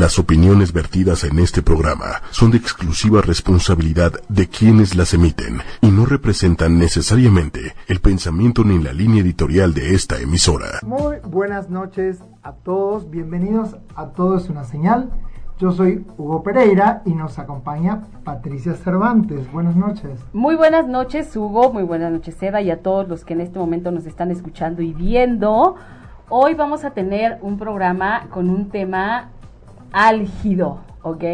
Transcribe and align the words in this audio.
Las 0.00 0.18
opiniones 0.18 0.72
vertidas 0.72 1.24
en 1.24 1.38
este 1.38 1.60
programa 1.60 2.22
son 2.30 2.52
de 2.52 2.56
exclusiva 2.56 3.20
responsabilidad 3.20 4.14
de 4.30 4.48
quienes 4.48 4.96
las 4.96 5.12
emiten 5.12 5.60
y 5.82 5.90
no 5.90 6.06
representan 6.06 6.78
necesariamente 6.78 7.74
el 7.86 8.00
pensamiento 8.00 8.64
ni 8.64 8.78
la 8.78 8.94
línea 8.94 9.20
editorial 9.20 9.74
de 9.74 9.94
esta 9.94 10.18
emisora. 10.18 10.78
Muy 10.86 11.18
buenas 11.22 11.68
noches 11.68 12.24
a 12.42 12.52
todos, 12.52 13.10
bienvenidos 13.10 13.76
a 13.94 14.06
Todo 14.12 14.38
es 14.38 14.48
una 14.48 14.64
señal. 14.64 15.10
Yo 15.58 15.70
soy 15.70 16.06
Hugo 16.16 16.42
Pereira 16.42 17.02
y 17.04 17.12
nos 17.12 17.38
acompaña 17.38 18.06
Patricia 18.24 18.72
Cervantes. 18.76 19.52
Buenas 19.52 19.76
noches. 19.76 20.18
Muy 20.32 20.54
buenas 20.54 20.88
noches, 20.88 21.36
Hugo. 21.36 21.74
Muy 21.74 21.82
buenas 21.82 22.10
noches, 22.10 22.36
Seda, 22.36 22.62
y 22.62 22.70
a 22.70 22.80
todos 22.80 23.06
los 23.06 23.26
que 23.26 23.34
en 23.34 23.42
este 23.42 23.58
momento 23.58 23.90
nos 23.90 24.06
están 24.06 24.30
escuchando 24.30 24.80
y 24.80 24.94
viendo. 24.94 25.76
Hoy 26.30 26.54
vamos 26.54 26.86
a 26.86 26.92
tener 26.92 27.38
un 27.42 27.58
programa 27.58 28.28
con 28.30 28.48
un 28.48 28.70
tema 28.70 29.32
álgido, 29.92 30.80
¿ok? 31.02 31.24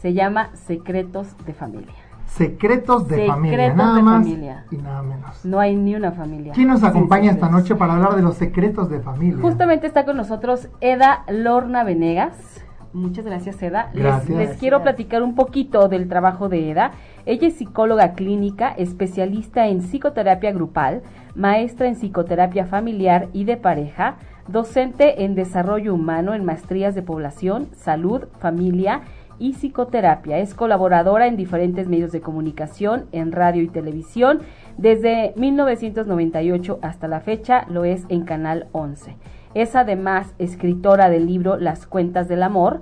Se 0.00 0.12
llama 0.12 0.50
Secretos 0.54 1.36
de 1.44 1.54
Familia. 1.54 1.94
Secretos 2.26 3.08
de 3.08 3.26
familia, 3.26 3.74
nada 3.74 4.02
más 4.02 4.26
y 4.26 4.36
nada 4.76 5.02
menos. 5.02 5.44
No 5.44 5.58
hay 5.58 5.74
ni 5.74 5.94
una 5.94 6.12
familia. 6.12 6.52
¿Quién 6.52 6.68
nos 6.68 6.84
acompaña 6.84 7.32
esta 7.32 7.48
noche 7.48 7.74
para 7.74 7.94
hablar 7.94 8.16
de 8.16 8.22
los 8.22 8.36
secretos 8.36 8.90
de 8.90 9.00
familia? 9.00 9.40
Justamente 9.40 9.86
está 9.86 10.04
con 10.04 10.16
nosotros 10.18 10.68
Eda 10.80 11.24
Lorna 11.28 11.84
Venegas. 11.84 12.58
Muchas 12.92 13.24
gracias, 13.24 13.62
Eda. 13.62 13.90
Les, 13.92 14.56
quiero 14.58 14.82
platicar 14.82 15.22
un 15.22 15.34
poquito 15.34 15.88
del 15.88 16.08
trabajo 16.08 16.48
de 16.48 16.70
Eda. 16.70 16.92
Ella 17.26 17.48
es 17.48 17.56
psicóloga 17.56 18.12
clínica, 18.12 18.70
especialista 18.70 19.66
en 19.68 19.80
psicoterapia 19.80 20.52
grupal, 20.52 21.02
maestra 21.34 21.86
en 21.86 21.94
psicoterapia 21.94 22.66
familiar 22.66 23.28
y 23.32 23.44
de 23.44 23.56
pareja, 23.56 24.16
docente 24.48 25.24
en 25.24 25.34
desarrollo 25.34 25.94
humano 25.94 26.34
en 26.34 26.44
maestrías 26.44 26.94
de 26.94 27.02
población, 27.02 27.68
salud, 27.76 28.24
familia 28.40 29.02
y 29.38 29.52
psicoterapia. 29.52 30.38
Es 30.38 30.54
colaboradora 30.54 31.26
en 31.26 31.36
diferentes 31.36 31.88
medios 31.88 32.12
de 32.12 32.20
comunicación, 32.20 33.06
en 33.12 33.32
radio 33.32 33.62
y 33.62 33.68
televisión. 33.68 34.40
Desde 34.76 35.32
1998 35.36 36.78
hasta 36.82 37.08
la 37.08 37.20
fecha 37.20 37.66
lo 37.68 37.84
es 37.84 38.04
en 38.08 38.24
Canal 38.24 38.66
11. 38.72 39.16
Es 39.54 39.76
además 39.76 40.34
escritora 40.38 41.08
del 41.08 41.26
libro 41.26 41.56
Las 41.56 41.86
cuentas 41.86 42.28
del 42.28 42.42
amor, 42.42 42.80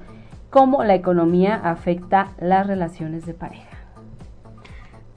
cómo 0.50 0.84
la 0.84 0.94
economía 0.94 1.56
afecta 1.56 2.28
las 2.40 2.66
relaciones 2.66 3.26
de 3.26 3.34
pareja. 3.34 3.76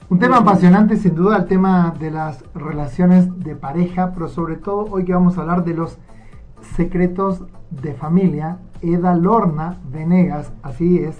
Un 0.08 0.18
tema 0.18 0.38
apasionante 0.38 0.96
sin 0.96 1.14
duda 1.14 1.36
el 1.36 1.46
tema 1.46 1.94
de 1.98 2.10
las 2.10 2.44
relaciones 2.52 3.28
de 3.44 3.54
pareja, 3.54 4.12
pero 4.12 4.26
sobre 4.26 4.56
todo 4.56 4.86
hoy 4.90 5.04
que 5.04 5.12
vamos 5.12 5.38
a 5.38 5.42
hablar 5.42 5.64
de 5.64 5.74
los 5.74 5.98
secretos 6.76 7.44
de 7.70 7.94
familia, 7.94 8.58
Eda 8.82 9.14
Lorna 9.14 9.78
Venegas, 9.90 10.52
así 10.62 10.98
es, 10.98 11.16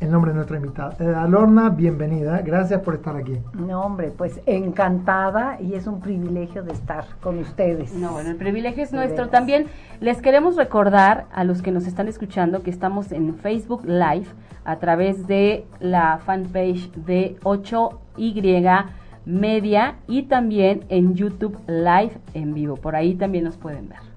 el 0.00 0.10
nombre 0.10 0.30
de 0.30 0.36
nuestra 0.36 0.56
invitada. 0.56 0.96
Eh, 1.00 1.14
Alorna, 1.14 1.70
bienvenida, 1.70 2.40
gracias 2.42 2.80
por 2.82 2.94
estar 2.94 3.16
aquí. 3.16 3.38
No, 3.54 3.82
hombre, 3.82 4.12
pues 4.16 4.40
encantada 4.46 5.60
y 5.60 5.74
es 5.74 5.86
un 5.86 6.00
privilegio 6.00 6.62
de 6.62 6.72
estar 6.72 7.04
con 7.20 7.38
ustedes. 7.38 7.94
No, 7.94 8.12
bueno, 8.12 8.30
el 8.30 8.36
privilegio 8.36 8.84
es 8.84 8.92
nuestro. 8.92 9.28
También 9.28 9.66
les 10.00 10.22
queremos 10.22 10.56
recordar 10.56 11.26
a 11.32 11.44
los 11.44 11.62
que 11.62 11.72
nos 11.72 11.86
están 11.86 12.06
escuchando 12.06 12.62
que 12.62 12.70
estamos 12.70 13.10
en 13.12 13.34
Facebook 13.34 13.84
Live 13.84 14.26
a 14.64 14.76
través 14.78 15.26
de 15.26 15.66
la 15.80 16.18
fanpage 16.18 16.92
de 16.92 17.36
8Y 17.42 18.86
Media 19.24 19.96
y 20.06 20.22
también 20.22 20.84
en 20.88 21.14
YouTube 21.14 21.58
Live 21.66 22.12
en 22.34 22.54
vivo. 22.54 22.76
Por 22.76 22.96
ahí 22.96 23.14
también 23.14 23.44
nos 23.44 23.56
pueden 23.56 23.88
ver. 23.88 24.07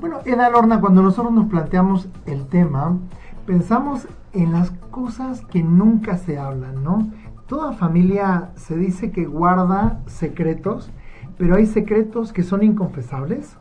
Bueno, 0.00 0.20
Eda 0.24 0.48
Lorna, 0.48 0.80
cuando 0.80 1.02
nosotros 1.02 1.30
nos 1.30 1.50
planteamos 1.50 2.08
el 2.24 2.46
tema, 2.46 2.96
pensamos 3.44 4.08
en 4.32 4.52
las 4.52 4.70
cosas 4.90 5.44
que 5.44 5.62
nunca 5.62 6.16
se 6.16 6.38
hablan, 6.38 6.82
¿no? 6.82 7.10
Toda 7.46 7.72
familia 7.72 8.50
se 8.56 8.78
dice 8.78 9.10
que 9.10 9.26
guarda 9.26 10.00
secretos, 10.06 10.90
pero 11.36 11.56
hay 11.56 11.66
secretos 11.66 12.32
que 12.32 12.42
son 12.42 12.62
inconfesables. 12.62 13.58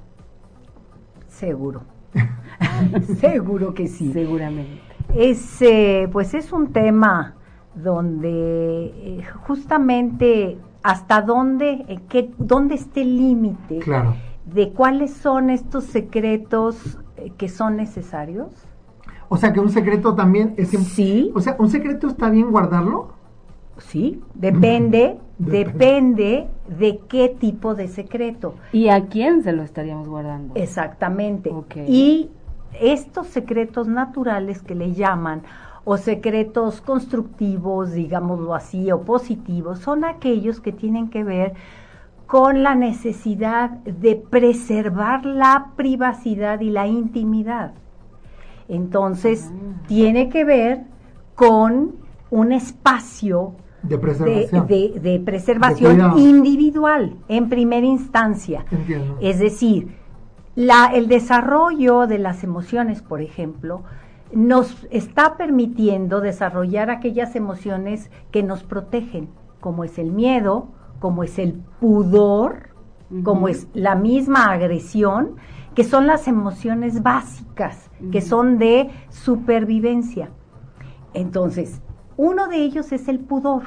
Seguro. 1.28 1.82
Seguro 3.20 3.74
que 3.74 3.88
sí. 3.88 4.14
Seguramente. 4.14 4.80
Es, 5.14 5.62
eh, 5.62 6.08
pues 6.10 6.34
es 6.34 6.54
un 6.54 6.72
tema 6.72 7.36
donde 7.76 8.94
eh, 8.96 9.24
justamente 9.46 10.58
hasta 10.84 11.22
dónde, 11.22 11.86
eh, 11.90 12.00
qué, 12.08 12.32
dónde 12.38 12.76
esté 12.76 13.02
el 13.02 13.18
límite 13.18 13.80
de 14.54 14.72
cuáles 14.72 15.14
son 15.14 15.50
estos 15.50 15.86
secretos 15.86 16.98
que 17.38 17.50
son 17.50 17.76
necesarios 17.78 18.70
o 19.30 19.38
sea 19.38 19.54
que 19.54 19.60
un 19.60 19.70
secreto 19.70 20.16
también 20.16 20.56
es... 20.58 20.70
Sí. 20.70 21.32
O 21.36 21.40
sea, 21.40 21.56
¿un 21.60 21.70
secreto 21.70 22.08
está 22.08 22.30
bien 22.30 22.52
guardarlo? 22.52 23.14
Sí, 23.78 24.22
depende, 24.34 25.20
depende 25.38 26.48
de 26.68 27.00
qué 27.08 27.30
tipo 27.30 27.76
de 27.76 27.88
secreto. 27.88 28.56
¿Y 28.74 28.90
a 28.90 29.06
quién 29.06 29.44
se 29.44 29.54
lo 29.54 29.62
estaríamos 29.62 30.08
guardando? 30.08 30.56
Exactamente. 30.56 31.52
Y 31.88 32.32
estos 32.82 33.28
secretos 33.28 33.88
naturales 33.88 34.64
que 34.64 34.76
le 34.76 34.94
llaman, 34.94 35.44
o 35.86 35.98
secretos 35.98 36.82
constructivos, 36.82 37.94
digámoslo 37.94 38.54
así, 38.54 38.92
o 38.92 39.02
positivos, 39.04 39.80
son 39.80 40.04
aquellos 40.04 40.60
que 40.60 40.72
tienen 40.72 41.10
que 41.10 41.24
ver 41.24 41.54
con 42.30 42.62
la 42.62 42.76
necesidad 42.76 43.72
de 43.72 44.16
preservar 44.16 45.26
la 45.26 45.72
privacidad 45.76 46.60
y 46.60 46.70
la 46.70 46.86
intimidad. 46.86 47.74
Entonces, 48.68 49.52
tiene 49.88 50.30
que 50.30 50.46
ver 50.46 50.84
con 51.34 51.96
un 52.30 52.52
espacio 52.52 53.56
de 53.82 53.98
preservación, 53.98 54.68
de, 54.68 55.22
preservación 55.26 56.20
individual 56.20 57.16
en 57.30 57.50
primera 57.50 57.88
instancia. 57.88 58.64
Es 59.20 59.40
decir, 59.40 59.96
la, 60.54 60.92
el 60.94 61.08
desarrollo 61.08 62.06
de 62.06 62.20
las 62.20 62.44
emociones, 62.44 63.02
por 63.02 63.22
ejemplo, 63.22 63.82
nos 64.32 64.86
está 64.92 65.36
permitiendo 65.36 66.22
desarrollar 66.22 66.92
aquellas 66.92 67.36
emociones 67.36 68.12
que 68.30 68.44
nos 68.44 68.62
protegen, 68.62 69.30
como 69.60 69.84
es 69.84 69.98
el 69.98 70.12
miedo, 70.12 70.68
como 71.00 71.24
es 71.24 71.40
el 71.40 71.54
pudor, 71.80 72.70
como 73.24 73.48
es 73.48 73.68
la 73.74 73.96
misma 73.96 74.52
agresión, 74.52 75.36
que 75.76 75.84
son 75.84 76.08
las 76.08 76.28
emociones 76.28 77.02
básicas 77.02 77.90
que 78.12 78.22
son 78.22 78.58
de 78.58 78.90
supervivencia. 79.10 80.30
Entonces, 81.14 81.82
uno 82.18 82.48
de 82.48 82.58
ellos 82.58 82.92
es 82.92 83.08
el 83.08 83.20
pudor. 83.20 83.64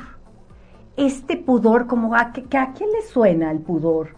Este 0.96 1.36
pudor, 1.36 1.86
como 1.86 2.14
a, 2.14 2.32
qué 2.32 2.44
le 2.50 3.02
suena 3.08 3.50
el 3.50 3.60
pudor? 3.60 4.10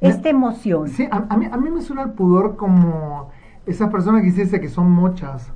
Esta 0.00 0.28
emoción. 0.28 0.88
Sí, 0.88 1.06
a, 1.10 1.36
mí, 1.36 1.46
a 1.50 1.56
mí 1.56 1.70
me 1.70 1.80
suena 1.80 2.02
el 2.02 2.10
pudor 2.10 2.56
como 2.56 3.30
esa 3.66 3.88
persona 3.90 4.20
que 4.20 4.30
dice 4.30 4.60
que 4.60 4.68
son 4.68 4.90
mochas. 4.90 5.52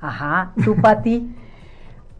Ajá, 0.00 0.52
tú 0.64 0.76
para 0.76 1.02
ti. 1.02 1.34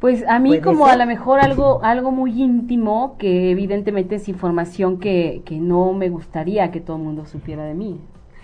Pues 0.01 0.27
a 0.27 0.39
mí 0.39 0.61
como 0.61 0.87
a 0.87 0.97
lo 0.97 1.07
mejor 1.07 1.41
algo, 1.41 1.83
algo 1.85 2.11
muy 2.11 2.43
íntimo 2.43 3.17
que 3.19 3.51
evidentemente 3.51 4.15
es 4.15 4.29
información 4.29 4.99
que, 4.99 5.43
que 5.45 5.59
no 5.59 5.93
me 5.93 6.09
gustaría 6.09 6.71
que 6.71 6.81
todo 6.81 6.97
el 6.97 7.03
mundo 7.03 7.27
supiera 7.27 7.65
de 7.65 7.75
mí. 7.75 8.01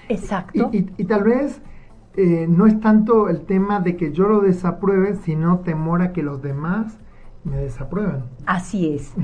Exacto. 0.09 0.71
y, 0.73 0.91
y 0.99 1.05
tal 1.05 1.25
vez 1.25 1.61
eh, 2.17 2.47
no 2.49 2.67
es 2.67 2.81
tanto 2.81 3.29
el 3.29 3.43
tema 3.43 3.81
de 3.81 3.97
que 3.97 4.11
yo 4.11 4.27
lo 4.27 4.41
desapruebe, 4.41 5.17
sino 5.17 5.61
temor 5.61 6.01
a 6.01 6.13
que 6.13 6.23
los 6.23 6.41
demás 6.41 6.99
me 7.45 7.59
desaprueben. 7.59 8.25
Así 8.47 8.95
es. 8.95 9.15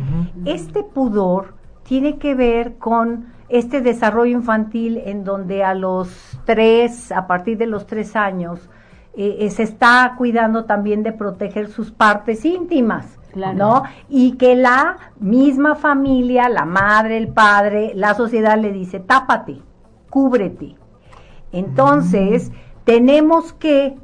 Este 0.44 0.84
pudor 0.84 1.54
tiene 1.84 2.18
que 2.18 2.34
ver 2.34 2.76
con 2.76 3.26
este 3.48 3.80
desarrollo 3.80 4.36
infantil 4.36 4.98
en 5.04 5.24
donde 5.24 5.64
a 5.64 5.74
los 5.74 6.38
tres, 6.44 7.12
a 7.12 7.26
partir 7.26 7.56
de 7.56 7.66
los 7.66 7.86
tres 7.86 8.14
años, 8.14 8.68
eh, 9.14 9.36
eh, 9.40 9.50
se 9.50 9.62
está 9.62 10.14
cuidando 10.16 10.64
también 10.64 11.02
de 11.02 11.12
proteger 11.12 11.68
sus 11.68 11.90
partes 11.90 12.44
íntimas. 12.44 13.18
¿no? 13.34 13.84
Y 14.10 14.32
que 14.32 14.54
la 14.54 14.98
misma 15.18 15.74
familia, 15.74 16.50
la 16.50 16.66
madre, 16.66 17.16
el 17.16 17.28
padre, 17.28 17.92
la 17.94 18.14
sociedad 18.14 18.58
le 18.58 18.72
dice, 18.72 19.00
tápate, 19.00 19.62
cúbrete. 20.10 20.76
Entonces, 21.50 22.52
tenemos 22.84 23.54
que 23.54 23.96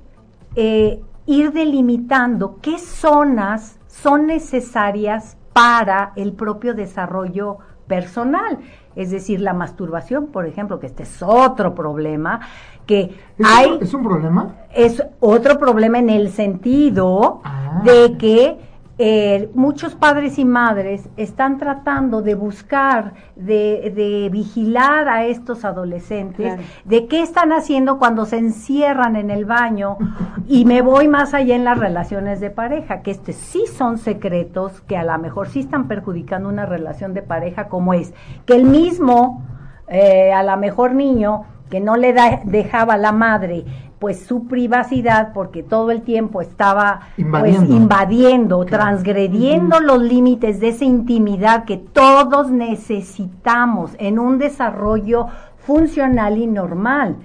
eh, 0.56 1.02
ir 1.26 1.52
delimitando 1.52 2.58
qué 2.62 2.78
zonas 2.78 3.78
son 3.86 4.26
necesarias 4.26 5.36
para 5.52 6.12
el 6.16 6.32
propio 6.32 6.74
desarrollo 6.74 7.58
personal. 7.86 8.58
Es 8.98 9.12
decir, 9.12 9.40
la 9.40 9.52
masturbación, 9.54 10.26
por 10.26 10.44
ejemplo, 10.44 10.80
que 10.80 10.86
este 10.86 11.04
es 11.04 11.22
otro 11.22 11.72
problema, 11.72 12.40
que 12.84 13.14
¿Es 13.38 13.46
hay... 13.46 13.70
Un, 13.70 13.82
¿Es 13.84 13.94
un 13.94 14.02
problema? 14.02 14.56
Es 14.74 15.00
otro 15.20 15.56
problema 15.56 16.00
en 16.00 16.10
el 16.10 16.30
sentido 16.30 17.40
ah. 17.44 17.82
de 17.84 18.18
que 18.18 18.58
eh, 19.00 19.48
muchos 19.54 19.94
padres 19.94 20.40
y 20.40 20.44
madres 20.44 21.08
están 21.16 21.56
tratando 21.58 22.20
de 22.20 22.34
buscar, 22.34 23.14
de, 23.36 24.28
vigilar 24.32 25.08
a 25.08 25.24
estos 25.24 25.64
adolescentes, 25.64 26.58
de 26.84 27.06
qué 27.06 27.22
están 27.22 27.52
haciendo 27.52 27.98
cuando 27.98 28.26
se 28.26 28.38
encierran 28.38 29.14
en 29.14 29.30
el 29.30 29.44
baño 29.44 29.98
y 30.48 30.64
me 30.64 30.82
voy 30.82 31.06
más 31.06 31.32
allá 31.32 31.54
en 31.54 31.62
las 31.62 31.78
relaciones 31.78 32.40
de 32.40 32.50
pareja, 32.50 33.02
que 33.02 33.12
este 33.12 33.32
sí 33.32 33.64
son 33.66 33.98
secretos 33.98 34.80
que 34.80 34.96
a 34.96 35.04
lo 35.04 35.16
mejor 35.18 35.48
sí 35.48 35.60
están 35.60 35.86
perjudicando 35.86 36.48
una 36.48 36.66
relación 36.66 37.14
de 37.14 37.22
pareja 37.22 37.68
como 37.68 37.94
es, 37.94 38.12
que 38.46 38.56
el 38.56 38.64
mismo, 38.64 39.44
eh, 39.86 40.32
a 40.32 40.42
lo 40.42 40.56
mejor 40.56 40.96
niño, 40.96 41.44
que 41.70 41.80
no 41.80 41.96
le 41.96 42.14
dejaba 42.44 42.96
la 42.96 43.12
madre 43.12 43.64
pues 43.98 44.20
su 44.24 44.46
privacidad 44.46 45.32
porque 45.32 45.62
todo 45.62 45.90
el 45.90 46.02
tiempo 46.02 46.40
estaba 46.40 47.00
invadiendo, 47.16 47.66
pues, 47.66 47.76
invadiendo 47.76 48.64
transgrediendo 48.64 49.80
los 49.80 50.00
límites 50.00 50.60
de 50.60 50.68
esa 50.68 50.84
intimidad 50.84 51.64
que 51.64 51.78
todos 51.78 52.50
necesitamos 52.50 53.92
en 53.98 54.18
un 54.18 54.38
desarrollo 54.38 55.26
funcional 55.68 56.38
y 56.38 56.46
normal. 56.46 57.16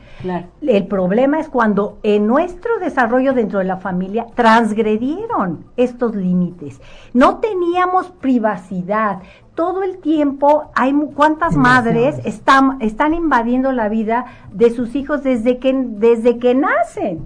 El 0.61 0.87
problema 0.87 1.39
es 1.39 1.47
cuando 1.47 1.99
en 2.03 2.27
nuestro 2.27 2.77
desarrollo 2.77 3.31
dentro 3.31 3.59
de 3.59 3.63
la 3.63 3.77
familia 3.77 4.25
transgredieron 4.35 5.63
estos 5.77 6.13
límites. 6.13 6.81
No 7.13 7.37
teníamos 7.37 8.11
privacidad, 8.11 9.19
todo 9.55 9.83
el 9.83 9.99
tiempo 9.99 10.71
hay 10.75 10.91
cuántas 11.15 11.55
madres 11.55 12.19
están, 12.25 12.81
están 12.81 13.13
invadiendo 13.13 13.71
la 13.71 13.87
vida 13.87 14.25
de 14.51 14.71
sus 14.71 14.93
hijos 14.93 15.23
desde 15.23 15.59
que, 15.59 15.73
desde 15.73 16.37
que 16.37 16.53
nacen. 16.53 17.25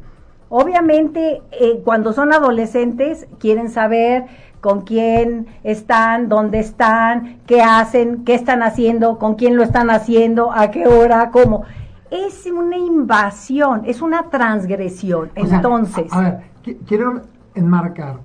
Obviamente, 0.50 1.42
eh, 1.52 1.82
cuando 1.84 2.14
son 2.14 2.32
adolescentes, 2.32 3.28
quieren 3.40 3.72
saber 3.72 4.26
con 4.62 4.82
quién 4.82 5.48
están, 5.64 6.30
dónde 6.30 6.60
están, 6.60 7.40
qué 7.46 7.62
hacen, 7.62 8.24
qué 8.26 8.34
están 8.34 8.64
haciendo, 8.64 9.18
con 9.18 9.36
quién 9.36 9.56
lo 9.56 9.64
están 9.64 9.90
haciendo, 9.90 10.52
a 10.52 10.72
qué 10.72 10.88
hora, 10.88 11.30
cómo. 11.32 11.64
Es 12.10 12.46
una 12.46 12.78
invasión, 12.78 13.84
es 13.86 14.02
una 14.02 14.30
transgresión. 14.30 15.32
Entonces. 15.36 16.12
a 16.12 16.22
ver, 16.22 16.78
quiero 16.86 17.22
enmarcar. 17.54 18.20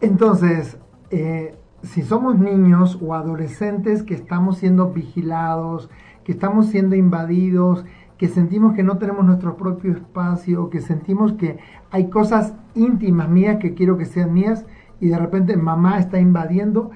Entonces, 0.00 0.78
eh, 1.10 1.54
si 1.82 2.02
somos 2.02 2.38
niños 2.38 2.98
o 3.00 3.14
adolescentes 3.14 4.02
que 4.02 4.14
estamos 4.14 4.58
siendo 4.58 4.90
vigilados, 4.90 5.90
que 6.24 6.32
estamos 6.32 6.66
siendo 6.66 6.96
invadidos, 6.96 7.84
que 8.18 8.28
sentimos 8.28 8.74
que 8.74 8.82
no 8.82 8.98
tenemos 8.98 9.24
nuestro 9.24 9.56
propio 9.56 9.92
espacio, 9.92 10.70
que 10.70 10.80
sentimos 10.80 11.32
que 11.34 11.58
hay 11.90 12.08
cosas 12.08 12.54
íntimas 12.74 13.28
mías 13.28 13.58
que 13.58 13.74
quiero 13.74 13.98
que 13.98 14.06
sean 14.06 14.32
mías 14.32 14.64
y 15.00 15.08
de 15.08 15.18
repente 15.18 15.56
mamá 15.56 15.98
está 15.98 16.18
invadiendo, 16.18 16.90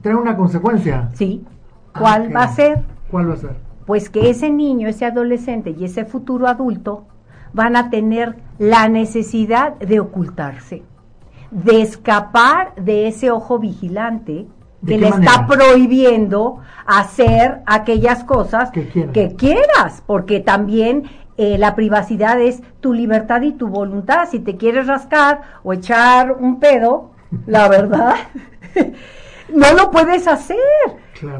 trae 0.00 0.14
una 0.14 0.36
consecuencia. 0.36 1.10
Sí. 1.14 1.44
Ah, 1.94 2.00
¿Cuál 2.00 2.34
va 2.34 2.42
a 2.42 2.48
ser? 2.48 2.82
¿Cuál 3.10 3.30
va 3.30 3.34
a 3.34 3.38
ser? 3.38 3.56
Pues 3.86 4.10
que 4.10 4.30
ese 4.30 4.50
niño, 4.50 4.88
ese 4.88 5.04
adolescente 5.04 5.70
y 5.70 5.84
ese 5.84 6.04
futuro 6.04 6.48
adulto 6.48 7.06
van 7.52 7.76
a 7.76 7.90
tener 7.90 8.36
la 8.58 8.88
necesidad 8.88 9.76
de 9.78 10.00
ocultarse 10.00 10.82
de 11.50 11.80
escapar 11.80 12.74
de 12.76 13.08
ese 13.08 13.30
ojo 13.30 13.58
vigilante 13.58 14.46
que 14.86 14.98
le 14.98 15.08
está 15.08 15.46
prohibiendo 15.46 16.58
hacer 16.86 17.62
aquellas 17.66 18.24
cosas 18.24 18.70
que, 18.70 19.34
quieras, 19.36 20.02
porque 20.06 20.40
también 20.40 21.04
eh, 21.38 21.58
la 21.58 21.74
privacidad 21.74 22.40
es 22.40 22.62
tu 22.80 22.92
libertad 22.92 23.42
y 23.42 23.52
tu 23.52 23.68
voluntad. 23.68 24.28
Si 24.30 24.38
te 24.38 24.56
quieres 24.56 24.86
rascar 24.86 25.40
o 25.64 25.72
echar 25.72 26.36
un 26.38 26.60
pedo, 26.60 27.10
la 27.46 27.68
verdad, 27.68 28.14
no 29.54 29.72
lo 29.72 29.90
puedes 29.90 30.26
hacer. 30.26 30.56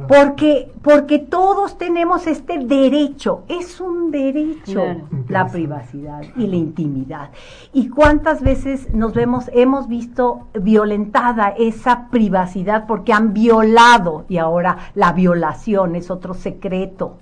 Porque, 0.09 0.73
porque 0.83 1.19
todos 1.19 1.77
tenemos 1.77 2.27
este 2.27 2.59
derecho, 2.59 3.45
es 3.49 3.81
un 3.81 4.11
derecho. 4.11 4.83
La 5.29 5.47
privacidad 5.49 6.23
y 6.37 6.47
la 6.47 6.57
intimidad. 6.57 7.31
¿Y 7.73 7.89
cuántas 7.89 8.41
veces 8.41 8.93
nos 8.95 9.13
vemos, 9.13 9.51
hemos 9.53 9.87
visto 9.89 10.49
violentada 10.55 11.55
esa 11.59 12.09
privacidad 12.09 12.87
porque 12.87 13.13
han 13.13 13.35
violado 13.35 14.25
y 14.29 14.39
ahora 14.39 14.79
la 14.95 15.13
violación 15.13 15.95
es 15.95 16.11
otro 16.11 16.33
secreto? 16.33 17.19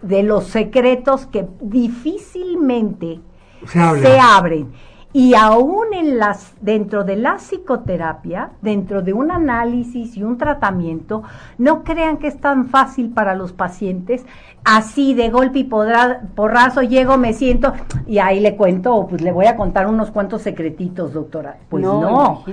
De 0.00 0.22
los 0.22 0.44
secretos 0.44 1.26
que 1.26 1.46
difícilmente 1.60 3.20
se 3.66 4.18
abren 4.18 4.72
y 5.16 5.32
aún 5.32 5.94
en 5.94 6.18
las, 6.18 6.52
dentro 6.60 7.02
de 7.02 7.16
la 7.16 7.38
psicoterapia, 7.38 8.50
dentro 8.60 9.00
de 9.00 9.14
un 9.14 9.30
análisis 9.30 10.14
y 10.14 10.22
un 10.22 10.36
tratamiento, 10.36 11.22
no 11.56 11.84
crean 11.84 12.18
que 12.18 12.26
es 12.26 12.38
tan 12.38 12.66
fácil 12.66 13.08
para 13.08 13.34
los 13.34 13.54
pacientes, 13.54 14.26
así 14.62 15.14
de 15.14 15.30
golpe 15.30 15.60
y 15.60 15.64
porrazo 15.64 16.82
llego, 16.82 17.16
me 17.16 17.32
siento 17.32 17.72
y 18.06 18.18
ahí 18.18 18.40
le 18.40 18.56
cuento, 18.56 19.06
pues 19.08 19.22
le 19.22 19.32
voy 19.32 19.46
a 19.46 19.56
contar 19.56 19.86
unos 19.86 20.10
cuantos 20.10 20.42
secretitos, 20.42 21.14
doctora. 21.14 21.60
Pues 21.70 21.82
no, 21.82 22.44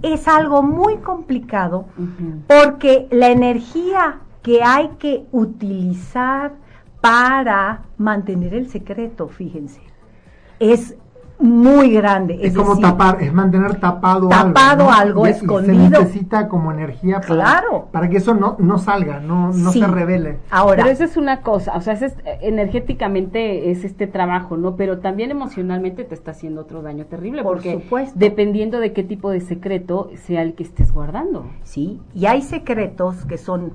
es 0.00 0.26
algo 0.26 0.62
muy 0.62 0.96
complicado 0.96 1.84
porque 2.46 3.08
la 3.10 3.28
energía 3.28 4.20
que 4.40 4.62
hay 4.62 4.88
que 4.98 5.26
utilizar 5.32 6.52
para 7.02 7.82
mantener 7.98 8.54
el 8.54 8.70
secreto, 8.70 9.28
fíjense, 9.28 9.82
es 10.58 10.96
muy 11.38 11.90
grande. 11.90 12.38
Es, 12.42 12.54
como 12.54 12.78
tapar, 12.78 13.22
es 13.22 13.32
mantener 13.32 13.78
tapado, 13.78 14.28
tapado 14.28 14.90
algo, 14.90 15.26
escondido. 15.26 15.74
se 15.74 15.90
necesita 15.90 16.48
como 16.48 16.72
energía 16.72 17.20
para, 17.20 17.34
claro. 17.34 17.88
para 17.92 18.08
que 18.08 18.16
eso 18.18 18.34
no, 18.34 18.56
no 18.58 18.78
salga, 18.78 19.20
no, 19.20 19.52
no 19.52 19.72
se 19.72 19.86
revele. 19.86 20.38
Ahora, 20.50 20.84
pero 20.84 20.90
eso 20.90 21.04
es 21.04 21.16
una 21.16 21.42
cosa, 21.42 21.76
o 21.76 21.80
sea, 21.80 21.94
es, 21.94 22.16
energéticamente 22.40 23.70
es 23.70 23.84
este 23.84 24.06
trabajo, 24.06 24.56
¿no? 24.56 24.76
Pero 24.76 24.98
también 24.98 25.30
emocionalmente 25.30 26.04
te 26.04 26.14
está 26.14 26.30
haciendo 26.30 26.62
otro 26.62 26.82
daño 26.82 27.06
terrible, 27.06 27.42
Por 27.42 27.56
porque 27.56 27.74
supuesto. 27.74 28.18
dependiendo 28.18 28.80
de 28.80 28.92
qué 28.92 29.02
tipo 29.02 29.30
de 29.30 29.40
secreto 29.40 30.10
sea 30.14 30.42
el 30.42 30.54
que 30.54 30.62
estés 30.62 30.92
guardando. 30.92 31.50
Sí, 31.62 32.00
y 32.14 32.26
hay 32.26 32.42
secretos 32.42 33.24
que 33.26 33.38
son 33.38 33.72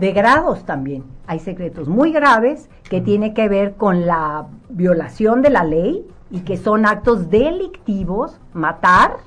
de 0.00 0.12
grados 0.12 0.64
también. 0.64 1.04
Hay 1.26 1.40
secretos 1.40 1.88
muy 1.88 2.10
graves 2.10 2.70
que 2.88 3.00
tiene 3.00 3.34
que 3.34 3.48
ver 3.48 3.74
con 3.74 4.06
la 4.06 4.46
violación 4.70 5.42
de 5.42 5.50
la 5.50 5.62
ley, 5.62 6.06
y 6.30 6.40
que 6.40 6.56
son 6.56 6.86
actos 6.86 7.30
delictivos, 7.30 8.40
matar, 8.52 9.18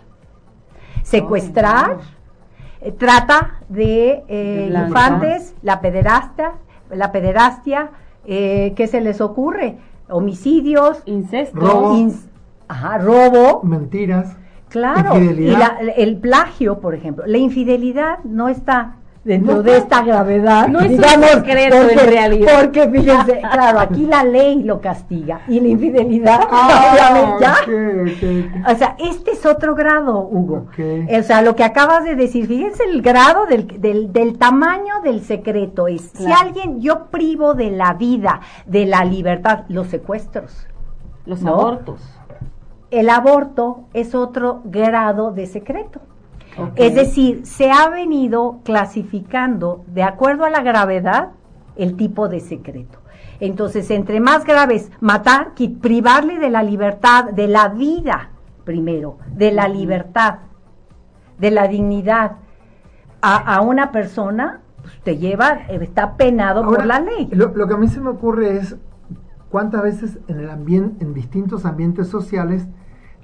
secuestrar, 1.03 1.97
eh, 2.81 2.91
trata 2.91 3.59
de 3.69 4.23
eh, 4.27 4.73
infantes, 4.85 5.53
la 5.61 5.81
pederastia, 5.81 6.53
la 6.89 7.11
pederastia, 7.11 7.91
eh, 8.25 8.73
¿qué 8.75 8.88
se 8.88 9.01
les 9.01 9.21
ocurre? 9.21 9.77
Homicidios, 10.09 11.01
incesto, 11.05 11.59
robo, 11.59 12.09
ajá, 12.67 12.97
robo, 12.97 13.63
mentiras, 13.63 14.35
claro, 14.69 15.19
y 15.19 15.55
el 15.98 16.17
plagio, 16.17 16.79
por 16.79 16.95
ejemplo, 16.95 17.25
la 17.25 17.38
infidelidad 17.38 18.19
no 18.24 18.48
está 18.48 18.98
dentro 19.24 19.63
de 19.63 19.77
esta 19.77 20.03
gravedad. 20.03 20.68
No 20.68 20.80
es 20.80 20.89
digamos, 20.89 21.36
un 21.36 21.46
secreto 21.46 21.77
porque, 21.77 21.94
en 21.94 22.10
realidad. 22.10 22.60
Porque 22.60 22.89
fíjense, 22.89 23.42
claro, 23.51 23.80
aquí 23.80 24.06
la 24.06 24.24
ley 24.24 24.63
lo 24.63 24.82
castiga 24.82 25.42
y 25.48 25.60
la 25.60 25.68
infidelidad, 25.68 26.42
ah, 26.51 27.15
obviamente, 27.15 28.51
O 28.70 28.75
sea, 28.75 28.96
este 29.00 29.32
es 29.32 29.46
otro 29.46 29.75
grado, 29.75 30.20
Hugo. 30.20 30.68
O 30.77 31.24
sea, 31.24 31.42
lo 31.42 31.56
que 31.56 31.63
acabas 31.63 32.03
de 32.03 32.15
decir, 32.15 32.48
fíjense 32.48 32.84
el 32.84 33.01
grado 33.01 33.46
del, 33.46 33.68
del, 33.80 34.12
del 34.12 34.38
tamaño 34.38 35.01
del 35.03 35.22
secreto 35.22 35.88
es, 35.88 36.12
si 36.15 36.32
alguien, 36.32 36.82
yo 36.82 37.06
privo 37.06 37.53
de 37.53 37.72
la 37.72 37.94
vida, 37.94 38.42
de 38.65 38.86
la 38.86 39.06
libertad, 39.06 39.65
los 39.70 39.88
secuestros. 39.88 40.68
Los 41.25 41.46
abortos. 41.46 42.01
El 42.92 43.10
aborto 43.10 43.86
es 43.94 44.13
otro 44.13 44.62
grado 44.65 45.32
de 45.32 45.48
secreto. 45.48 46.01
Es 46.75 46.95
decir, 46.95 47.45
se 47.45 47.72
ha 47.72 47.89
venido 47.89 48.60
clasificando 48.63 49.83
de 49.88 50.03
acuerdo 50.03 50.45
a 50.45 50.50
la 50.50 50.62
gravedad 50.62 51.31
el 51.75 51.95
tipo 51.95 52.27
de 52.27 52.39
secreto. 52.39 53.00
Entonces, 53.39 53.89
entre 53.91 54.19
más 54.19 54.45
graves, 54.45 54.91
matar, 55.00 55.53
privarle 55.81 56.39
de 56.39 56.50
la 56.50 56.63
libertad, 56.63 57.25
de 57.25 57.48
la 57.48 57.69
vida, 57.69 58.29
primero, 58.63 59.17
de 59.36 59.51
la 59.51 59.67
libertad, 59.67 60.39
de 61.39 61.51
la 61.51 61.67
dignidad 61.67 62.38
a, 63.22 63.62
una 63.62 63.91
persona, 63.91 64.62
pues, 64.81 65.01
te 65.01 65.17
lleva, 65.17 65.62
está 65.69 66.17
penado 66.17 66.63
por 66.63 66.86
la 66.86 67.00
ley. 67.00 67.29
Lo, 67.31 67.53
lo, 67.55 67.67
que 67.67 67.74
a 67.74 67.77
mí 67.77 67.88
se 67.88 68.01
me 68.01 68.10
ocurre 68.10 68.57
es 68.57 68.75
cuántas 69.50 69.81
veces 69.81 70.19
en 70.27 70.39
el 70.39 70.50
ambiente, 70.50 71.03
en 71.05 71.13
distintos 71.13 71.65
ambientes 71.65 72.07
sociales, 72.10 72.67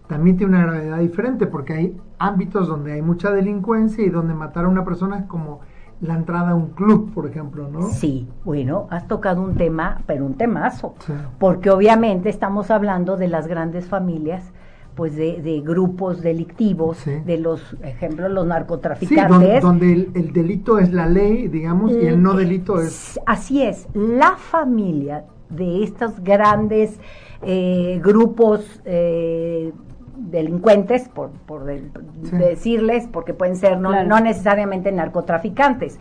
también 0.10 0.38
tiene 0.38 0.58
una 0.58 0.66
gravedad 0.66 0.98
diferente, 0.98 1.46
porque 1.46 1.74
hay 1.74 1.98
ámbitos 2.18 2.68
donde 2.68 2.94
hay 2.94 3.02
mucha 3.04 3.32
delincuencia 3.32 4.04
y 4.04 4.10
donde 4.10 4.34
matar 4.34 4.66
a 4.66 4.68
una 4.68 4.84
persona 4.84 5.20
es 5.20 5.26
como 5.26 5.60
la 6.02 6.16
entrada 6.16 6.50
a 6.50 6.56
un 6.56 6.70
club, 6.70 7.14
por 7.14 7.28
ejemplo, 7.28 7.70
¿no? 7.72 7.84
Sí, 7.90 8.28
bueno, 8.44 8.88
has 8.90 9.08
tocado 9.08 9.44
un 9.44 9.56
tema, 9.56 10.02
pero 10.08 10.26
un 10.26 10.34
temazo, 10.34 10.96
porque 11.38 11.70
obviamente 11.70 12.30
estamos 12.30 12.72
hablando 12.72 13.18
de 13.18 13.28
las 13.28 13.46
grandes 13.46 13.86
familias, 13.86 14.52
pues 14.96 15.16
de, 15.16 15.62
grupos 15.64 16.24
delictivos, 16.24 17.06
de 17.06 17.38
los 17.38 17.78
ejemplos 17.84 18.32
los 18.32 18.48
narcotraficantes. 18.48 19.62
Sí, 19.62 19.62
donde, 19.62 20.10
el, 20.16 20.34
delito 20.34 20.80
es 20.80 20.92
la 20.92 21.06
ley, 21.06 21.50
digamos, 21.50 21.92
y 21.92 22.08
el 22.08 22.20
no 22.20 22.34
delito 22.34 22.82
es... 22.82 23.20
Así 23.28 23.62
es, 23.62 23.88
la 23.94 24.38
familia 24.38 25.26
de 25.52 25.84
estos 25.84 26.20
grandes 26.24 27.00
eh, 27.44 28.02
grupos 28.04 28.82
eh, 28.86 29.72
delincuentes, 30.20 31.10
por, 31.10 31.32
decirles, 31.64 33.08
porque 33.12 33.34
pueden 33.34 33.56
ser 33.56 33.80
no, 33.80 34.04
no 34.04 34.20
necesariamente 34.20 34.92
narcotraficantes, 34.92 36.00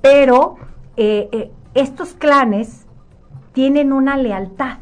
pero 0.00 0.56
eh, 0.96 1.50
estos 1.74 2.14
clanes 2.14 2.86
tienen 3.52 3.92
una 3.92 4.16
lealtad 4.16 4.78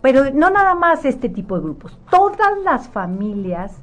pero 0.00 0.30
no 0.32 0.50
nada 0.50 0.74
más 0.74 1.04
este 1.04 1.28
tipo 1.28 1.56
de 1.56 1.62
grupos, 1.62 1.98
todas 2.10 2.58
las 2.64 2.88
familias 2.88 3.76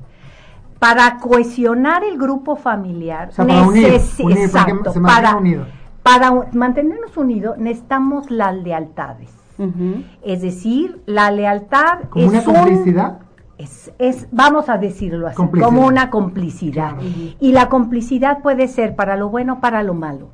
para 0.79 1.17
cohesionar 1.17 2.03
el 2.03 2.17
grupo 2.17 2.55
familiar, 2.55 3.31
para, 3.35 3.65
exacto, 3.65 4.93
para, 5.01 5.39
para 6.03 6.47
mantenernos 6.53 7.15
unidos 7.17 7.57
necesitamos 7.57 8.29
las 8.29 8.55
lealtades. 8.55 9.29
Es 10.21 10.41
decir, 10.41 11.01
la 11.05 11.31
lealtad 11.31 12.09
¿Como 12.09 12.25
es 12.25 12.31
una 12.31 12.43
complicidad? 12.43 13.19
Es, 13.57 13.91
es, 14.00 14.27
vamos 14.31 14.69
a 14.69 14.77
decirlo 14.77 15.27
así, 15.27 15.38
como 15.38 15.85
una 15.85 16.09
complicidad. 16.09 16.95
Y 17.39 17.51
la 17.51 17.69
complicidad 17.69 18.41
puede 18.41 18.67
ser 18.67 18.95
para 18.95 19.15
lo 19.15 19.29
bueno, 19.29 19.62
para 19.62 19.83
lo 19.83 19.93
malo. 19.93 20.29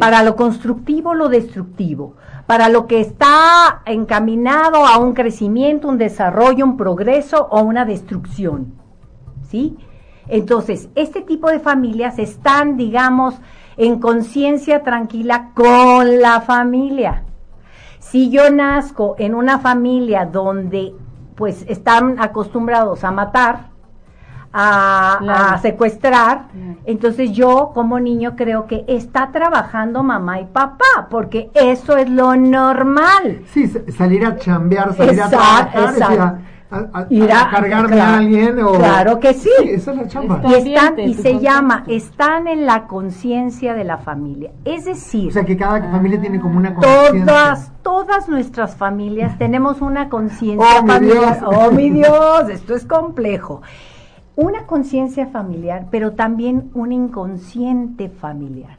Para 0.00 0.22
lo 0.22 0.36
constructivo, 0.36 1.14
lo 1.14 1.28
destructivo. 1.28 2.14
Para 2.46 2.68
lo 2.68 2.86
que 2.86 3.00
está 3.00 3.82
encaminado 3.84 4.86
a 4.86 4.98
un 4.98 5.12
crecimiento, 5.12 5.88
un 5.88 5.98
desarrollo, 5.98 6.64
un 6.64 6.76
progreso 6.76 7.46
o 7.50 7.60
una 7.60 7.84
destrucción. 7.84 8.74
¿Sí? 9.48 9.76
Entonces, 10.28 10.88
este 10.94 11.20
tipo 11.20 11.50
de 11.50 11.60
familias 11.60 12.18
están, 12.18 12.76
digamos, 12.76 13.34
en 13.76 14.00
conciencia 14.00 14.82
tranquila 14.82 15.50
con 15.54 16.20
la 16.20 16.40
familia. 16.40 17.24
Si 17.98 18.30
yo 18.30 18.50
nazco 18.50 19.14
en 19.18 19.34
una 19.34 19.58
familia 19.58 20.24
donde 20.24 20.94
pues 21.36 21.64
están 21.68 22.16
acostumbrados 22.18 23.04
a 23.04 23.10
matar, 23.12 23.68
a, 24.52 25.58
secuestrar. 25.60 26.46
Entonces 26.86 27.32
yo 27.32 27.72
como 27.74 28.00
niño 28.00 28.36
creo 28.36 28.66
que 28.66 28.84
está 28.88 29.30
trabajando 29.30 30.02
mamá 30.02 30.40
y 30.40 30.46
papá, 30.46 31.08
porque 31.10 31.50
eso 31.54 31.96
es 31.96 32.08
lo 32.08 32.36
normal. 32.36 33.42
Sí, 33.52 33.70
salir 33.96 34.24
a 34.24 34.36
chambear, 34.36 34.94
salir 34.94 35.20
a 35.20 35.28
trabajar, 35.28 36.38
Ir 37.10 37.30
a, 37.30 37.48
cargarme 37.50 38.00
a 38.00 38.16
alguien 38.16 38.58
o... 38.60 38.72
Claro 38.72 39.20
que 39.20 39.34
sí. 39.34 39.50
esa 39.64 39.92
es 39.92 39.96
la 39.96 40.08
chamba. 40.08 40.42
Y, 40.44 40.54
están, 40.54 40.98
y 40.98 41.14
se 41.14 41.38
llama, 41.38 41.84
están 41.86 42.48
en 42.48 42.66
la 42.66 42.86
conciencia 42.86 43.74
de 43.74 43.84
la 43.84 43.98
familia. 43.98 44.50
Es 44.64 44.84
decir... 44.84 45.28
O 45.28 45.32
sea, 45.32 45.44
que 45.44 45.56
cada 45.56 45.80
familia 45.90 46.20
tiene 46.20 46.40
como 46.40 46.58
una 46.58 46.74
conciencia. 46.74 47.24
Todas, 47.24 47.72
todas 47.82 48.28
nuestras 48.28 48.76
familias 48.76 49.38
tenemos 49.38 49.80
una 49.80 50.08
conciencia 50.08 50.80
oh, 50.82 50.86
familiar. 50.86 51.40
Oh, 51.46 51.70
mi 51.70 51.90
Dios, 51.96 52.48
esto 52.48 52.74
es 52.74 52.84
complejo 52.84 53.62
una 54.36 54.66
conciencia 54.66 55.26
familiar, 55.26 55.86
pero 55.90 56.12
también 56.12 56.70
un 56.74 56.92
inconsciente 56.92 58.10
familiar. 58.10 58.78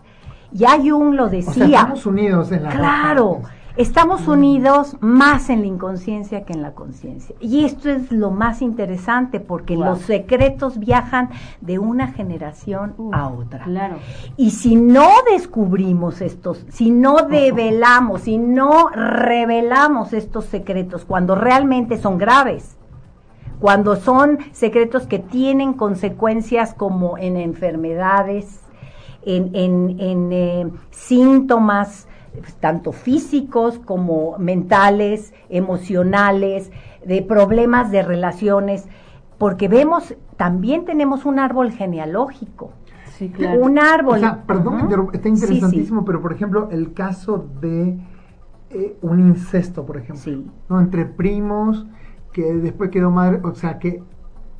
Ya 0.51 0.77
Jung 0.77 1.15
lo 1.15 1.27
decía. 1.27 1.65
estamos 1.65 2.06
unidos 2.06 2.51
en 2.51 2.63
la 2.63 2.70
Claro, 2.70 3.41
estamos 3.78 4.28
unidos 4.28 4.98
más 5.00 5.50
en 5.50 5.62
la 5.62 5.68
inconsciencia 5.68 6.44
que 6.46 6.54
en 6.54 6.62
la 6.62 6.74
conciencia. 6.74 7.36
Y 7.40 7.64
esto 7.64 7.90
es 7.90 8.12
lo 8.12 8.32
más 8.32 8.62
interesante 8.62 9.40
porque 9.40 9.78
los 9.78 10.00
secretos 10.00 10.80
viajan 10.80 11.30
de 11.62 11.80
una 11.80 12.08
generación 12.08 12.96
a 13.14 13.30
otra. 13.30 13.66
Claro. 13.66 13.98
Y 14.36 14.52
si 14.52 14.76
no 14.76 15.10
descubrimos 15.32 16.22
estos, 16.22 16.66
si 16.70 16.92
no 16.92 17.28
develamos, 17.30 18.22
si 18.22 18.38
no 18.38 18.90
revelamos 18.90 20.14
estos 20.14 20.46
secretos 20.46 21.06
cuando 21.06 21.36
realmente 21.36 21.98
son 21.98 22.18
graves, 22.18 22.78
cuando 23.60 23.96
son 23.96 24.40
secretos 24.52 25.08
que 25.08 25.20
tienen 25.20 25.74
consecuencias 25.74 26.74
como 26.74 27.18
en 27.18 27.38
enfermedades, 27.38 28.62
en, 29.24 29.52
en, 30.00 30.32
eh, 30.32 30.72
síntomas 30.92 32.07
tanto 32.60 32.91
físicos 32.91 33.79
como 33.79 34.38
mentales, 34.38 35.34
emocionales, 35.50 36.72
de 37.06 37.22
problemas 37.22 37.91
de 37.91 38.03
relaciones, 38.03 38.88
porque 39.38 39.67
vemos, 39.67 40.15
también 40.36 40.86
tenemos 40.86 41.25
un 41.25 41.39
árbol 41.39 41.72
genealógico. 41.72 42.72
Sí, 43.17 43.29
claro. 43.29 43.62
Un 43.62 43.79
árbol. 43.79 44.17
O 44.17 44.20
sea, 44.20 44.44
perdón, 44.44 45.10
está 45.13 45.29
interesantísimo, 45.29 46.06
pero 46.06 46.22
por 46.22 46.34
ejemplo, 46.34 46.70
el 46.72 46.94
caso 46.94 47.48
de 47.62 47.98
eh, 48.70 48.98
un 49.01 49.20
incesto, 49.20 49.86
por 49.86 49.98
ejemplo, 49.98 50.51
¿no? 50.70 50.79
entre 50.79 51.06
primos, 51.06 51.88
que 52.32 52.53
después 52.53 52.91
quedó 52.91 53.10
madre, 53.10 53.39
o 53.44 53.56
sea, 53.56 53.79
que 53.79 54.03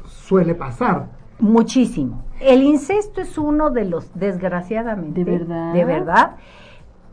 suele 0.06 0.56
pasar. 0.56 1.10
Muchísimo. 1.40 2.24
El 2.40 2.64
incesto 2.64 3.22
es 3.22 3.38
uno 3.38 3.70
de 3.70 3.86
los, 3.86 4.12
desgraciadamente, 4.16 5.24
de 5.24 5.38
verdad, 5.38 5.74
de 5.74 5.86
verdad 5.86 6.36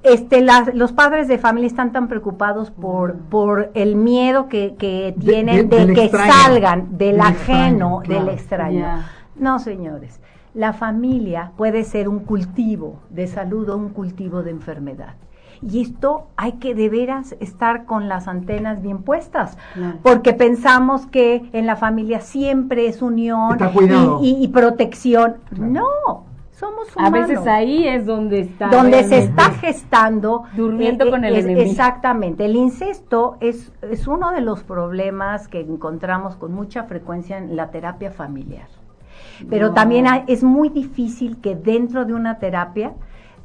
este, 0.05 0.47
los 0.75 0.93
padres 0.93 1.29
de 1.29 1.39
familia 1.39 1.67
están 1.67 1.93
tan 1.93 2.09
preocupados 2.09 2.71
por, 2.71 3.17
por 3.17 3.71
el 3.75 3.97
miedo 3.97 4.49
que, 4.49 4.77
que 4.79 5.15
tienen 5.19 5.69
de, 5.69 5.93
que 5.95 6.09
salgan 6.11 6.99
del, 6.99 7.21
ajeno, 7.21 8.03
del 8.07 8.29
extraño. 8.29 8.87
No, 9.35 9.59
señores, 9.59 10.21
la 10.53 10.75
familia 10.75 11.53
puede 11.57 11.85
ser 11.85 12.09
un 12.09 12.21
cultivo 12.21 13.01
de 13.09 13.27
salud 13.27 13.69
o 13.71 13.77
un 13.77 13.89
cultivo 13.89 14.43
de 14.43 14.51
enfermedad. 14.51 15.15
Y 15.63 15.81
esto 15.81 16.27
hay 16.37 16.53
que 16.53 16.75
de 16.75 16.91
veras 16.91 17.35
estar 17.41 17.87
con 17.87 18.09
las 18.09 18.29
antenas 18.29 18.83
bien 18.83 19.03
puestas, 19.03 19.57
porque 20.03 20.35
pensamos 20.35 21.07
que 21.07 21.49
en 21.53 21.67
la 21.67 21.77
familia 21.77 22.21
siempre 22.21 22.87
es 22.87 23.01
unión 23.01 23.57
y, 24.21 24.47
protección. 24.49 25.37
No, 25.57 26.27
somos 26.57 26.95
humanos. 26.95 27.19
A 27.19 27.27
veces 27.27 27.47
ahí 27.47 27.87
es 27.87 28.07
donde 28.07 28.41
está. 28.41 28.69
Donde 28.69 29.05
se 29.05 29.19
está 29.19 29.51
gestando. 29.51 30.45
Durmiendo 30.57 31.07
eh, 31.07 31.11
con 31.11 31.25
el 31.25 31.37
enemigo. 31.37 31.61
Exactamente. 31.61 32.45
El 32.45 32.57
incesto 32.57 33.37
es, 33.41 33.73
es 33.83 34.07
uno 34.07 34.33
de 34.33 34.41
los 34.41 34.63
problemas 34.63 35.49
que 35.49 35.61
encontramos 35.61 36.37
con 36.37 36.53
mucha 36.53 36.85
frecuencia 36.85 37.39
en 37.39 37.57
la 37.57 37.71
terapia 37.71 38.11
familiar. 38.11 38.69
Pero 39.51 39.73
también 39.73 40.07
es 40.29 40.45
muy 40.45 40.69
difícil 40.69 41.41
que 41.41 41.57
dentro 41.57 42.05
de 42.05 42.15
una 42.15 42.39
terapia 42.39 42.95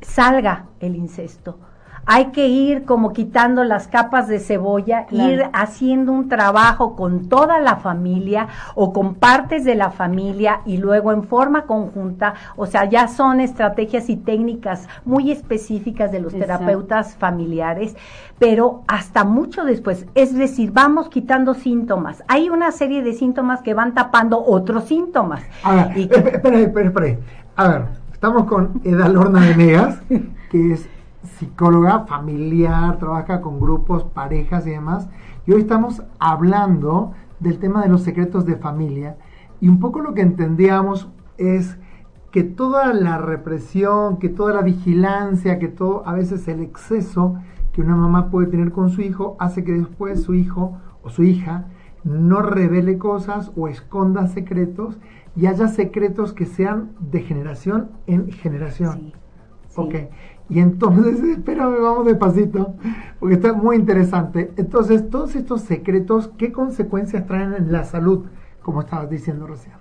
salga 0.01 0.67
el 0.79 0.95
incesto 0.95 1.57
hay 2.11 2.31
que 2.31 2.47
ir 2.47 2.85
como 2.85 3.13
quitando 3.13 3.63
las 3.63 3.87
capas 3.87 4.27
de 4.27 4.39
cebolla, 4.39 5.05
ir 5.11 5.43
haciendo 5.53 6.11
un 6.11 6.27
trabajo 6.27 6.95
con 6.95 7.29
toda 7.29 7.59
la 7.59 7.75
familia 7.75 8.47
o 8.73 8.93
con 8.93 9.13
partes 9.13 9.63
de 9.63 9.75
la 9.75 9.91
familia 9.91 10.61
y 10.65 10.77
luego 10.77 11.11
en 11.11 11.21
forma 11.21 11.67
conjunta, 11.67 12.33
o 12.55 12.65
sea, 12.65 12.85
ya 12.85 13.07
son 13.07 13.39
estrategias 13.41 14.09
y 14.09 14.15
técnicas 14.15 14.87
muy 15.05 15.31
específicas 15.31 16.11
de 16.11 16.19
los 16.19 16.33
terapeutas 16.33 17.13
familiares, 17.13 17.95
pero 18.39 18.81
hasta 18.87 19.23
mucho 19.23 19.63
después, 19.63 20.07
es 20.15 20.33
decir, 20.33 20.71
vamos 20.71 21.09
quitando 21.09 21.53
síntomas. 21.53 22.23
Hay 22.27 22.49
una 22.49 22.71
serie 22.71 23.03
de 23.03 23.13
síntomas 23.13 23.61
que 23.61 23.75
van 23.75 23.93
tapando 23.93 24.43
otros 24.43 24.85
síntomas. 24.85 25.43
A 25.61 25.75
ver, 25.75 25.95
y 25.95 26.01
espera, 26.05 26.57
espera, 26.57 26.87
espera. 26.87 27.17
A 27.55 27.67
ver, 27.67 27.85
estamos 28.11 28.45
con 28.45 28.81
Eda 28.83 29.07
Lorna 29.07 29.41
Negas, 29.55 29.99
que 30.49 30.73
es 30.73 30.89
psicóloga 31.23 32.05
familiar, 32.05 32.97
trabaja 32.97 33.41
con 33.41 33.59
grupos, 33.59 34.03
parejas 34.03 34.65
y 34.67 34.71
demás. 34.71 35.09
Y 35.45 35.53
hoy 35.53 35.61
estamos 35.61 36.03
hablando 36.19 37.13
del 37.39 37.59
tema 37.59 37.81
de 37.81 37.89
los 37.89 38.01
secretos 38.01 38.45
de 38.45 38.55
familia. 38.55 39.17
Y 39.61 39.67
un 39.67 39.79
poco 39.79 39.99
lo 39.99 40.13
que 40.13 40.21
entendíamos 40.21 41.09
es 41.37 41.77
que 42.31 42.43
toda 42.43 42.93
la 42.93 43.17
represión, 43.17 44.17
que 44.17 44.29
toda 44.29 44.53
la 44.53 44.61
vigilancia, 44.61 45.59
que 45.59 45.67
todo, 45.67 46.07
a 46.07 46.13
veces 46.13 46.47
el 46.47 46.61
exceso 46.61 47.35
que 47.73 47.81
una 47.81 47.95
mamá 47.95 48.29
puede 48.29 48.47
tener 48.47 48.71
con 48.71 48.89
su 48.89 49.01
hijo, 49.01 49.35
hace 49.39 49.63
que 49.63 49.73
después 49.73 50.23
su 50.23 50.33
hijo 50.35 50.77
o 51.03 51.09
su 51.09 51.23
hija 51.23 51.65
no 52.03 52.41
revele 52.41 52.97
cosas 52.97 53.51
o 53.55 53.67
esconda 53.67 54.27
secretos 54.27 54.99
y 55.35 55.47
haya 55.47 55.67
secretos 55.67 56.33
que 56.33 56.45
sean 56.45 56.91
de 56.99 57.21
generación 57.21 57.91
en 58.07 58.31
generación. 58.31 59.13
Sí, 59.69 60.09
y 60.49 60.59
entonces, 60.59 61.23
espérame, 61.37 61.81
vamos 61.81 62.05
despacito, 62.05 62.73
porque 63.19 63.35
está 63.35 63.53
muy 63.53 63.75
interesante. 63.75 64.51
Entonces, 64.57 65.09
todos 65.09 65.35
estos 65.35 65.61
secretos, 65.61 66.29
¿qué 66.37 66.51
consecuencias 66.51 67.25
traen 67.27 67.53
en 67.53 67.71
la 67.71 67.83
salud, 67.83 68.25
como 68.61 68.81
estabas 68.81 69.09
diciendo 69.09 69.47
recién? 69.47 69.75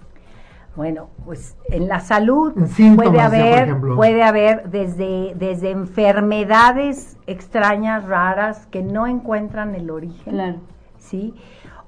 Bueno, 0.76 1.08
pues 1.24 1.56
en 1.70 1.88
la 1.88 1.98
salud 1.98 2.52
puede 2.94 3.20
haber, 3.20 3.76
puede 3.96 4.22
haber 4.22 4.70
desde, 4.70 5.34
desde 5.36 5.70
enfermedades 5.72 7.16
extrañas, 7.26 8.04
raras, 8.04 8.68
que 8.68 8.84
no 8.84 9.08
encuentran 9.08 9.74
el 9.74 9.90
origen, 9.90 10.34
claro. 10.34 10.58
¿sí? 10.98 11.34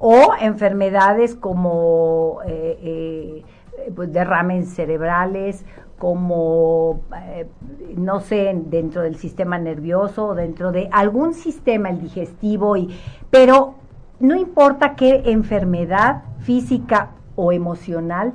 o 0.03 0.33
enfermedades 0.41 1.37
como 1.37 2.39
eh, 2.47 3.45
eh, 3.77 3.93
pues 3.95 4.11
derrames 4.13 4.71
cerebrales, 4.71 5.67
como, 6.01 7.03
eh, 7.15 7.47
no 7.95 8.21
sé, 8.21 8.59
dentro 8.59 9.03
del 9.03 9.17
sistema 9.17 9.59
nervioso, 9.59 10.35
dentro 10.35 10.73
de 10.73 10.89
algún 10.93 11.35
sistema, 11.35 11.91
el 11.91 12.01
digestivo, 12.01 12.75
y, 12.79 12.89
pero 13.29 13.75
no 14.19 14.35
importa 14.35 14.95
qué 14.95 15.25
enfermedad 15.27 16.23
física 16.39 17.11
o 17.37 17.53
emocional, 17.53 18.33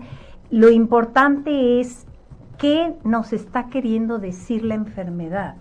lo 0.51 0.69
importante 0.69 1.79
es 1.79 2.05
qué 2.59 2.93
nos 3.03 3.33
está 3.33 3.65
queriendo 3.69 4.19
decir 4.19 4.63
la 4.63 4.75
enfermedad, 4.75 5.55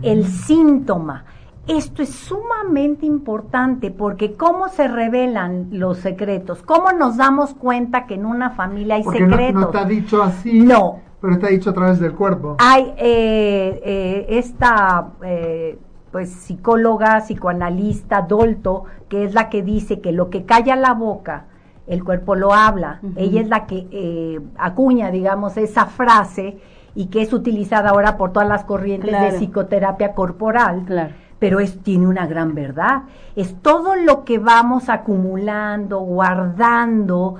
el 0.00 0.24
síntoma. 0.24 1.26
Esto 1.66 2.02
es 2.02 2.08
sumamente 2.08 3.04
importante 3.04 3.90
porque 3.90 4.32
cómo 4.32 4.70
se 4.70 4.88
revelan 4.88 5.68
los 5.72 5.98
secretos, 5.98 6.62
cómo 6.62 6.92
nos 6.92 7.18
damos 7.18 7.52
cuenta 7.52 8.06
que 8.06 8.14
en 8.14 8.24
una 8.24 8.48
familia 8.48 8.94
hay 8.94 9.04
secretos. 9.04 9.52
No, 9.52 9.60
no 9.60 9.66
está 9.66 9.84
dicho 9.84 10.22
así. 10.22 10.62
No. 10.62 11.06
Pero 11.20 11.32
está 11.32 11.48
dicho 11.48 11.70
a 11.70 11.72
través 11.72 11.98
del 11.98 12.12
cuerpo. 12.12 12.56
Hay 12.58 12.94
eh, 12.96 13.80
eh, 13.84 14.26
esta 14.28 15.08
eh, 15.22 15.78
pues 16.12 16.30
psicóloga, 16.30 17.20
psicoanalista, 17.20 18.22
Dolto, 18.22 18.84
que 19.08 19.24
es 19.24 19.34
la 19.34 19.48
que 19.48 19.62
dice 19.62 20.00
que 20.00 20.12
lo 20.12 20.30
que 20.30 20.44
calla 20.44 20.76
la 20.76 20.94
boca, 20.94 21.46
el 21.86 22.04
cuerpo 22.04 22.34
lo 22.34 22.52
habla. 22.52 23.00
Ella 23.16 23.40
es 23.40 23.48
la 23.48 23.66
que 23.66 24.40
acuña, 24.56 25.10
digamos, 25.10 25.56
esa 25.56 25.86
frase 25.86 26.58
y 26.94 27.06
que 27.06 27.22
es 27.22 27.32
utilizada 27.32 27.90
ahora 27.90 28.16
por 28.16 28.32
todas 28.32 28.48
las 28.48 28.64
corrientes 28.64 29.10
de 29.10 29.38
psicoterapia 29.38 30.14
corporal. 30.14 30.84
Claro 30.86 31.12
pero 31.38 31.60
es, 31.60 31.82
tiene 31.82 32.06
una 32.06 32.26
gran 32.26 32.54
verdad. 32.54 33.02
Es 33.36 33.54
todo 33.62 33.94
lo 33.94 34.24
que 34.24 34.38
vamos 34.38 34.88
acumulando, 34.88 36.00
guardando. 36.00 37.36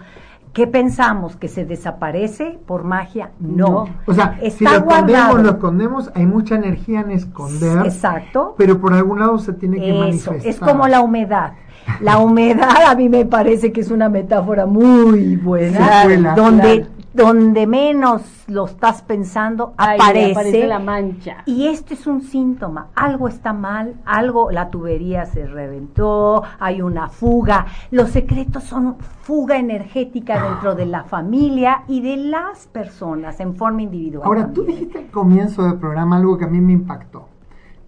¿Qué 0.59 0.67
pensamos? 0.67 1.37
¿Que 1.37 1.47
se 1.47 1.65
desaparece 1.65 2.59
por 2.67 2.83
magia? 2.83 3.31
No. 3.39 3.87
O 4.07 4.13
sea, 4.13 4.41
si 4.51 4.65
lo 4.65 4.73
escondemos, 4.73 5.41
lo 5.41 5.51
escondemos, 5.51 6.11
hay 6.17 6.27
mucha 6.27 6.57
energía 6.57 7.03
en 7.03 7.13
esconder. 7.13 7.87
Exacto. 7.87 8.57
Pero 8.59 8.81
por 8.81 8.93
algún 8.93 9.21
lado 9.21 9.39
se 9.39 9.53
tiene 9.53 9.79
que 9.79 9.93
manifestar. 9.93 10.45
Es 10.45 10.59
como 10.59 10.89
la 10.89 11.01
humedad. 11.01 11.53
La 12.01 12.19
humedad 12.19 12.87
a 12.89 12.97
mí 12.97 13.09
me 13.09 13.25
parece 13.25 13.71
que 13.71 13.83
es 13.83 13.93
una 13.93 14.09
metáfora 14.09 14.67
muy 14.67 15.37
buena, 15.37 16.35
donde 16.35 16.89
donde 17.13 17.67
menos 17.67 18.45
lo 18.49 18.67
estás 18.67 19.03
pensando, 19.03 19.75
aparece, 19.77 20.67
la 20.67 20.79
mancha. 20.79 21.39
Y 21.47 21.67
este 21.67 21.95
es 21.95 22.07
un 22.07 22.23
síntoma, 22.23 22.89
algo 22.95 23.29
está 23.29 23.53
mal, 23.53 23.95
algo, 24.05 24.51
la 24.51 24.71
tubería 24.71 25.27
se 25.27 25.47
reventó, 25.47 26.43
hay 26.59 26.83
una 26.83 27.09
fuga. 27.09 27.67
Los 27.91 28.11
secretos 28.11 28.65
son 28.65 28.97
fuga 28.99 29.59
energética 29.59 30.43
dentro 30.43 30.75
de 30.75 30.87
la 30.87 31.05
familia 31.05 31.85
y 31.89 32.01
de 32.01 32.17
las 32.17 32.67
personas 32.67 33.41
en 33.41 33.57
forma 33.57 33.83
individual. 33.83 34.27
Ahora, 34.27 34.53
tú 34.53 34.65
dijiste 34.65 34.99
al 34.99 35.11
comienzo 35.11 35.65
del 35.65 35.79
programa 35.79 36.17
algo 36.17 36.39
que 36.39 36.45
a 36.45 36.49
mí 36.49 36.61
me 36.61 36.73
impactó, 36.73 37.29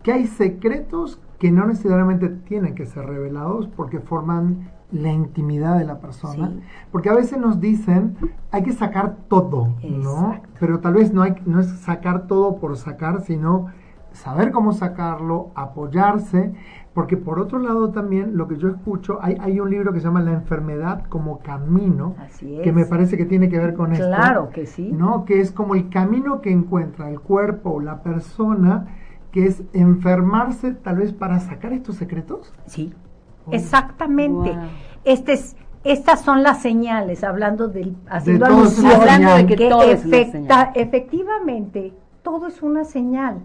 que 0.02 0.12
hay 0.12 0.26
secretos 0.26 1.20
que 1.38 1.50
no 1.50 1.66
necesariamente 1.66 2.28
tienen 2.28 2.74
que 2.74 2.86
ser 2.86 3.06
revelados 3.06 3.68
porque 3.68 3.98
forman 3.98 4.70
la 4.92 5.12
intimidad 5.12 5.78
de 5.78 5.84
la 5.84 5.98
persona, 5.98 6.52
porque 6.90 7.08
a 7.08 7.14
veces 7.14 7.38
nos 7.38 7.60
dicen 7.60 8.16
hay 8.50 8.62
que 8.62 8.72
sacar 8.72 9.16
todo, 9.28 9.74
¿no? 9.82 10.40
Pero 10.58 10.80
tal 10.80 10.94
vez 10.94 11.12
no 11.12 11.22
hay 11.22 11.34
no 11.46 11.60
es 11.60 11.68
sacar 11.68 12.26
todo 12.26 12.56
por 12.56 12.76
sacar, 12.76 13.22
sino 13.22 13.68
saber 14.12 14.50
cómo 14.50 14.72
sacarlo, 14.72 15.50
apoyarse, 15.54 16.52
porque 16.94 17.16
por 17.16 17.38
otro 17.38 17.58
lado 17.58 17.90
también 17.90 18.36
lo 18.36 18.48
que 18.48 18.56
yo 18.56 18.68
escucho, 18.68 19.18
hay, 19.22 19.36
hay 19.40 19.60
un 19.60 19.70
libro 19.70 19.92
que 19.92 20.00
se 20.00 20.06
llama 20.06 20.20
La 20.20 20.32
enfermedad 20.32 21.04
como 21.08 21.38
camino, 21.38 22.16
que 22.62 22.72
me 22.72 22.84
parece 22.84 23.16
que 23.16 23.24
tiene 23.24 23.48
que 23.48 23.58
ver 23.58 23.74
con 23.74 23.92
esto. 23.92 24.06
Claro 24.06 24.50
que 24.50 24.66
sí. 24.66 24.90
¿no? 24.92 25.24
Que 25.24 25.40
es 25.40 25.52
como 25.52 25.74
el 25.74 25.88
camino 25.88 26.40
que 26.40 26.50
encuentra 26.50 27.10
el 27.10 27.20
cuerpo 27.20 27.70
o 27.70 27.80
la 27.80 28.02
persona, 28.02 28.88
que 29.30 29.46
es 29.46 29.62
enfermarse 29.72 30.72
tal 30.72 30.96
vez 30.96 31.12
para 31.12 31.38
sacar 31.38 31.72
estos 31.72 31.96
secretos. 31.96 32.52
Sí. 32.66 32.92
Exactamente. 33.50 34.56
Este 35.04 35.32
es, 35.32 35.56
estas 35.84 36.22
son 36.22 36.42
las 36.42 36.60
señales, 36.60 37.24
hablando 37.24 37.68
del, 37.68 37.96
haciendo 38.08 38.46
alusión, 38.46 39.00
de 39.46 39.46
que, 39.46 39.68
todo 39.68 39.82
es 39.82 40.04
efectivamente 40.74 41.94
todo 42.22 42.46
es 42.46 42.62
una 42.62 42.84
señal. 42.84 43.40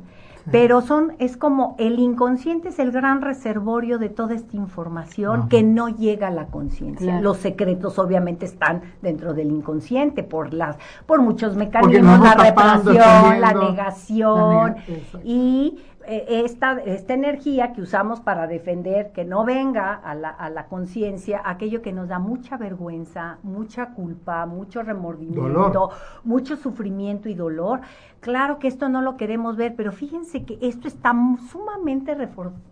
Pero 0.51 0.81
son, 0.81 1.13
es 1.17 1.37
como 1.37 1.75
el 1.79 1.97
inconsciente 1.97 2.69
es 2.69 2.77
el 2.77 2.91
gran 2.91 3.21
reservorio 3.21 3.97
de 3.97 4.09
toda 4.09 4.35
esta 4.35 4.55
información 4.55 5.49
que 5.49 5.63
no 5.63 5.89
llega 5.89 6.27
a 6.27 6.31
la 6.31 6.45
conciencia. 6.47 7.19
Los 7.19 7.37
secretos 7.37 7.97
obviamente 7.97 8.45
están 8.45 8.83
dentro 9.01 9.33
del 9.33 9.49
inconsciente 9.49 10.21
por 10.21 10.53
las, 10.53 10.77
por 11.07 11.23
muchos 11.23 11.55
mecanismos, 11.55 12.19
la 12.19 12.35
represión, 12.35 13.41
la 13.41 13.53
negación 13.53 14.75
y 15.23 15.79
esta, 16.07 16.79
esta 16.79 17.13
energía 17.13 17.73
que 17.73 17.81
usamos 17.81 18.19
para 18.19 18.47
defender 18.47 19.11
que 19.11 19.25
no 19.25 19.45
venga 19.45 19.93
a 19.93 20.15
la, 20.15 20.29
a 20.29 20.49
la 20.49 20.67
conciencia 20.67 21.41
aquello 21.43 21.81
que 21.81 21.93
nos 21.93 22.07
da 22.07 22.19
mucha 22.19 22.57
vergüenza, 22.57 23.37
mucha 23.43 23.91
culpa, 23.93 24.45
mucho 24.45 24.83
remordimiento, 24.83 25.89
mucho 26.23 26.55
sufrimiento 26.55 27.29
y 27.29 27.33
dolor. 27.33 27.81
Claro 28.19 28.59
que 28.59 28.67
esto 28.67 28.89
no 28.89 29.01
lo 29.01 29.17
queremos 29.17 29.55
ver, 29.55 29.75
pero 29.75 29.91
fíjense 29.91 30.45
que 30.45 30.57
esto 30.61 30.87
está 30.87 31.13
sumamente 31.51 32.15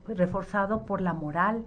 reforzado 0.07 0.85
por 0.85 1.01
la 1.01 1.13
moral 1.13 1.63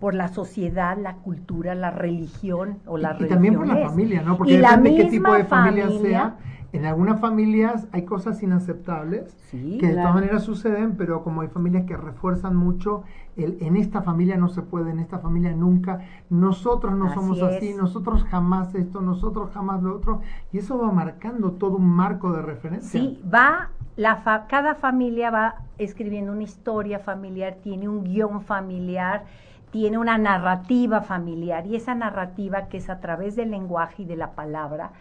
por 0.00 0.14
la 0.14 0.28
sociedad, 0.28 0.96
la 0.98 1.16
cultura, 1.16 1.74
la 1.74 1.90
religión 1.90 2.78
o 2.86 2.96
la 2.96 3.16
y, 3.20 3.24
y 3.24 3.28
también 3.28 3.54
por 3.54 3.66
la 3.66 3.88
familia, 3.88 4.22
¿no? 4.22 4.36
Porque 4.36 4.56
depende 4.56 4.90
de 4.90 4.96
qué 4.96 5.04
tipo 5.04 5.32
de 5.32 5.44
familia 5.44 5.90
sea. 5.90 6.36
En 6.72 6.86
algunas 6.86 7.20
familias 7.20 7.88
hay 7.90 8.04
cosas 8.04 8.42
inaceptables 8.44 9.36
que 9.50 9.86
de 9.88 9.94
todas 9.94 10.14
maneras 10.14 10.44
suceden, 10.44 10.96
pero 10.96 11.24
como 11.24 11.40
hay 11.40 11.48
familias 11.48 11.84
que 11.84 11.96
refuerzan 11.96 12.54
mucho 12.54 13.02
el 13.36 13.58
en 13.60 13.76
esta 13.76 14.02
familia 14.02 14.36
no 14.36 14.48
se 14.48 14.62
puede, 14.62 14.90
en 14.90 15.00
esta 15.00 15.18
familia 15.18 15.52
nunca, 15.52 16.00
nosotros 16.28 16.94
no 16.96 17.12
somos 17.12 17.42
así, 17.42 17.74
nosotros 17.74 18.24
jamás 18.24 18.74
esto, 18.74 19.00
nosotros 19.00 19.50
jamás 19.52 19.82
lo 19.82 19.96
otro, 19.96 20.20
y 20.52 20.58
eso 20.58 20.78
va 20.78 20.92
marcando 20.92 21.52
todo 21.52 21.76
un 21.76 21.88
marco 21.88 22.32
de 22.32 22.42
referencia. 22.42 23.00
Sí, 23.00 23.20
va, 23.32 23.70
la 23.96 24.22
cada 24.48 24.74
familia 24.74 25.30
va 25.30 25.54
escribiendo 25.78 26.32
una 26.32 26.42
historia 26.42 26.98
familiar, 26.98 27.56
tiene 27.62 27.88
un 27.88 28.04
guion 28.04 28.42
familiar, 28.42 29.24
tiene 29.70 29.98
una 29.98 30.18
narrativa 30.18 31.00
familiar, 31.00 31.66
y 31.66 31.76
esa 31.76 31.94
narrativa 31.94 32.68
que 32.68 32.78
es 32.78 32.90
a 32.90 33.00
través 33.00 33.36
del 33.36 33.50
lenguaje 33.50 34.02
y 34.02 34.06
de 34.06 34.16
la 34.16 34.32
palabra, 34.32 34.92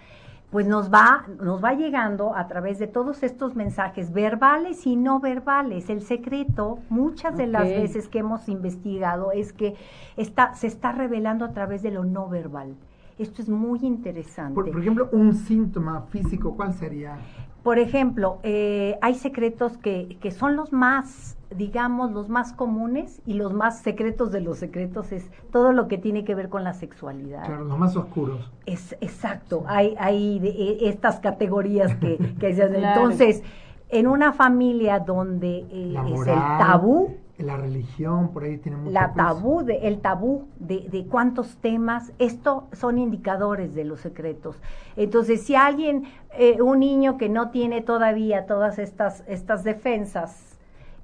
pues 0.52 0.66
nos 0.66 0.92
va, 0.92 1.26
nos 1.40 1.64
va 1.64 1.74
llegando 1.74 2.36
a 2.36 2.48
través 2.48 2.80
de 2.80 2.88
todos 2.88 3.22
estos 3.22 3.56
mensajes 3.56 4.12
verbales 4.12 4.88
y 4.88 4.96
no 4.96 5.20
verbales. 5.20 5.90
El 5.90 6.02
secreto, 6.02 6.80
muchas 6.90 7.38
de 7.38 7.46
las 7.46 7.66
veces 7.66 8.08
que 8.08 8.20
hemos 8.20 8.50
investigado, 8.50 9.32
es 9.32 9.54
que 9.54 9.76
está, 10.18 10.56
se 10.56 10.68
está 10.68 10.92
revelando 10.92 11.46
a 11.46 11.54
través 11.54 11.84
de 11.84 11.92
lo 11.92 12.04
no 12.04 12.28
verbal. 12.28 12.76
Esto 13.20 13.42
es 13.42 13.50
muy 13.50 13.80
interesante. 13.84 14.56
Por, 14.56 14.80
ejemplo, 14.80 15.10
un 15.12 15.36
síntoma 15.36 16.04
físico, 16.10 16.56
¿cuál 16.56 16.74
sería? 16.74 17.18
Por 17.64 17.80
ejemplo, 17.80 18.40
eh, 18.44 18.98
hay 19.02 19.16
secretos 19.16 19.78
que, 19.78 20.18
que 20.22 20.32
son 20.32 20.56
los 20.56 20.72
más 20.72 21.38
digamos, 21.56 22.12
los 22.12 22.30
más 22.30 22.54
comunes 22.54 23.22
y 23.26 23.34
los 23.34 23.54
más 23.54 23.80
secretos 23.82 24.32
de 24.32 24.42
los 24.42 24.60
secretos 24.60 25.12
es 25.12 25.32
todo 25.52 25.72
lo 25.72 25.88
que 25.88 25.98
tiene 25.98 26.24
que 26.24 26.36
ver 26.36 26.50
con 26.50 26.64
la 26.64 26.74
sexualidad. 26.74 27.46
Claro, 27.46 27.66
los 27.66 27.78
más 27.78 27.96
oscuros. 27.96 28.52
Es 28.66 28.96
exacto, 29.02 29.64
hay, 29.68 29.96
hay 29.98 30.40
e, 30.44 30.90
estas 30.90 31.20
categorías 31.20 31.96
que, 31.96 32.18
que 32.40 32.50
Entonces, 32.60 33.44
en 33.90 34.08
una 34.08 34.32
familia 34.34 35.00
donde 35.00 35.66
eh, 35.72 35.96
es 36.14 36.28
el 36.28 36.40
tabú, 36.60 37.18
la 37.44 37.58
religión, 37.58 38.32
por 38.34 38.44
ahí 38.44 38.58
tiene 38.58 38.78
mucho 38.78 38.92
La 38.92 39.14
tabú, 39.14 39.64
de, 39.64 39.88
el 39.88 40.00
tabú 40.00 40.48
de, 40.60 40.88
de, 40.90 41.06
cuántos 41.06 41.58
temas, 41.58 42.12
esto 42.20 42.68
son 42.74 42.98
indicadores 42.98 43.74
de 43.76 43.86
los 43.86 44.02
secretos. 44.02 44.62
Entonces, 44.96 45.44
si 45.44 45.56
alguien, 45.56 46.04
eh, 46.38 46.62
un 46.62 46.80
niño 46.80 47.18
que 47.18 47.30
no 47.30 47.50
tiene 47.52 47.82
todavía 47.82 48.46
todas 48.46 48.78
estas, 48.80 49.24
estas 49.28 49.64
defensas, 49.64 50.49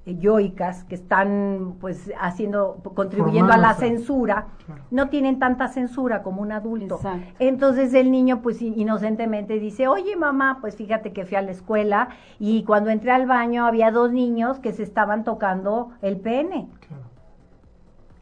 yoicas 0.06 0.84
que 0.84 0.94
están 0.94 1.74
pues 1.80 2.12
haciendo 2.20 2.76
contribuyendo 2.94 3.52
a 3.52 3.56
la 3.56 3.74
censura 3.74 4.46
no 4.90 5.08
tienen 5.08 5.40
tanta 5.40 5.66
censura 5.68 6.22
como 6.22 6.42
un 6.42 6.52
adulto. 6.52 7.00
Entonces 7.40 7.92
el 7.92 8.12
niño 8.12 8.40
pues 8.40 8.62
inocentemente 8.62 9.58
dice 9.58 9.88
oye 9.88 10.14
mamá 10.14 10.58
pues 10.60 10.76
fíjate 10.76 11.12
que 11.12 11.26
fui 11.26 11.36
a 11.36 11.42
la 11.42 11.50
escuela 11.50 12.08
y 12.38 12.62
cuando 12.62 12.90
entré 12.90 13.10
al 13.10 13.26
baño 13.26 13.66
había 13.66 13.90
dos 13.90 14.12
niños 14.12 14.60
que 14.60 14.72
se 14.72 14.84
estaban 14.84 15.24
tocando 15.24 15.90
el 16.02 16.18
pene 16.20 16.68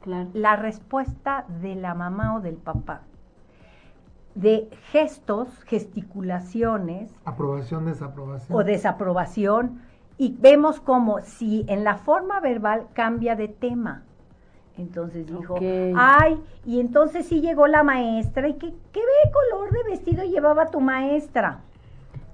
claro. 0.02 0.30
la 0.32 0.56
respuesta 0.56 1.44
de 1.60 1.74
la 1.74 1.94
mamá 1.94 2.36
o 2.36 2.40
del 2.40 2.56
papá 2.56 3.02
de 4.34 4.68
gestos 4.90 5.48
gesticulaciones 5.64 7.14
aprobación 7.24 7.86
desaprobación. 7.86 8.58
o 8.58 8.64
desaprobación 8.64 9.80
y 10.18 10.36
vemos 10.38 10.80
como 10.80 11.20
si 11.20 11.64
en 11.68 11.84
la 11.84 11.96
forma 11.96 12.40
verbal 12.40 12.86
cambia 12.92 13.36
de 13.36 13.48
tema. 13.48 14.02
Entonces 14.76 15.26
dijo, 15.26 15.56
ay, 15.96 16.42
y 16.64 16.80
entonces 16.80 17.26
sí 17.26 17.40
llegó 17.40 17.66
la 17.66 17.84
maestra, 17.84 18.48
¿y 18.48 18.54
qué, 18.54 18.74
qué 18.92 19.00
color 19.32 19.72
de 19.72 19.90
vestido 19.90 20.24
llevaba 20.24 20.66
tu 20.66 20.80
maestra? 20.80 21.60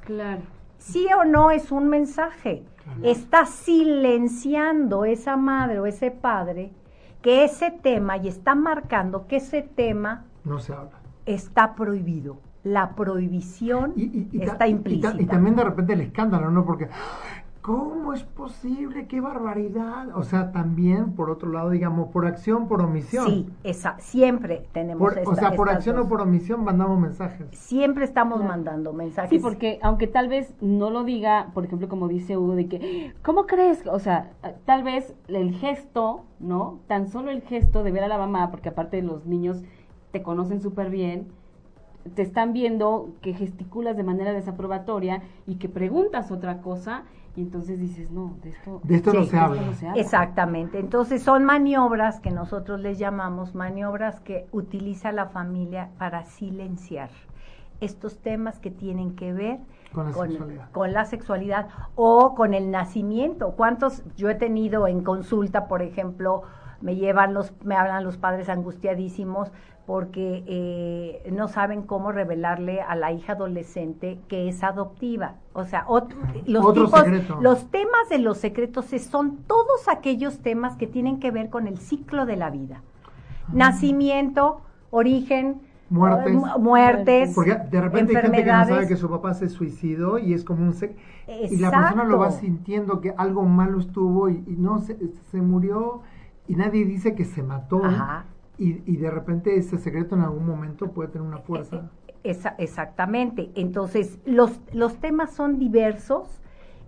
Claro. 0.06 0.42
Sí 0.78 1.06
o 1.16 1.24
no 1.24 1.50
es 1.50 1.70
un 1.70 1.88
mensaje. 1.88 2.64
Está 3.02 3.44
silenciando 3.46 5.04
esa 5.04 5.36
madre 5.36 5.78
o 5.78 5.86
ese 5.86 6.10
padre 6.10 6.72
que 7.22 7.44
ese 7.44 7.70
tema 7.70 8.16
y 8.16 8.28
está 8.28 8.54
marcando 8.54 9.26
que 9.26 9.36
ese 9.36 9.62
tema 9.62 10.24
no 10.44 10.58
se 10.58 10.72
habla. 10.72 10.98
Está 11.26 11.74
prohibido. 11.74 12.38
La 12.64 12.94
prohibición 12.94 13.94
está 14.32 14.68
implícita. 14.68 15.14
Y, 15.18 15.26
también 15.26 15.56
de 15.56 15.64
repente 15.64 15.94
el 15.94 16.02
escándalo, 16.02 16.50
¿no? 16.50 16.66
Porque 16.66 16.88
¿Cómo 17.62 18.14
es 18.14 18.22
posible? 18.22 19.06
¡Qué 19.06 19.20
barbaridad! 19.20 20.16
O 20.16 20.22
sea, 20.22 20.50
también, 20.50 21.12
por 21.12 21.28
otro 21.28 21.52
lado, 21.52 21.68
digamos, 21.68 22.08
por 22.08 22.24
acción, 22.24 22.68
por 22.68 22.80
omisión. 22.80 23.26
Sí, 23.26 23.50
esa, 23.64 23.98
siempre 23.98 24.66
tenemos 24.72 25.12
O 25.26 25.34
sea, 25.34 25.54
por 25.54 25.68
acción 25.68 25.98
o 25.98 26.08
por 26.08 26.22
omisión 26.22 26.64
mandamos 26.64 26.98
mensajes. 26.98 27.46
Siempre 27.52 28.04
estamos 28.06 28.42
mandando 28.42 28.94
mensajes. 28.94 29.28
Sí, 29.28 29.38
porque 29.38 29.78
aunque 29.82 30.06
tal 30.06 30.28
vez 30.28 30.54
no 30.62 30.88
lo 30.88 31.04
diga, 31.04 31.50
por 31.52 31.66
ejemplo, 31.66 31.86
como 31.90 32.08
dice 32.08 32.38
Hugo, 32.38 32.54
de 32.54 32.66
que, 32.66 33.12
¿cómo 33.22 33.46
crees? 33.46 33.86
O 33.86 33.98
sea, 33.98 34.30
tal 34.64 34.82
vez 34.82 35.14
el 35.28 35.52
gesto, 35.52 36.24
¿no? 36.38 36.80
Tan 36.86 37.08
solo 37.08 37.30
el 37.30 37.42
gesto 37.42 37.82
de 37.82 37.92
ver 37.92 38.04
a 38.04 38.08
la 38.08 38.16
mamá, 38.16 38.50
porque 38.50 38.70
aparte 38.70 39.02
los 39.02 39.26
niños 39.26 39.62
te 40.12 40.22
conocen 40.22 40.62
súper 40.62 40.88
bien, 40.88 41.28
te 42.14 42.22
están 42.22 42.54
viendo 42.54 43.10
que 43.20 43.34
gesticulas 43.34 43.98
de 43.98 44.02
manera 44.02 44.32
desaprobatoria 44.32 45.22
y 45.46 45.56
que 45.56 45.68
preguntas 45.68 46.30
otra 46.30 46.62
cosa 46.62 47.04
y 47.36 47.42
entonces 47.42 47.78
dices, 47.78 48.10
no, 48.10 48.36
de 48.42 48.50
esto, 48.50 48.80
de 48.82 48.96
esto, 48.96 49.12
no, 49.12 49.24
se 49.24 49.38
habla. 49.38 49.62
Exactamente. 49.94 50.78
Entonces 50.80 51.22
son 51.22 51.44
maniobras 51.44 52.20
que 52.20 52.30
nosotros 52.30 52.80
les 52.80 52.98
llamamos 52.98 53.54
maniobras 53.54 54.20
que 54.20 54.48
utiliza 54.50 55.12
la 55.12 55.26
familia 55.26 55.90
para 55.98 56.24
silenciar 56.24 57.10
estos 57.80 58.18
temas 58.18 58.58
que 58.58 58.70
tienen 58.70 59.14
que 59.14 59.32
ver 59.32 59.58
con 59.92 60.06
la, 60.06 60.12
sexualidad. 60.12 60.70
con 60.72 60.92
la 60.92 61.04
sexualidad 61.04 61.68
o 61.94 62.34
con 62.34 62.52
el 62.52 62.70
nacimiento. 62.70 63.52
¿Cuántos 63.52 64.02
yo 64.16 64.28
he 64.28 64.34
tenido 64.34 64.86
en 64.86 65.02
consulta, 65.02 65.66
por 65.66 65.82
ejemplo, 65.82 66.42
me 66.80 66.96
llevan 66.96 67.32
los, 67.32 67.52
me 67.64 67.76
hablan 67.76 68.04
los 68.04 68.16
padres 68.16 68.48
angustiadísimos 68.48 69.52
porque 69.90 70.44
eh, 70.46 71.30
no 71.32 71.48
saben 71.48 71.82
cómo 71.82 72.12
revelarle 72.12 72.80
a 72.80 72.94
la 72.94 73.10
hija 73.10 73.32
adolescente 73.32 74.20
que 74.28 74.48
es 74.48 74.62
adoptiva. 74.62 75.34
O 75.52 75.64
sea, 75.64 75.84
los, 76.46 76.64
los 77.40 77.70
temas 77.72 78.08
de 78.08 78.18
los 78.18 78.38
secretos 78.38 78.84
son 79.00 79.38
todos 79.48 79.88
aquellos 79.88 80.38
temas 80.42 80.76
que 80.76 80.86
tienen 80.86 81.18
que 81.18 81.32
ver 81.32 81.50
con 81.50 81.66
el 81.66 81.78
ciclo 81.78 82.24
de 82.24 82.36
la 82.36 82.50
vida. 82.50 82.82
Ah. 83.48 83.50
Nacimiento, 83.52 84.60
origen, 84.90 85.60
muertes, 85.88 86.36
muertes 86.60 87.32
porque 87.34 87.56
de 87.56 87.80
repente 87.80 88.16
hay 88.16 88.22
gente 88.22 88.44
que 88.44 88.52
no 88.52 88.64
sabe 88.66 88.86
que 88.86 88.96
su 88.96 89.10
papá 89.10 89.34
se 89.34 89.48
suicidó 89.48 90.20
y 90.20 90.34
es 90.34 90.44
como 90.44 90.62
un 90.62 90.72
y 91.26 91.56
la 91.56 91.72
persona 91.72 92.04
lo 92.04 92.20
va 92.20 92.30
sintiendo 92.30 93.00
que 93.00 93.12
algo 93.18 93.42
malo 93.42 93.80
estuvo 93.80 94.28
y, 94.28 94.40
no 94.56 94.78
se, 94.78 94.96
se, 95.32 95.42
murió 95.42 96.02
y 96.46 96.54
nadie 96.54 96.84
dice 96.84 97.16
que 97.16 97.24
se 97.24 97.42
mató 97.42 97.84
Ajá. 97.84 98.26
Y, 98.60 98.96
de 98.98 99.10
repente 99.10 99.56
ese 99.56 99.78
secreto 99.78 100.14
en 100.14 100.20
algún 100.20 100.44
momento 100.44 100.90
puede 100.90 101.08
tener 101.08 101.26
una 101.26 101.38
fuerza. 101.38 101.90
Eh, 102.06 102.12
eh, 102.32 102.38
exactamente. 102.58 103.50
Entonces, 103.54 104.18
los, 104.26 104.60
los 104.74 104.98
temas 104.98 105.32
son 105.32 105.58
diversos 105.58 106.42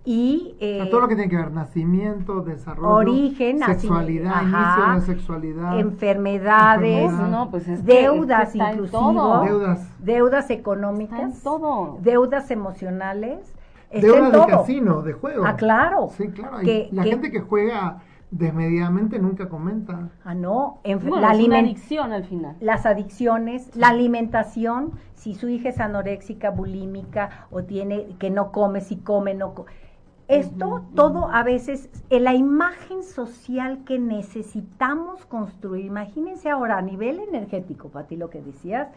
y... 0.05 0.55
Eh, 0.59 0.87
todo 0.91 1.01
lo 1.01 1.07
que 1.07 1.15
tiene 1.15 1.31
que 1.31 1.37
ver, 1.37 1.51
nacimiento, 1.51 2.41
desarrollo, 2.41 2.89
origen, 2.89 3.57
sexualidad, 3.57 4.43
inicio 4.43 4.83
de 4.83 4.93
la 4.93 5.01
sexualidad, 5.01 5.79
enfermedades, 5.79 7.11
pues 7.49 7.83
deudas 7.83 8.53
inclusive, 8.53 8.99
deudas, 9.45 9.87
deudas 9.97 10.49
económicas, 10.51 11.41
todo. 11.41 11.97
deudas 12.01 12.51
emocionales. 12.51 13.39
Deudas 13.91 14.31
de 14.31 14.45
casino, 14.47 15.01
de 15.01 15.13
juego. 15.13 15.43
Ah, 15.45 15.55
claro. 15.55 16.09
Sí, 16.17 16.27
claro. 16.29 16.57
la 16.91 17.03
gente 17.03 17.31
que 17.31 17.39
juega 17.39 18.01
desmedidamente 18.33 19.19
nunca 19.19 19.47
comenta. 19.47 20.09
Ah, 20.25 20.33
no, 20.33 20.79
en, 20.83 20.99
la 21.21 21.29
adicción 21.29 22.11
al 22.11 22.25
final. 22.25 22.55
Las 22.59 22.85
adicciones, 22.85 23.75
la 23.75 23.89
alimentación, 23.89 24.93
si 25.13 25.35
su 25.35 25.49
hija 25.49 25.69
es 25.69 25.79
anoréxica, 25.79 26.49
bulímica 26.49 27.47
o 27.51 27.63
tiene 27.63 28.15
que 28.17 28.31
no 28.31 28.51
come, 28.51 28.81
si 28.81 28.97
come, 28.97 29.35
no 29.35 29.53
come. 29.53 29.71
Esto 30.27 30.83
todo 30.95 31.29
a 31.31 31.43
veces, 31.43 31.89
en 32.09 32.23
la 32.23 32.33
imagen 32.33 33.03
social 33.03 33.83
que 33.85 33.99
necesitamos 33.99 35.25
construir, 35.25 35.85
imagínense 35.85 36.49
ahora 36.49 36.77
a 36.77 36.81
nivel 36.81 37.19
energético, 37.19 37.89
Pati, 37.89 38.15
lo 38.15 38.29
que 38.29 38.41
decías, 38.41 38.87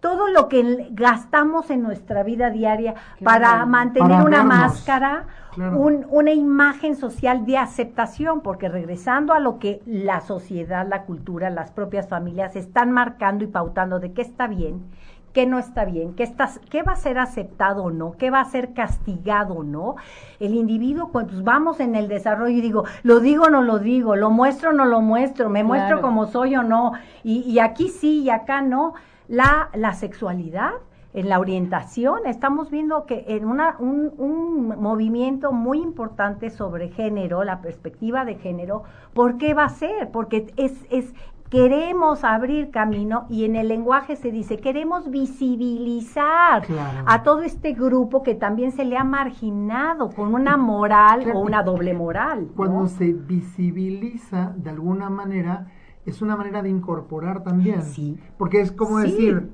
todo 0.00 0.28
lo 0.28 0.48
que 0.48 0.88
gastamos 0.90 1.70
en 1.70 1.82
nuestra 1.82 2.22
vida 2.22 2.50
diaria 2.50 2.94
para 3.22 3.64
mantener 3.66 4.24
una 4.24 4.44
máscara, 4.44 5.24
una 5.56 6.32
imagen 6.32 6.96
social 6.96 7.46
de 7.46 7.56
aceptación, 7.58 8.40
porque 8.40 8.68
regresando 8.68 9.32
a 9.32 9.40
lo 9.40 9.58
que 9.58 9.82
la 9.86 10.20
sociedad, 10.20 10.86
la 10.86 11.04
cultura, 11.04 11.50
las 11.50 11.70
propias 11.70 12.08
familias 12.08 12.56
están 12.56 12.92
marcando 12.92 13.44
y 13.44 13.48
pautando 13.48 13.98
de 13.98 14.12
qué 14.12 14.22
está 14.22 14.46
bien, 14.46 14.84
qué 15.32 15.44
no 15.46 15.58
está 15.58 15.84
bien, 15.84 16.14
qué, 16.14 16.22
estás, 16.22 16.60
qué 16.70 16.82
va 16.82 16.92
a 16.92 16.96
ser 16.96 17.18
aceptado 17.18 17.84
o 17.84 17.90
no, 17.90 18.12
qué 18.16 18.30
va 18.30 18.40
a 18.40 18.44
ser 18.46 18.72
castigado 18.72 19.54
o 19.54 19.64
no. 19.64 19.96
El 20.40 20.54
individuo, 20.54 21.10
pues 21.12 21.42
vamos 21.42 21.80
en 21.80 21.94
el 21.94 22.08
desarrollo 22.08 22.56
y 22.56 22.62
digo, 22.62 22.84
lo 23.02 23.20
digo 23.20 23.44
o 23.44 23.50
no 23.50 23.60
lo 23.60 23.78
digo, 23.78 24.16
lo 24.16 24.30
muestro 24.30 24.70
o 24.70 24.72
no 24.72 24.86
lo 24.86 25.02
muestro, 25.02 25.50
me 25.50 25.62
muestro 25.62 26.00
como 26.00 26.26
soy 26.26 26.56
o 26.56 26.62
no, 26.62 26.92
y, 27.22 27.40
y 27.40 27.58
aquí 27.58 27.88
sí 27.88 28.22
y 28.22 28.30
acá 28.30 28.62
no 28.62 28.94
la, 29.28 29.70
la 29.74 29.92
sexualidad, 29.94 30.72
en 31.16 31.30
la 31.30 31.40
orientación. 31.40 32.26
Estamos 32.26 32.70
viendo 32.70 33.06
que 33.06 33.24
en 33.28 33.46
una, 33.46 33.76
un, 33.78 34.12
un, 34.18 34.68
movimiento 34.78 35.50
muy 35.50 35.80
importante 35.80 36.50
sobre 36.50 36.90
género, 36.90 37.42
la 37.42 37.62
perspectiva 37.62 38.26
de 38.26 38.34
género, 38.34 38.84
¿por 39.14 39.38
qué 39.38 39.54
va 39.54 39.64
a 39.64 39.70
ser? 39.70 40.10
Porque 40.10 40.52
es, 40.56 40.74
es 40.90 41.14
queremos 41.48 42.22
abrir 42.22 42.70
camino 42.70 43.24
y 43.30 43.44
en 43.44 43.56
el 43.56 43.68
lenguaje 43.68 44.16
se 44.16 44.30
dice, 44.30 44.58
queremos 44.58 45.10
visibilizar 45.10 46.64
a 47.06 47.22
todo 47.22 47.42
este 47.42 47.72
grupo 47.72 48.22
que 48.22 48.34
también 48.34 48.72
se 48.72 48.84
le 48.84 48.98
ha 48.98 49.04
marginado 49.04 50.10
con 50.10 50.34
una 50.34 50.56
moral 50.56 51.30
o 51.32 51.40
una 51.40 51.62
doble 51.62 51.94
moral. 51.94 52.48
Cuando 52.56 52.86
se 52.88 53.12
visibiliza 53.12 54.52
de 54.56 54.70
alguna 54.70 55.08
manera, 55.08 55.68
es 56.06 56.22
una 56.22 56.36
manera 56.36 56.62
de 56.62 56.68
incorporar 56.68 57.42
también. 57.42 57.82
Sí. 57.82 58.18
Porque 58.38 58.60
es 58.60 58.72
como 58.72 58.98
decir, 58.98 59.50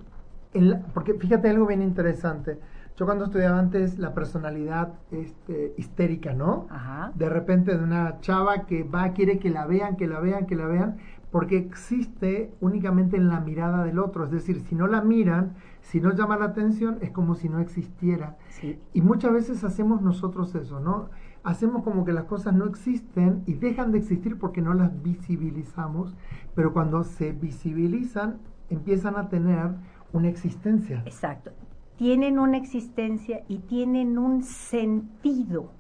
porque 0.95 1.15
fíjate 1.15 1.49
algo 1.49 1.67
bien 1.67 1.83
interesante. 1.83 2.59
Yo 2.97 3.07
cuando 3.07 3.25
estudiaba 3.25 3.59
antes 3.59 3.99
la 3.99 4.13
personalidad 4.13 4.93
este, 5.11 5.75
histérica, 5.79 6.35
¿no? 6.35 6.67
Ajá. 6.71 7.11
De 7.15 7.29
repente 7.29 7.77
de 7.77 7.83
una 7.83 8.21
chava 8.21 8.67
que 8.67 8.85
va, 8.85 9.13
quiere 9.13 9.39
que 9.39 9.49
la 9.49 9.67
vean, 9.67 9.97
que 9.97 10.07
la 10.07 10.21
vean, 10.21 10.47
que 10.47 10.57
la 10.57 10.67
vean, 10.67 10.99
porque 11.31 11.57
existe 11.57 12.53
únicamente 12.61 13.17
en 13.17 13.29
la 13.29 13.41
mirada 13.41 13.83
del 13.83 13.99
otro. 13.99 14.25
Es 14.25 14.31
decir, 14.31 14.61
si 14.61 14.75
no 14.75 14.87
la 14.87 15.01
miran, 15.01 15.55
si 15.81 16.01
no 16.01 16.13
llama 16.13 16.37
la 16.37 16.45
atención, 16.45 16.99
es 17.01 17.11
como 17.11 17.35
si 17.35 17.49
no 17.49 17.61
existiera. 17.61 18.37
Sí. 18.51 18.79
Y 18.93 19.01
muchas 19.01 19.33
veces 19.33 19.65
hacemos 19.65 20.03
nosotros 20.03 20.55
eso, 20.55 20.79
¿no? 20.79 21.09
Hacemos 21.45 21.83
como 21.83 22.05
que 22.05 22.13
las 22.13 22.25
cosas 22.25 22.55
no 22.55 22.67
existen 22.67 23.43
y 23.47 23.55
dejan 23.55 23.93
de 23.93 23.99
existir 23.99 24.39
porque 24.39 24.63
no 24.63 24.75
las 24.75 25.03
visibilizamos, 25.03 26.15
pero 26.55 26.73
cuando 26.73 27.05
se 27.05 27.33
visibilizan 27.33 28.39
empiezan 28.71 29.17
a 29.17 29.29
tener 29.29 29.73
una 30.13 30.29
existencia. 30.29 31.03
Exacto. 31.07 31.53
Tienen 31.97 32.39
una 32.39 32.57
existencia 32.57 33.43
y 33.49 33.59
tienen 33.59 34.19
un 34.19 34.43
sentido. 34.43 35.71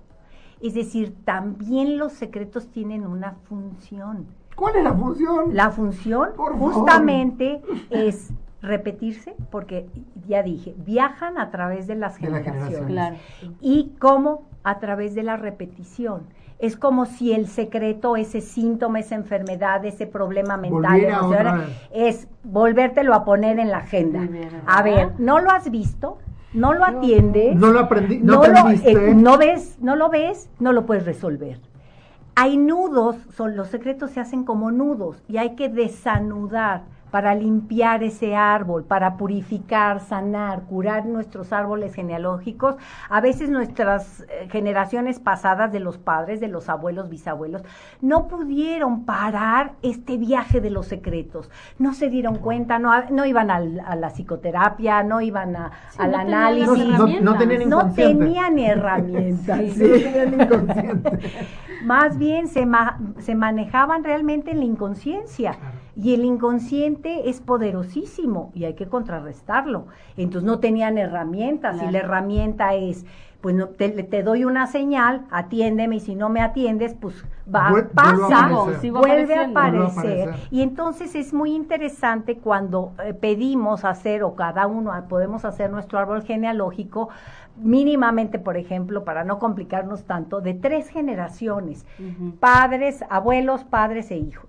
Es 0.61 0.75
decir, 0.75 1.17
también 1.25 1.99
los 1.99 2.13
secretos 2.13 2.69
tienen 2.69 3.07
una 3.07 3.33
función. 3.45 4.27
¿Cuál 4.55 4.77
es 4.77 4.85
la 4.85 4.95
función? 4.95 5.55
La 5.55 5.71
función 5.71 6.31
justamente 6.37 7.63
es 7.91 8.33
repetirse, 8.63 9.35
porque 9.51 9.89
ya 10.29 10.43
dije, 10.43 10.75
viajan 10.79 11.39
a 11.39 11.51
través 11.51 11.87
de 11.87 11.97
las 11.97 12.17
generaciones. 12.17 13.21
¿Y 13.61 13.93
cómo? 13.99 14.45
A 14.63 14.79
través 14.79 15.15
de 15.15 15.25
la 15.25 15.37
repetición. 15.37 16.23
Es 16.61 16.77
como 16.77 17.07
si 17.07 17.33
el 17.33 17.49
secreto, 17.49 18.17
ese 18.17 18.41
síntoma, 18.41 19.01
esa 19.01 19.17
enfermedad, 19.17 19.85
ese 19.85 20.07
problema 20.07 20.57
mental, 20.57 21.75
es 21.93 22.29
volvértelo 22.45 23.15
a 23.15 23.25
poner 23.25 23.59
en 23.59 23.71
la 23.71 23.79
agenda. 23.79 24.29
A 24.67 24.83
ver, 24.83 25.11
¿no 25.19 25.41
lo 25.41 25.51
has 25.51 25.69
visto? 25.71 26.19
¿No 26.53 26.73
lo 26.73 26.85
atiendes? 26.85 27.57
No 27.57 27.73
lo 27.73 27.81
aprendí, 27.81 28.19
no, 28.19 28.47
lo, 28.47 28.71
eh, 28.71 29.15
no 29.15 29.39
ves, 29.39 29.79
no 29.81 29.97
lo 29.97 30.11
ves, 30.11 30.51
no 30.61 30.73
lo 30.73 30.87
puedes 30.87 31.05
resolver. 31.05 31.59
Hay 32.35 32.59
nudos, 32.59 33.17
son, 33.35 33.57
los 33.57 33.69
secretos 33.69 34.13
se 34.13 34.21
hacen 34.21 34.45
como 34.45 34.71
nudos 34.71 35.23
y 35.29 35.39
hay 35.39 35.57
que 35.57 35.69
desanudar 35.69 36.85
para 37.13 37.35
limpiar 37.35 38.03
ese 38.03 38.35
árbol, 38.35 38.85
para 38.85 39.19
purificar, 39.19 40.01
sanar, 40.01 40.63
curar 40.63 41.05
nuestros 41.05 41.53
árboles 41.53 41.95
genealógicos. 41.95 42.77
A 43.11 43.21
veces 43.21 43.51
nuestras 43.51 44.23
eh, 44.23 44.49
generaciones 44.51 45.21
pasadas 45.21 45.71
de 45.73 45.81
los 45.81 45.99
padres, 45.99 46.41
de 46.41 46.49
los 46.49 46.71
abuelos, 46.71 47.11
bisabuelos, 47.11 47.63
no 48.01 48.29
pudieron 48.29 49.05
parar 49.05 49.75
este 49.83 50.17
viaje 50.17 50.63
de 50.63 50.71
los 50.71 50.87
secretos. 50.87 51.51
No 51.79 51.93
se 51.93 52.09
dieron 52.09 52.37
cuenta, 52.37 52.79
no, 52.79 52.91
no 53.11 53.27
iban 53.27 53.51
a 53.51 53.61
la 53.95 54.09
psicoterapia, 54.09 55.03
no 55.03 55.21
iban 55.21 55.55
a, 55.55 55.71
al 55.99 56.15
análisis. 56.15 56.99
no, 57.21 57.37
tenían 57.37 57.69
no 57.69 57.93
tenían 57.93 58.59
herramientas. 58.59 59.61
Más 61.85 62.17
bien 62.17 62.49
se, 62.49 62.67
se 63.19 63.35
manejaban 63.35 64.03
realmente 64.03 64.51
en 64.51 64.61
la 64.61 64.65
inconsciencia. 64.65 65.59
Y 65.95 66.15
el 66.15 66.25
inconsciente 66.25 67.29
es 67.29 67.41
poderosísimo 67.41 68.51
y 68.55 68.65
hay 68.65 68.75
que 68.75 68.87
contrarrestarlo. 68.87 69.87
Entonces 70.17 70.47
no 70.47 70.59
tenían 70.59 70.97
herramientas. 70.97 71.83
Y 71.83 71.91
la 71.91 71.99
herramienta 71.99 72.75
es, 72.75 73.05
pues 73.43 73.55
no, 73.55 73.69
te, 73.69 73.91
te, 73.91 74.23
doy 74.23 74.45
una 74.45 74.69
señal, 74.69 75.27
atiéndeme 75.31 75.97
y 75.97 76.01
si 76.01 76.15
no 76.15 76.31
me 76.31 76.41
atiendes, 76.41 76.95
pues 76.95 77.25
va, 77.53 77.89
pasa, 77.93 78.49
vuelve 78.91 79.35
a 79.35 79.49
aparecer. 79.49 80.31
Y 80.51 80.63
entonces 80.63 81.15
es 81.15 81.35
muy 81.35 81.53
interesante 81.55 82.39
cuando 82.39 82.93
eh, 83.05 83.13
pedimos 83.13 83.85
hacer 83.85 84.23
o 84.23 84.35
cada 84.35 84.67
uno 84.67 84.93
podemos 85.09 85.45
hacer 85.45 85.71
nuestro 85.71 85.99
árbol 85.99 86.23
genealógico 86.23 87.11
mínimamente, 87.57 88.39
por 88.39 88.57
ejemplo, 88.57 89.05
para 89.05 89.25
no 89.25 89.39
complicarnos 89.39 90.05
tanto, 90.05 90.41
de 90.41 90.55
tres 90.55 90.89
generaciones, 90.89 91.85
padres, 92.41 93.05
abuelos, 93.11 93.65
padres 93.65 94.11
e 94.11 94.17
hijos. 94.17 94.49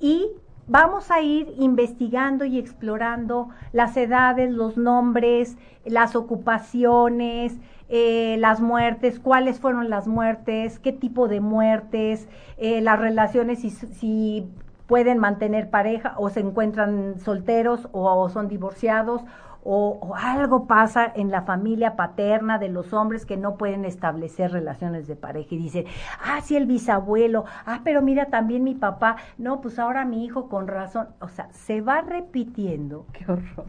Y 0.00 0.32
vamos 0.68 1.10
a 1.10 1.20
ir 1.20 1.54
investigando 1.58 2.44
y 2.44 2.58
explorando 2.58 3.48
las 3.72 3.96
edades, 3.96 4.50
los 4.50 4.76
nombres, 4.76 5.56
las 5.84 6.16
ocupaciones, 6.16 7.56
eh, 7.88 8.36
las 8.38 8.60
muertes, 8.60 9.20
cuáles 9.20 9.60
fueron 9.60 9.88
las 9.90 10.08
muertes, 10.08 10.78
qué 10.78 10.92
tipo 10.92 11.28
de 11.28 11.40
muertes, 11.40 12.28
eh, 12.56 12.80
las 12.80 12.98
relaciones, 12.98 13.60
si, 13.60 13.70
si 13.70 14.48
pueden 14.86 15.18
mantener 15.18 15.70
pareja 15.70 16.14
o 16.16 16.30
se 16.30 16.40
encuentran 16.40 17.18
solteros 17.20 17.88
o 17.92 18.28
son 18.28 18.48
divorciados 18.48 19.22
o, 19.68 20.14
algo 20.14 20.66
pasa 20.66 21.10
en 21.12 21.32
la 21.32 21.42
familia 21.42 21.96
paterna 21.96 22.58
de 22.58 22.68
los 22.68 22.92
hombres 22.92 23.26
que 23.26 23.36
no 23.36 23.56
pueden 23.56 23.84
establecer 23.84 24.52
relaciones 24.52 25.08
de 25.08 25.16
pareja 25.16 25.56
y 25.56 25.58
dicen, 25.58 25.86
ah, 26.22 26.40
sí, 26.40 26.56
el 26.56 26.66
bisabuelo, 26.66 27.44
ah, 27.64 27.80
pero 27.82 28.00
mira 28.00 28.26
también 28.26 28.62
mi 28.62 28.76
papá, 28.76 29.16
no, 29.38 29.60
pues 29.60 29.80
ahora 29.80 30.04
mi 30.04 30.24
hijo 30.24 30.48
con 30.48 30.68
razón, 30.68 31.08
o 31.20 31.28
sea, 31.28 31.48
se 31.50 31.80
va 31.80 32.00
repitiendo. 32.00 33.06
Qué 33.12 33.24
horror. 33.24 33.66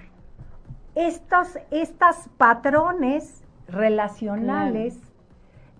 Estos, 0.93 1.57
estas 1.71 2.29
patrones 2.37 3.43
relacionales 3.67 4.99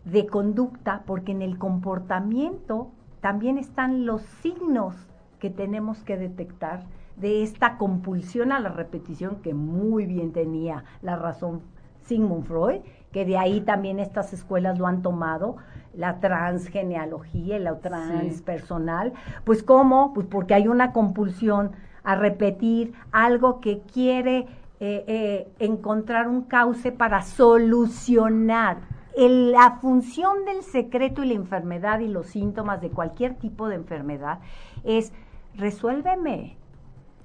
de 0.04 0.26
conducta, 0.26 1.04
porque 1.06 1.32
en 1.32 1.44
el 1.44 1.60
comportamiento 1.60 2.90
también 3.22 3.60
están 3.60 4.08
los 4.08 4.24
signos 4.42 4.96
que 5.40 5.52
tenemos 5.52 6.04
que 6.04 6.18
detectar 6.18 6.86
de 7.18 7.44
esta 7.44 7.78
compulsión 7.78 8.52
a 8.52 8.60
la 8.60 8.70
repetición 8.70 9.38
que 9.38 9.54
muy 9.54 10.06
bien 10.06 10.32
tenía 10.32 10.84
la 11.02 11.16
razón 11.16 11.62
Sigmund 12.04 12.46
Freud, 12.46 12.82
que 13.12 13.26
de 13.26 13.38
ahí 13.38 13.62
también 13.62 14.00
estas 14.00 14.34
escuelas 14.34 14.78
lo 14.80 14.88
han 14.88 15.02
tomado, 15.02 15.58
la 15.94 16.20
transgenealogía, 16.20 17.60
la 17.60 17.80
transpersonal, 17.80 19.14
pues 19.44 19.64
cómo, 19.64 20.14
pues 20.14 20.28
porque 20.28 20.54
hay 20.54 20.68
una 20.68 20.94
compulsión 20.94 21.72
a 22.04 22.16
repetir 22.16 22.94
algo 23.12 23.60
que 23.60 23.82
quiere 23.82 24.48
eh, 24.80 25.04
eh, 25.08 25.52
encontrar 25.60 26.28
un 26.28 26.44
cauce 26.44 26.92
para 26.92 27.24
solucionar. 27.24 28.78
la 29.18 29.80
función 29.82 30.46
del 30.46 30.62
secreto 30.62 31.24
y 31.24 31.30
la 31.30 31.34
enfermedad 31.34 32.00
y 32.02 32.08
los 32.08 32.28
síntomas 32.28 32.80
de 32.80 32.92
cualquier 32.92 33.34
tipo 33.34 33.68
de 33.68 33.76
enfermedad 33.76 34.40
es 34.84 35.12
resuélveme, 35.56 36.56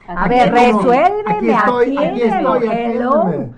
a 0.08 0.28
ver, 0.28 0.52
resuélveme, 0.52 1.54
aquí 1.54 2.22
estoy, 2.22 3.52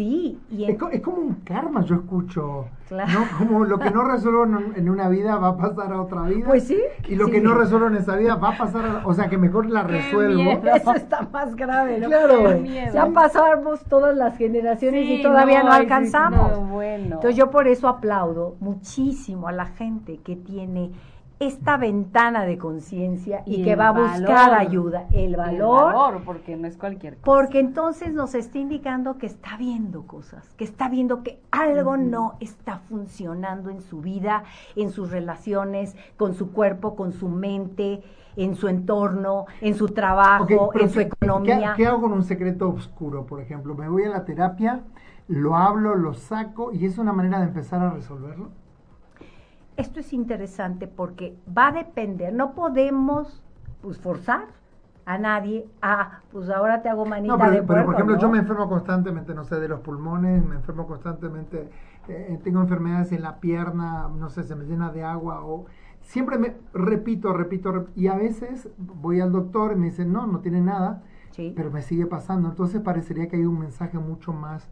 Sí. 0.00 0.40
Y 0.50 0.64
es, 0.64 0.78
como 0.78 1.18
un 1.18 1.34
karma, 1.44 1.84
yo 1.84 1.96
escucho. 1.96 2.68
Claro. 2.88 3.20
Como 3.38 3.64
lo 3.64 3.78
que 3.78 3.90
no 3.90 4.04
resuelvo 4.04 4.44
en 4.74 4.88
una 4.88 5.08
vida 5.08 5.36
va 5.36 5.48
a 5.48 5.56
pasar 5.56 5.92
a 5.92 6.00
otra 6.00 6.22
vida. 6.22 6.46
Pues 6.46 6.66
sí. 6.66 6.80
Y 7.06 7.16
lo 7.16 7.28
que 7.28 7.40
no 7.40 7.54
resuelvo 7.54 7.88
en 7.88 7.96
esa 7.96 8.16
vida 8.16 8.36
va 8.36 8.54
a 8.54 8.58
pasar 8.58 8.84
a 8.86 9.06
O 9.06 9.12
sea, 9.12 9.28
que 9.28 9.36
mejor 9.36 9.68
la 9.68 9.82
resuelvo. 9.82 10.42
Eso 10.74 10.94
está 10.94 11.28
más 11.30 11.54
grave, 11.54 11.98
¿no? 11.98 12.08
Claro. 12.08 12.62
Ya 12.64 13.06
pasamos 13.12 13.84
todas 13.84 14.16
las 14.16 14.38
generaciones 14.38 15.06
y 15.06 15.22
todavía 15.22 15.62
no, 15.62 15.72
alcanzamos. 15.72 16.68
bueno. 16.68 17.16
Entonces 17.16 17.36
yo 17.36 17.50
por 17.50 17.68
eso 17.68 17.88
aplaudo 17.88 18.56
muchísimo 18.60 19.48
a 19.48 19.52
la 19.52 19.66
gente 19.66 20.20
que 20.24 20.36
tiene 20.36 20.92
esta 21.40 21.78
ventana 21.78 22.44
de 22.44 22.58
conciencia 22.58 23.42
y, 23.46 23.64
que 23.64 23.74
va 23.74 23.88
a 23.88 23.92
buscar 23.92 24.52
ayuda, 24.52 25.06
el 25.10 25.36
valor, 25.36 26.20
porque 26.22 26.54
no 26.54 26.68
es 26.68 26.76
cualquier 26.76 27.14
cosa. 27.14 27.24
Porque 27.24 27.60
entonces 27.60 28.12
nos 28.12 28.34
está 28.34 28.58
indicando 28.58 29.16
que 29.16 29.24
está 29.24 29.56
viendo 29.56 30.06
cosas, 30.06 30.46
que 30.58 30.64
está 30.64 30.90
viendo 30.90 31.22
que 31.22 31.40
algo 31.50 31.96
no 31.96 32.36
está 32.40 32.80
funcionando 32.80 33.70
en 33.70 33.80
su 33.80 34.02
vida, 34.02 34.44
en 34.76 34.90
sus 34.90 35.10
relaciones, 35.10 35.96
con 36.18 36.34
su 36.34 36.52
cuerpo, 36.52 36.94
con 36.94 37.14
su 37.14 37.30
mente, 37.30 38.02
en 38.36 38.54
su 38.54 38.68
entorno, 38.68 39.46
en 39.62 39.74
su 39.74 39.88
trabajo, 39.88 40.72
en 40.74 40.90
su 40.90 41.00
economía. 41.00 41.72
¿qué, 41.74 41.84
¿Qué 41.84 41.88
hago 41.88 42.02
con 42.02 42.12
un 42.12 42.22
secreto 42.22 42.68
oscuro, 42.68 43.24
por 43.24 43.40
ejemplo? 43.40 43.74
Me 43.74 43.88
voy 43.88 44.02
a 44.02 44.10
la 44.10 44.26
terapia, 44.26 44.82
lo 45.26 45.56
hablo, 45.56 45.94
lo 45.94 46.12
saco 46.12 46.70
y 46.70 46.84
es 46.84 46.98
una 46.98 47.14
manera 47.14 47.38
de 47.38 47.46
empezar 47.46 47.80
a 47.80 47.88
resolverlo 47.88 48.59
esto 49.80 50.00
es 50.00 50.12
interesante 50.12 50.86
porque 50.86 51.36
va 51.56 51.68
a 51.68 51.72
depender, 51.72 52.32
no 52.32 52.52
podemos 52.52 53.42
pues 53.80 53.98
forzar 53.98 54.46
a 55.06 55.18
nadie 55.18 55.66
a, 55.82 56.20
pues 56.30 56.50
ahora 56.50 56.82
te 56.82 56.88
hago 56.88 57.06
manita 57.06 57.32
no, 57.32 57.38
pero, 57.38 57.50
de 57.50 57.62
pero 57.62 57.84
por 57.84 57.94
ejemplo, 57.94 58.18
yo 58.18 58.28
me 58.28 58.38
enfermo 58.38 58.68
constantemente, 58.68 59.34
no 59.34 59.44
sé, 59.44 59.58
de 59.58 59.68
los 59.68 59.80
pulmones, 59.80 60.44
me 60.44 60.54
enfermo 60.54 60.86
constantemente, 60.86 61.68
eh, 62.08 62.38
tengo 62.44 62.60
enfermedades 62.60 63.10
en 63.12 63.22
la 63.22 63.40
pierna, 63.40 64.08
no 64.08 64.28
sé, 64.28 64.44
se 64.44 64.54
me 64.54 64.66
llena 64.66 64.92
de 64.92 65.02
agua 65.02 65.44
o 65.44 65.66
siempre 66.02 66.38
me 66.38 66.56
repito, 66.72 67.32
repito, 67.32 67.86
y 67.96 68.08
a 68.08 68.14
veces 68.14 68.68
voy 68.78 69.20
al 69.20 69.32
doctor 69.32 69.72
y 69.72 69.76
me 69.76 69.86
dicen, 69.86 70.12
no, 70.12 70.26
no 70.26 70.40
tiene 70.40 70.60
nada, 70.60 71.02
pero 71.54 71.70
me 71.70 71.82
sigue 71.82 72.06
pasando. 72.06 72.48
Entonces 72.48 72.80
parecería 72.80 73.28
que 73.28 73.36
hay 73.36 73.44
un 73.44 73.58
mensaje 73.58 73.98
mucho 73.98 74.32
más 74.32 74.68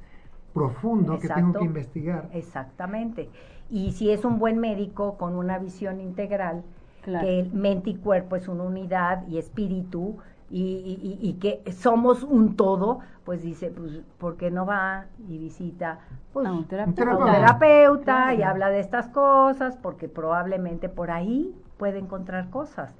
profundo 0.58 1.18
que 1.18 1.28
tengo 1.28 1.58
que 1.58 1.64
investigar. 1.64 2.28
Exactamente. 2.32 3.30
Y 3.70 3.92
si 3.92 4.10
es 4.10 4.24
un 4.24 4.38
buen 4.38 4.58
médico 4.58 5.16
con 5.16 5.34
una 5.34 5.58
visión 5.58 6.00
integral, 6.00 6.62
que 7.04 7.48
mente 7.52 7.90
y 7.90 7.94
cuerpo 7.94 8.36
es 8.36 8.48
una 8.48 8.64
unidad 8.64 9.26
y 9.28 9.38
espíritu, 9.38 10.18
y, 10.50 11.18
y, 11.20 11.32
que 11.34 11.70
somos 11.72 12.22
un 12.22 12.56
todo, 12.56 13.00
pues 13.24 13.42
dice, 13.42 13.70
pues, 13.70 14.00
¿por 14.16 14.38
qué 14.38 14.50
no 14.50 14.64
va 14.64 15.04
y 15.28 15.36
visita 15.36 15.98
pues, 16.32 16.48
un 16.48 16.66
terapeuta, 16.66 18.32
y 18.32 18.42
habla 18.42 18.70
de 18.70 18.80
estas 18.80 19.08
cosas? 19.08 19.76
Porque 19.76 20.08
probablemente 20.08 20.88
por 20.88 21.10
ahí 21.10 21.54
puede 21.76 21.98
encontrar 21.98 22.48
cosas. 22.48 22.94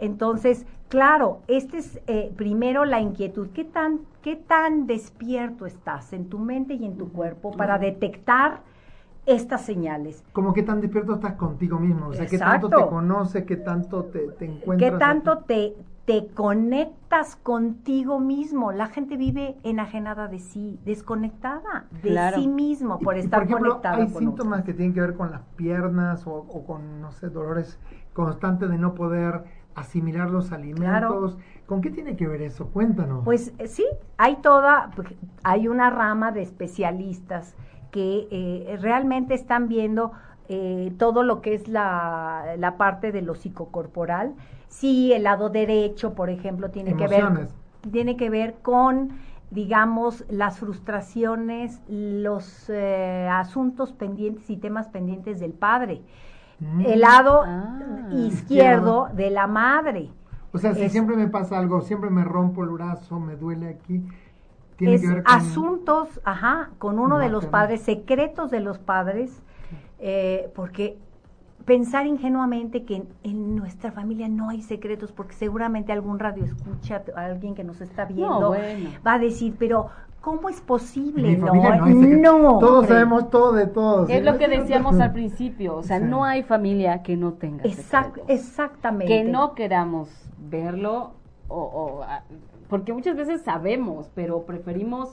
Entonces, 0.00 0.66
claro, 0.88 1.40
este 1.46 1.78
es 1.78 2.00
eh, 2.06 2.32
primero 2.36 2.84
la 2.84 3.00
inquietud. 3.00 3.48
¿Qué 3.54 3.64
tan, 3.64 4.00
¿Qué 4.22 4.36
tan 4.36 4.86
despierto 4.86 5.66
estás 5.66 6.12
en 6.12 6.28
tu 6.28 6.38
mente 6.38 6.74
y 6.74 6.84
en 6.84 6.96
tu 6.96 7.12
cuerpo 7.12 7.52
para 7.52 7.78
detectar 7.78 8.62
estas 9.26 9.64
señales. 9.64 10.24
Como 10.32 10.52
que 10.52 10.62
tan 10.62 10.80
despierto 10.80 11.14
estás 11.14 11.34
contigo 11.34 11.78
mismo, 11.78 12.08
o 12.08 12.12
sea, 12.12 12.26
qué 12.26 12.38
tanto 12.38 12.68
te 12.68 12.86
conoces, 12.86 13.44
qué 13.44 13.56
tanto 13.56 14.04
te, 14.04 14.28
te 14.30 14.46
encuentras. 14.46 14.92
Qué 14.92 14.98
tanto 14.98 15.38
te, 15.38 15.74
te 16.04 16.26
conectas 16.28 17.36
contigo 17.36 18.18
mismo. 18.18 18.72
La 18.72 18.86
gente 18.86 19.16
vive 19.16 19.56
enajenada 19.62 20.28
de 20.28 20.38
sí, 20.38 20.78
desconectada 20.84 21.86
de 22.02 22.32
sí 22.34 22.48
mismo 22.48 22.98
por 22.98 23.16
estar 23.16 23.40
por 23.40 23.48
ejemplo, 23.48 23.80
Hay 23.84 24.08
síntomas 24.08 24.64
que 24.64 24.74
tienen 24.74 24.94
que 24.94 25.00
ver 25.00 25.14
con 25.14 25.30
las 25.30 25.42
piernas 25.56 26.26
o, 26.26 26.44
con, 26.66 27.00
no 27.00 27.12
sé, 27.12 27.28
dolores 27.28 27.78
constantes 28.12 28.68
de 28.70 28.78
no 28.78 28.94
poder 28.94 29.44
asimilar 29.74 30.30
los 30.30 30.52
alimentos. 30.52 31.38
¿Con 31.66 31.80
qué 31.80 31.90
tiene 31.90 32.16
que 32.16 32.26
ver 32.26 32.42
eso? 32.42 32.68
Cuéntanos. 32.68 33.24
Pues 33.24 33.52
eh, 33.58 33.68
sí, 33.68 33.84
hay 34.16 34.36
toda, 34.36 34.90
hay 35.44 35.68
una 35.68 35.90
rama 35.90 36.32
de 36.32 36.42
especialistas 36.42 37.54
que 37.90 38.28
eh, 38.30 38.76
realmente 38.80 39.34
están 39.34 39.68
viendo 39.68 40.12
eh, 40.48 40.92
todo 40.98 41.22
lo 41.22 41.40
que 41.40 41.54
es 41.54 41.68
la, 41.68 42.54
la, 42.58 42.76
parte 42.76 43.12
de 43.12 43.22
lo 43.22 43.34
psicocorporal. 43.34 44.34
Sí, 44.68 45.12
el 45.12 45.24
lado 45.24 45.48
derecho, 45.48 46.14
por 46.14 46.30
ejemplo, 46.30 46.70
tiene 46.70 46.96
que 46.96 47.06
ver 47.06 47.48
tiene 47.90 48.16
que 48.16 48.28
ver 48.28 48.56
con 48.62 49.18
digamos 49.50 50.24
las 50.30 50.60
frustraciones, 50.60 51.80
los 51.88 52.70
eh, 52.70 53.28
asuntos 53.30 53.92
pendientes 53.92 54.48
y 54.48 54.56
temas 54.56 54.88
pendientes 54.88 55.40
del 55.40 55.52
padre. 55.52 56.02
Mm. 56.60 56.80
El 56.82 57.00
lado 57.00 57.42
ah. 57.46 58.08
izquierdo 58.12 59.08
de 59.14 59.30
la 59.30 59.46
madre 59.46 60.10
O 60.52 60.58
sea, 60.58 60.74
si 60.74 60.88
siempre 60.90 61.16
me 61.16 61.28
pasa 61.28 61.58
algo, 61.58 61.80
siempre 61.80 62.10
me 62.10 62.22
rompo 62.24 62.62
el 62.62 62.70
brazo, 62.70 63.18
me 63.18 63.36
duele 63.36 63.68
aquí, 63.68 64.04
tiene 64.76 64.94
es 64.94 65.00
que 65.00 65.08
ver 65.08 65.22
con 65.22 65.34
asuntos, 65.34 66.20
ajá, 66.24 66.70
con 66.78 66.98
uno 66.98 67.18
de 67.18 67.28
los 67.28 67.46
padres, 67.46 67.82
secretos 67.82 68.50
de 68.50 68.60
los 68.60 68.78
padres, 68.78 69.42
eh, 69.98 70.50
porque 70.54 70.98
pensar 71.64 72.06
ingenuamente 72.06 72.84
que 72.84 73.04
en, 73.22 73.56
nuestra 73.56 73.92
familia 73.92 74.28
no 74.28 74.50
hay 74.50 74.62
secretos, 74.62 75.12
porque 75.12 75.34
seguramente 75.34 75.92
algún 75.92 76.18
radio 76.18 76.44
escucha, 76.44 77.02
alguien 77.14 77.54
que 77.54 77.64
nos 77.64 77.80
está 77.80 78.06
viendo, 78.06 78.54
va 79.06 79.14
a 79.14 79.18
decir, 79.18 79.54
pero 79.58 79.90
¿cómo 80.20 80.48
es 80.48 80.60
posible? 80.60 81.36
no, 81.36 82.38
no, 82.38 82.58
todos 82.58 82.86
sabemos 82.86 83.30
todo 83.30 83.52
de 83.52 83.66
todos. 83.66 84.10
Es 84.10 84.24
lo 84.24 84.38
que 84.38 84.48
decíamos 84.48 84.98
al 85.00 85.12
principio, 85.12 85.76
o 85.76 85.82
sea, 85.82 85.98
no 85.98 86.24
hay 86.24 86.42
familia 86.42 87.02
que 87.02 87.16
no 87.16 87.34
tenga 87.34 87.64
secretos. 87.64 88.28
Exactamente. 88.28 89.06
Que 89.06 89.24
no 89.24 89.54
queramos 89.54 90.08
verlo, 90.38 91.12
o, 91.48 92.04
porque 92.68 92.92
muchas 92.92 93.16
veces 93.16 93.42
sabemos, 93.42 94.10
pero 94.14 94.42
preferimos 94.42 95.10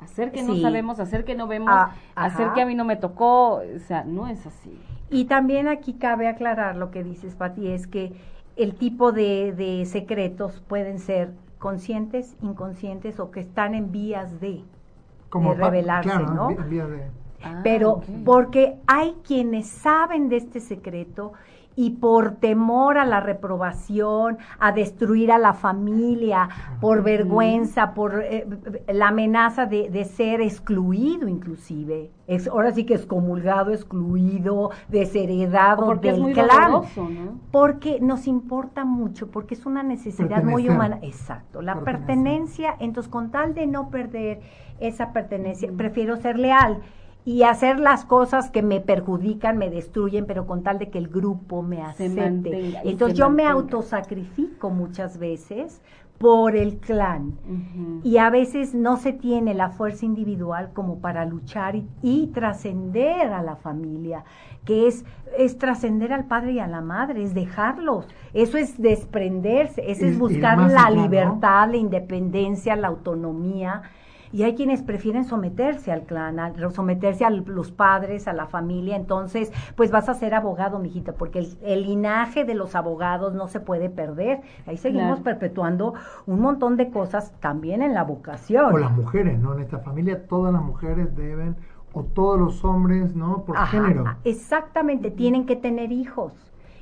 hacer 0.00 0.32
que 0.32 0.42
no 0.42 0.56
sabemos, 0.56 1.00
hacer 1.00 1.24
que 1.24 1.34
no 1.34 1.46
vemos, 1.46 1.68
ah, 1.72 1.94
hacer 2.14 2.52
que 2.54 2.62
a 2.62 2.66
mí 2.66 2.74
no 2.74 2.84
me 2.84 2.96
tocó, 2.96 3.56
o 3.56 3.78
sea, 3.86 4.04
no 4.04 4.28
es 4.28 4.46
así. 4.46 4.78
Y 5.10 5.24
también 5.24 5.68
aquí 5.68 5.94
cabe 5.94 6.28
aclarar 6.28 6.76
lo 6.76 6.90
que 6.90 7.02
dices, 7.02 7.34
Pati, 7.34 7.68
es 7.68 7.86
que 7.86 8.12
el 8.56 8.74
tipo 8.74 9.12
de, 9.12 9.84
secretos 9.86 10.62
pueden 10.68 10.98
ser 10.98 11.32
conscientes, 11.60 12.34
inconscientes 12.42 13.20
o 13.20 13.30
que 13.30 13.38
están 13.38 13.74
en 13.74 13.92
vías 13.92 14.40
de, 14.40 14.64
revelarse, 15.30 16.18
¿no? 16.18 16.48
Pero 17.62 18.00
ah, 18.02 18.12
porque 18.24 18.78
hay 18.86 19.14
quienes 19.22 19.68
saben 19.68 20.28
de 20.28 20.38
este 20.38 20.58
secreto 20.60 21.32
y 21.76 21.90
por 21.90 22.32
temor 22.36 22.98
a 22.98 23.04
la 23.04 23.20
reprobación, 23.20 24.38
a 24.58 24.72
destruir 24.72 25.32
a 25.32 25.38
la 25.38 25.54
familia, 25.54 26.48
por 26.80 27.02
vergüenza, 27.02 27.94
por 27.94 28.22
eh, 28.22 28.46
la 28.88 29.08
amenaza 29.08 29.66
de, 29.66 30.04
ser 30.04 30.40
excluido 30.40 31.28
inclusive. 31.28 32.10
Es, 32.26 32.48
ahora 32.48 32.72
sí 32.72 32.84
que 32.84 32.94
es 32.94 33.06
comulgado, 33.06 33.72
excluido, 33.72 34.70
desheredado 34.88 35.94
del 35.96 36.32
clan. 36.32 36.82
Porque 37.50 37.98
nos 38.00 38.26
importa 38.26 38.84
mucho, 38.84 39.30
porque 39.30 39.54
es 39.54 39.66
una 39.66 39.82
necesidad 39.82 40.44
muy 40.44 40.68
humana. 40.68 40.98
Exacto, 41.02 41.62
la 41.62 41.80
pertenencia, 41.80 42.76
entonces 42.78 43.10
con 43.10 43.30
tal 43.30 43.54
de 43.54 43.66
no 43.66 43.90
perder 43.90 44.40
esa 44.80 45.12
pertenencia, 45.12 45.70
prefiero 45.76 46.16
ser 46.16 46.38
leal 46.38 46.82
y 47.24 47.42
hacer 47.42 47.78
las 47.78 48.04
cosas 48.04 48.50
que 48.50 48.62
me 48.62 48.80
perjudican, 48.80 49.58
me 49.58 49.70
destruyen, 49.70 50.26
pero 50.26 50.46
con 50.46 50.62
tal 50.62 50.78
de 50.78 50.90
que 50.90 50.98
el 50.98 51.08
grupo 51.08 51.62
me 51.62 51.82
acepte. 51.82 52.80
Entonces 52.84 53.18
yo 53.18 53.30
me 53.30 53.46
autosacrifico 53.46 54.70
muchas 54.70 55.18
veces 55.18 55.80
por 56.20 56.54
el 56.54 56.76
clan. 56.76 57.38
Y 58.04 58.18
a 58.18 58.28
veces 58.28 58.74
no 58.74 58.98
se 58.98 59.14
tiene 59.14 59.54
la 59.54 59.70
fuerza 59.70 60.04
individual 60.04 60.70
como 60.74 60.98
para 60.98 61.24
luchar 61.24 61.76
y, 62.02 62.26
trascender 62.26 63.32
a 63.32 63.42
la 63.42 63.56
familia, 63.56 64.24
que 64.66 64.86
es, 64.86 65.06
es 65.38 65.56
trascender 65.56 66.12
al 66.12 66.26
padre 66.26 66.52
y 66.52 66.58
a 66.58 66.66
la 66.66 66.82
madre, 66.82 67.22
es 67.22 67.32
dejarlos, 67.32 68.06
eso 68.34 68.58
es 68.58 68.80
desprenderse, 68.80 69.90
eso 69.90 70.04
es, 70.04 70.18
buscar 70.18 70.58
la 70.58 70.90
libertad, 70.90 71.70
la 71.70 71.78
independencia, 71.78 72.76
la 72.76 72.88
autonomía 72.88 73.82
y 74.32 74.44
hay 74.44 74.54
quienes 74.54 74.82
prefieren 74.82 75.24
someterse 75.24 75.90
al 75.90 76.02
clan, 76.02 76.38
someterse 76.72 77.24
a 77.24 77.30
los 77.30 77.72
padres, 77.72 78.28
a 78.28 78.32
la 78.32 78.46
familia, 78.46 78.96
entonces 78.96 79.52
pues 79.76 79.90
vas 79.90 80.08
a 80.08 80.14
ser 80.14 80.34
abogado, 80.34 80.78
mijita, 80.78 81.12
porque 81.12 81.48
el, 81.62 81.82
linaje 81.82 82.44
de 82.44 82.54
los 82.54 82.74
abogados 82.74 83.34
no 83.34 83.48
se 83.48 83.60
puede 83.60 83.90
perder. 83.90 84.40
Ahí 84.66 84.76
seguimos 84.76 85.20
perpetuando 85.20 85.94
un 86.26 86.40
montón 86.40 86.76
de 86.76 86.90
cosas 86.90 87.32
también 87.40 87.82
en 87.82 87.94
la 87.94 88.04
vocación. 88.04 88.72
O 88.72 88.78
las 88.78 88.92
mujeres, 88.92 89.38
¿no? 89.38 89.54
En 89.54 89.60
esta 89.60 89.78
familia 89.78 90.26
todas 90.26 90.52
las 90.52 90.62
mujeres 90.62 91.14
deben 91.16 91.56
o 91.92 92.04
todos 92.04 92.38
los 92.38 92.64
hombres, 92.64 93.16
¿no? 93.16 93.44
Por 93.44 93.56
género. 93.66 94.04
Exactamente, 94.24 95.10
tienen 95.10 95.46
que 95.46 95.56
tener 95.56 95.90
hijos. 95.90 96.32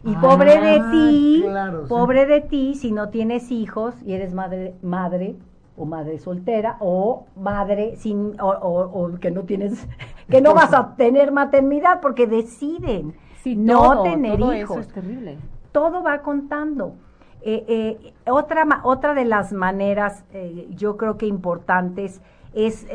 Y 0.04 0.14
ah, 0.14 0.20
pobre 0.20 0.60
de 0.60 0.80
ti, 0.92 1.44
pobre 1.88 2.26
de 2.26 2.40
ti 2.40 2.74
si 2.74 2.92
no 2.92 3.08
tienes 3.08 3.50
hijos 3.50 4.00
y 4.02 4.12
eres 4.12 4.32
madre, 4.32 4.74
madre 4.82 5.36
o 5.78 5.84
madre 5.84 6.18
soltera 6.18 6.76
o 6.80 7.26
madre 7.36 7.96
sin 7.96 8.36
o, 8.40 9.10
que 9.20 9.30
no 9.30 9.42
tienes 9.42 9.86
que 10.30 10.40
no 10.40 10.54
vas 10.54 10.72
a 10.74 10.96
tener 10.96 11.32
maternidad 11.32 12.00
porque 12.00 12.26
deciden 12.26 13.14
no 13.56 14.02
tener 14.02 14.40
hijos. 14.40 14.78
es 14.78 14.88
terrible. 14.88 15.38
Todo 15.72 16.02
va 16.02 16.22
contando. 16.22 16.94
Eh, 17.40 17.64
eh, 17.68 18.14
otra 18.30 18.66
otra 18.82 19.14
de 19.14 19.24
las 19.24 19.52
maneras 19.52 20.24
eh, 20.32 20.68
yo 20.70 20.96
creo 20.96 21.16
que 21.16 21.26
importantes 21.26 22.20
es 22.52 22.86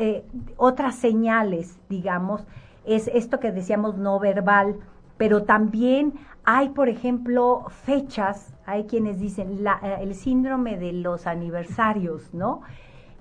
otras 0.56 0.96
señales, 0.96 1.78
digamos, 1.88 2.44
es 2.84 3.08
esto 3.08 3.40
que 3.40 3.52
decíamos 3.52 3.96
no 3.96 4.18
verbal, 4.18 4.76
pero 5.16 5.44
también 5.44 6.12
hay, 6.44 6.70
por 6.70 6.88
ejemplo, 6.88 7.64
fechas, 7.84 8.54
hay 8.66 8.84
quienes 8.84 9.18
dicen 9.18 9.64
la, 9.64 9.78
eh, 9.82 9.98
el 10.02 10.14
síndrome 10.14 10.76
de 10.76 10.92
los 10.92 11.26
aniversarios, 11.26 12.32
¿no? 12.34 12.60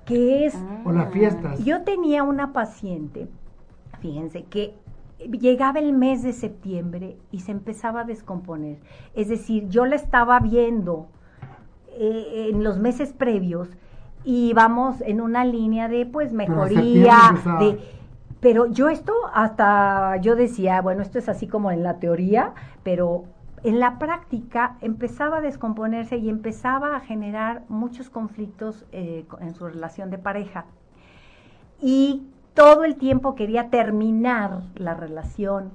Que 0.06 0.46
es... 0.46 0.58
o 0.84 0.92
las 0.92 1.12
fiestas. 1.12 1.64
Yo 1.64 1.84
tenía 1.84 2.24
una 2.24 2.52
paciente, 2.52 3.28
fíjense, 4.00 4.44
que 4.44 4.76
llegaba 5.32 5.80
el 5.80 5.94
mes 5.94 6.24
de 6.24 6.34
septiembre 6.34 7.18
y 7.32 7.40
se 7.40 7.52
empezaba 7.52 8.02
a 8.02 8.04
descomponer. 8.04 8.80
Es 9.16 9.30
decir, 9.30 9.70
yo 9.70 9.86
la 9.86 9.96
estaba 9.96 10.40
viendo 10.40 11.08
eh, 11.98 12.50
en 12.52 12.64
los 12.64 12.80
meses 12.80 13.14
previos 13.14 13.70
y 14.26 14.54
vamos 14.54 15.02
en 15.02 15.22
una 15.22 15.46
línea 15.46 15.88
de 15.88 16.06
pues 16.06 16.34
mejoría, 16.34 17.36
de 17.60 17.80
pero 18.44 18.68
yo 18.68 18.90
esto 18.90 19.14
hasta 19.34 20.18
yo 20.18 20.36
decía, 20.36 20.82
bueno, 20.82 21.02
esto 21.02 21.18
es 21.18 21.30
así 21.30 21.48
como 21.48 21.72
en 21.72 21.82
la 21.82 22.00
teoría, 22.00 22.52
pero 22.84 23.24
en 23.64 23.80
la 23.80 23.98
práctica 23.98 24.76
empezaba 24.82 25.38
a 25.38 25.42
descomponerse 25.42 26.18
y 26.18 26.28
empezaba 26.28 26.98
a 26.98 27.00
generar 27.00 27.64
muchos 27.70 28.10
conflictos 28.10 28.84
eh, 28.92 29.26
en 29.40 29.56
su 29.56 29.66
relación 29.66 30.10
de 30.10 30.18
pareja. 30.18 30.66
Y 31.82 32.28
todo 32.54 32.84
el 32.84 32.98
tiempo 32.98 33.34
quería 33.34 33.70
terminar 33.70 34.64
la 34.76 34.94
relación, 34.94 35.72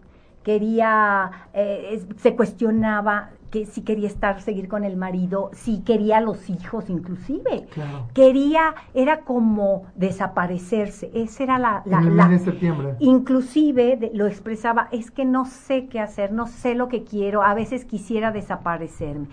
quería, 0.49 1.31
eh, 1.53 2.03
se 2.17 2.35
cuestionaba 2.35 3.33
que 3.51 3.67
si 3.67 3.83
quería 3.83 4.07
estar, 4.07 4.41
seguir 4.41 4.67
con 4.67 4.83
el 4.83 4.97
marido, 4.97 5.51
si 5.53 5.81
quería 5.81 6.23
los 6.23 6.49
hijos 6.49 6.89
inclusive. 6.89 7.67
Quería, 8.15 8.75
era 8.95 9.21
como 9.25 9.83
desaparecerse. 9.95 11.11
Esa 11.13 11.43
era 11.43 11.59
la... 11.59 11.83
la, 11.85 11.99
en 11.99 12.31
de 12.31 12.39
septiembre. 12.39 12.95
Inclusive 12.99 14.11
lo 14.15 14.27
expresaba, 14.27 14.89
es 14.91 15.11
que 15.11 15.27
no 15.27 15.45
sé 15.45 15.89
qué 15.89 16.01
hacer, 16.01 16.33
no 16.33 16.47
sé 16.47 16.75
lo 16.75 16.89
que 16.89 17.05
quiero, 17.05 17.43
a 17.43 17.53
veces 17.53 17.85
quisiera 17.85 18.33
desaparecerme. 18.33 19.29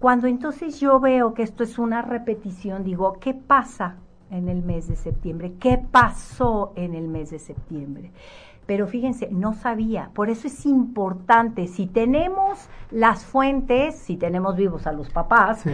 Cuando 0.00 0.26
entonces 0.26 0.80
yo 0.80 0.98
veo 0.98 1.32
que 1.32 1.44
esto 1.44 1.62
es 1.62 1.78
una 1.78 2.02
repetición, 2.02 2.82
digo, 2.82 3.18
¿qué 3.20 3.34
pasa 3.34 3.98
en 4.30 4.48
el 4.48 4.62
mes 4.62 4.88
de 4.88 4.96
septiembre? 4.96 5.54
¿Qué 5.60 5.78
pasó 5.78 6.72
en 6.76 6.94
el 6.94 7.08
mes 7.08 7.30
de 7.30 7.38
septiembre? 7.38 8.12
pero 8.66 8.88
fíjense, 8.88 9.28
no 9.30 9.54
sabía. 9.54 10.10
Por 10.12 10.28
eso 10.28 10.48
es 10.48 10.66
importante, 10.66 11.68
si 11.68 11.86
tenemos 11.86 12.68
las 12.90 13.24
fuentes, 13.24 13.94
si 13.96 14.16
tenemos 14.16 14.56
vivos 14.56 14.86
a 14.86 14.92
los 14.92 15.08
papás, 15.08 15.64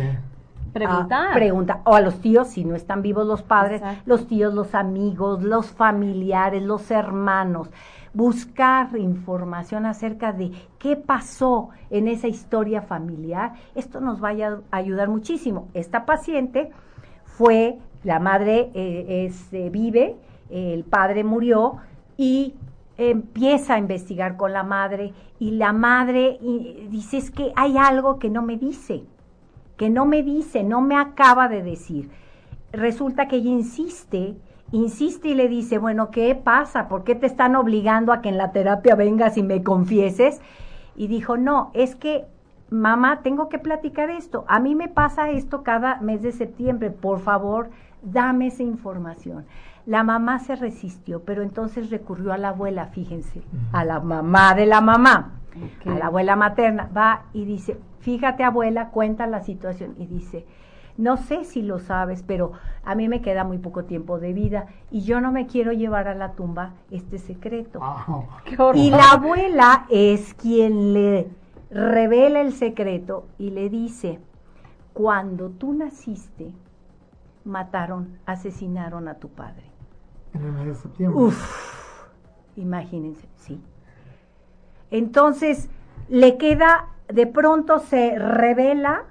Preguntar. 0.72 1.34
pregunta, 1.34 1.80
o 1.84 1.94
a 1.94 2.00
los 2.00 2.20
tíos, 2.20 2.48
si 2.48 2.64
no 2.64 2.74
están 2.74 3.02
vivos 3.02 3.26
los 3.26 3.42
padres, 3.42 3.82
los 4.06 4.26
tíos, 4.26 4.54
los 4.54 4.74
amigos, 4.74 5.42
los 5.42 5.70
familiares, 5.70 6.62
los 6.62 6.90
hermanos. 6.90 7.70
Buscar 8.14 8.96
información 8.96 9.86
acerca 9.86 10.32
de 10.32 10.52
qué 10.78 10.96
pasó 10.96 11.70
en 11.90 12.08
esa 12.08 12.28
historia 12.28 12.82
familiar. 12.82 13.54
Esto 13.74 14.00
nos 14.00 14.22
va 14.22 14.30
a 14.30 14.76
ayudar 14.76 15.08
muchísimo. 15.08 15.68
Esta 15.72 16.04
paciente 16.04 16.70
fue, 17.24 17.78
la 18.04 18.18
madre 18.18 18.70
eh, 18.74 19.26
es, 19.26 19.52
eh, 19.52 19.70
vive, 19.70 20.16
el 20.50 20.84
padre 20.84 21.24
murió 21.24 21.76
y 22.16 22.54
empieza 22.98 23.74
a 23.74 23.78
investigar 23.78 24.36
con 24.36 24.52
la 24.52 24.62
madre 24.62 25.14
y 25.38 25.52
la 25.52 25.72
madre 25.72 26.38
dice 26.90 27.16
es 27.16 27.30
que 27.30 27.52
hay 27.56 27.78
algo 27.78 28.18
que 28.18 28.28
no 28.28 28.42
me 28.42 28.58
dice, 28.58 29.04
que 29.76 29.88
no 29.88 30.04
me 30.04 30.22
dice, 30.22 30.62
no 30.62 30.82
me 30.82 30.96
acaba 30.96 31.48
de 31.48 31.62
decir. 31.62 32.10
Resulta 32.72 33.28
que 33.28 33.36
ella 33.36 33.50
insiste, 33.50 34.36
insiste 34.72 35.28
y 35.28 35.34
le 35.34 35.48
dice, 35.48 35.78
bueno, 35.78 36.10
¿qué 36.10 36.34
pasa? 36.34 36.88
¿Por 36.88 37.02
qué 37.04 37.14
te 37.14 37.26
están 37.26 37.56
obligando 37.56 38.12
a 38.12 38.20
que 38.20 38.28
en 38.28 38.36
la 38.36 38.52
terapia 38.52 38.94
vengas 38.94 39.38
y 39.38 39.42
me 39.42 39.62
confieses? 39.62 40.40
Y 40.94 41.06
dijo, 41.06 41.36
no, 41.38 41.70
es 41.72 41.94
que 41.94 42.26
mamá, 42.72 43.20
tengo 43.22 43.48
que 43.48 43.58
platicar 43.58 44.10
esto. 44.10 44.44
A 44.48 44.58
mí 44.58 44.74
me 44.74 44.88
pasa 44.88 45.30
esto 45.30 45.62
cada 45.62 46.00
mes 46.00 46.22
de 46.22 46.32
septiembre. 46.32 46.90
Por 46.90 47.20
favor, 47.20 47.70
dame 48.02 48.48
esa 48.48 48.62
información 48.62 49.46
La 49.86 50.04
mamá 50.04 50.38
se 50.38 50.56
resistió, 50.56 51.22
pero 51.24 51.42
entonces 51.42 51.90
recurrió 51.90 52.32
a 52.32 52.38
la 52.38 52.50
abuela, 52.50 52.86
fíjense, 52.86 53.42
a 53.72 53.84
la 53.84 54.00
mamá 54.00 54.54
de 54.54 54.66
la 54.66 54.80
mamá, 54.80 55.40
a 55.84 55.90
la 55.90 56.06
abuela 56.06 56.36
materna. 56.36 56.88
Va 56.96 57.24
y 57.32 57.44
dice, 57.44 57.78
fíjate 57.98 58.44
abuela, 58.44 58.90
cuenta 58.90 59.26
la 59.26 59.42
situación 59.42 59.94
y 59.98 60.06
dice, 60.06 60.46
no 60.96 61.16
sé 61.16 61.44
si 61.44 61.62
lo 61.62 61.78
sabes, 61.78 62.22
pero 62.22 62.52
a 62.84 62.94
mí 62.94 63.08
me 63.08 63.22
queda 63.22 63.44
muy 63.44 63.58
poco 63.58 63.84
tiempo 63.84 64.20
de 64.20 64.32
vida 64.32 64.66
y 64.90 65.02
yo 65.02 65.20
no 65.20 65.32
me 65.32 65.46
quiero 65.46 65.72
llevar 65.72 66.06
a 66.06 66.14
la 66.14 66.32
tumba 66.32 66.74
este 66.90 67.18
secreto. 67.18 67.80
Ah, 67.82 68.22
y 68.74 68.90
la 68.90 69.12
abuela 69.12 69.86
es 69.90 70.34
quien 70.34 70.92
le 70.92 71.28
revela 71.70 72.40
el 72.40 72.52
secreto 72.52 73.26
y 73.38 73.50
le 73.50 73.70
dice, 73.70 74.20
cuando 74.92 75.50
tú 75.50 75.72
naciste, 75.72 76.52
mataron, 77.44 78.18
asesinaron 78.26 79.08
a 79.08 79.14
tu 79.14 79.28
padre. 79.28 79.64
En 80.34 80.42
el 80.44 80.52
mes 80.52 80.66
de 80.66 80.74
septiembre. 80.74 81.22
Uf, 81.22 82.08
imagínense, 82.56 83.28
sí. 83.36 83.60
Entonces, 84.90 85.68
le 86.08 86.36
queda, 86.38 86.88
de 87.08 87.26
pronto 87.26 87.78
se 87.78 88.18
revela 88.18 89.04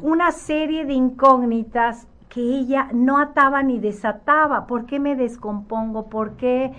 una 0.00 0.32
serie 0.32 0.86
de 0.86 0.94
incógnitas 0.94 2.08
que 2.28 2.40
ella 2.40 2.88
no 2.92 3.18
ataba 3.18 3.62
ni 3.62 3.78
desataba. 3.78 4.66
¿Por 4.66 4.86
qué 4.86 4.98
me 4.98 5.14
descompongo? 5.14 6.08
¿Por 6.08 6.36
qué 6.36 6.64
eh, 6.64 6.72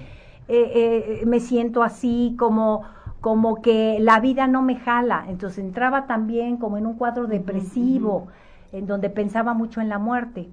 eh, 0.47 1.23
me 1.27 1.39
siento 1.39 1.83
así 1.83 2.35
como 2.39 2.83
como 3.21 3.61
que 3.61 3.97
la 3.99 4.19
vida 4.19 4.47
no 4.47 4.61
me 4.61 4.75
jala. 4.75 5.25
Entonces 5.27 5.59
entraba 5.59 6.07
también 6.07 6.57
como 6.57 6.77
en 6.77 6.85
un 6.85 6.93
cuadro 6.95 7.27
depresivo, 7.27 8.27
en 8.71 8.87
donde 8.87 9.09
pensaba 9.09 9.53
mucho 9.53 9.81
en 9.81 9.89
la 9.89 9.99
muerte. 9.99 10.49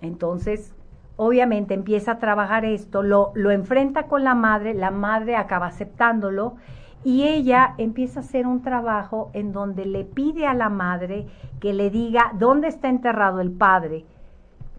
Entonces, 0.00 0.74
obviamente 1.16 1.74
empieza 1.74 2.12
a 2.12 2.18
trabajar 2.18 2.64
esto, 2.64 3.02
lo, 3.02 3.32
lo 3.34 3.50
enfrenta 3.50 4.04
con 4.04 4.24
la 4.24 4.34
madre, 4.34 4.74
la 4.74 4.90
madre 4.90 5.36
acaba 5.36 5.66
aceptándolo 5.66 6.56
y 7.04 7.24
ella 7.24 7.74
empieza 7.78 8.20
a 8.20 8.22
hacer 8.22 8.46
un 8.46 8.62
trabajo 8.62 9.30
en 9.32 9.52
donde 9.52 9.86
le 9.86 10.04
pide 10.04 10.46
a 10.46 10.54
la 10.54 10.68
madre 10.68 11.26
que 11.60 11.72
le 11.72 11.90
diga 11.90 12.32
dónde 12.38 12.68
está 12.68 12.88
enterrado 12.88 13.40
el 13.40 13.50
padre, 13.50 14.04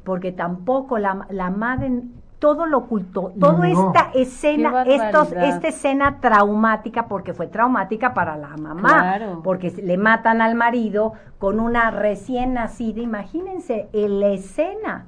porque 0.03 0.31
tampoco 0.31 0.97
la, 0.97 1.27
la 1.29 1.49
madre 1.49 2.01
todo 2.43 2.65
lo 2.65 2.79
ocultó, 2.79 3.31
toda 3.39 3.69
esta 3.69 4.11
escena, 4.13 4.83
estos, 4.83 5.31
esta 5.31 5.69
escena 5.69 6.19
traumática, 6.19 7.07
porque 7.07 7.33
fue 7.33 7.47
traumática 7.47 8.13
para 8.13 8.35
la 8.35 8.57
mamá, 8.57 9.17
porque 9.45 9.71
le 9.71 9.97
matan 9.97 10.41
al 10.41 10.53
marido 10.53 11.13
con 11.39 11.61
una 11.61 11.89
recién 11.89 12.55
nacida, 12.55 12.99
imagínense 12.99 13.87
la 13.93 14.27
escena, 14.27 15.05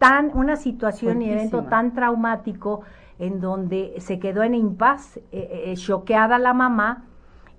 tan, 0.00 0.32
una 0.34 0.56
situación 0.56 1.22
y 1.22 1.30
evento 1.30 1.62
tan 1.62 1.94
traumático 1.94 2.80
en 3.20 3.40
donde 3.40 3.94
se 3.98 4.18
quedó 4.18 4.42
en 4.42 4.56
impas, 4.56 5.18
eh, 5.18 5.22
eh, 5.30 5.62
eh, 5.66 5.76
choqueada 5.76 6.40
la 6.40 6.52
mamá 6.52 7.04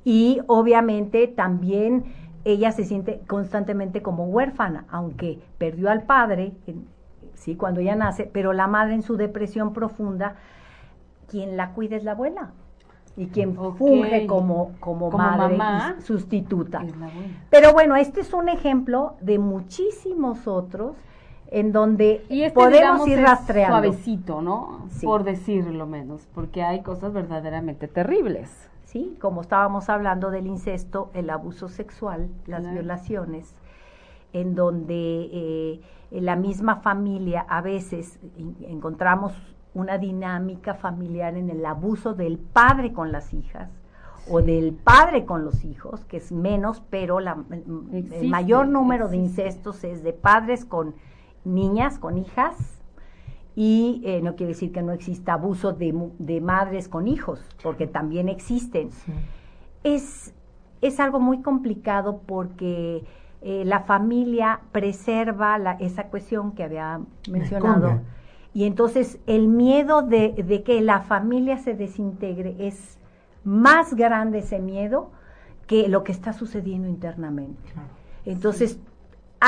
y 0.04 0.42
obviamente 0.48 1.30
también 1.30 2.04
ella 2.44 2.74
se 2.74 2.84
siente 2.84 3.22
constantemente 3.26 4.02
como 4.02 4.26
huérfana, 4.26 4.84
aunque 4.90 5.40
perdió 5.58 5.90
al 5.90 6.04
padre, 6.04 6.52
¿sí? 7.44 7.56
Cuando 7.56 7.82
ella 7.82 7.96
nace, 7.96 8.30
pero 8.32 8.54
la 8.54 8.68
madre 8.68 8.94
en 8.94 9.02
su 9.04 9.18
depresión 9.18 9.74
profunda, 9.74 10.36
quien 11.28 11.58
la 11.58 11.72
cuida 11.72 11.98
es 11.98 12.04
la 12.04 12.12
abuela. 12.12 12.52
Y 13.16 13.28
quien 13.28 13.54
funge 13.54 14.26
como, 14.26 14.72
como, 14.80 15.12
madre 15.12 15.60
sustituta. 16.02 16.84
Pero 17.52 17.72
bueno, 17.72 17.96
este 17.96 18.22
es 18.22 18.34
un 18.34 18.50
ejemplo 18.50 19.18
de 19.22 19.38
muchísimos 19.38 20.48
otros 20.48 20.96
en 21.52 21.72
donde 21.72 22.26
y 22.30 22.42
este, 22.42 22.56
podemos 22.56 23.08
ir 23.08 23.20
rastreando. 23.20 23.78
Suavecito, 23.78 24.42
¿no? 24.42 24.88
Por 25.04 25.24
decirlo 25.24 25.86
menos, 25.86 26.28
porque 26.34 26.64
hay 26.64 26.82
cosas 26.82 27.14
verdaderamente 27.14 27.88
terribles. 27.88 28.50
Sí, 28.86 29.16
como 29.22 29.42
estábamos 29.42 29.90
hablando 29.90 30.32
del 30.32 30.48
incesto, 30.48 31.12
el 31.14 31.30
abuso 31.30 31.68
sexual, 31.68 32.30
las 32.48 32.68
violaciones, 32.72 33.54
en 34.34 34.56
donde 34.56 35.30
eh, 35.32 35.82
la 36.12 36.36
misma 36.36 36.78
familia 36.78 37.46
a 37.48 37.62
veces 37.62 38.20
encontramos 38.68 39.34
una 39.74 39.98
dinámica 39.98 40.74
familiar 40.76 41.36
en 41.38 41.50
el 41.50 41.66
abuso 41.66 42.14
del 42.14 42.38
padre 42.38 42.94
con 42.94 43.12
las 43.12 43.34
hijas 43.34 43.70
o 44.30 44.42
del 44.42 44.74
padre 44.74 45.26
con 45.26 45.44
los 45.44 45.66
hijos, 45.66 46.06
que 46.06 46.18
es 46.18 46.32
menos, 46.32 46.82
pero 46.90 47.20
la, 47.20 47.44
el 47.92 48.30
mayor 48.30 48.68
número 48.68 49.10
de 49.10 49.18
incestos 49.18 49.84
es 49.84 50.04
de 50.04 50.14
padres 50.14 50.66
con 50.66 50.96
niñas, 51.44 52.00
con 52.00 52.18
hijas, 52.18 52.56
y 53.56 54.02
eh, 54.06 54.22
no 54.22 54.36
quiere 54.36 54.54
decir 54.54 54.72
que 54.72 54.82
no 54.82 54.94
exista 54.94 55.34
abuso 55.34 55.74
de, 55.74 55.94
de 56.20 56.42
madres 56.42 56.88
con 56.88 57.08
hijos, 57.08 57.46
porque 57.62 57.86
también 57.86 58.30
existen. 58.30 58.90
Es, 59.84 60.34
es 60.82 61.00
algo 61.00 61.20
muy 61.20 61.42
complicado 61.42 62.22
porque 62.26 63.04
eh, 63.46 63.66
la 63.66 63.82
familia 63.82 64.62
preserva 64.72 65.58
la, 65.58 65.74
esa 65.74 66.06
cuestión 66.06 66.54
que 66.54 66.64
había 66.64 67.02
mencionado. 67.30 68.00
Y 68.54 68.64
entonces 68.64 69.20
el 69.28 69.50
miedo 69.50 70.02
de, 70.02 70.64
que 70.66 70.80
la 70.80 71.02
familia 71.02 71.58
se 71.58 71.74
desintegre 71.74 72.56
es 72.60 72.98
más 73.44 73.96
grande 73.96 74.40
ese 74.40 74.60
miedo 74.60 75.12
que 75.68 75.90
lo 75.90 76.06
que 76.06 76.14
está 76.14 76.32
sucediendo 76.32 76.88
internamente. 76.88 77.74
Entonces 78.26 78.80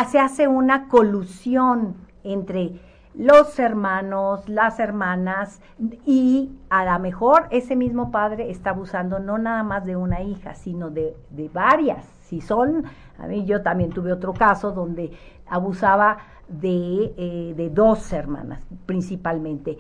se 0.10 0.20
hace 0.20 0.50
una 0.50 0.90
colusión 0.90 1.96
entre 2.26 2.82
los 3.14 3.58
hermanos, 3.60 4.50
las 4.50 4.80
hermanas, 4.80 5.62
y 6.06 6.52
a 6.70 6.84
lo 6.84 7.00
mejor 7.00 7.48
ese 7.50 7.78
mismo 7.78 8.12
padre 8.12 8.52
está 8.52 8.72
abusando 8.72 9.20
no 9.20 9.38
nada 9.38 9.64
más 9.64 9.86
de 9.86 9.96
una 9.96 10.22
hija, 10.22 10.54
sino 10.54 10.90
de, 10.90 11.16
de 11.30 11.48
varias. 11.48 12.15
Si 12.26 12.42
son 12.42 12.86
a 13.18 13.28
mí 13.28 13.46
yo 13.46 13.62
también 13.62 13.92
tuve 13.92 14.12
otro 14.12 14.34
caso 14.34 14.72
donde 14.72 15.12
abusaba 15.48 16.18
de, 16.48 17.14
eh, 17.18 17.54
de 17.56 17.70
dos 17.70 18.12
hermanas 18.14 18.62
principalmente. 18.86 19.78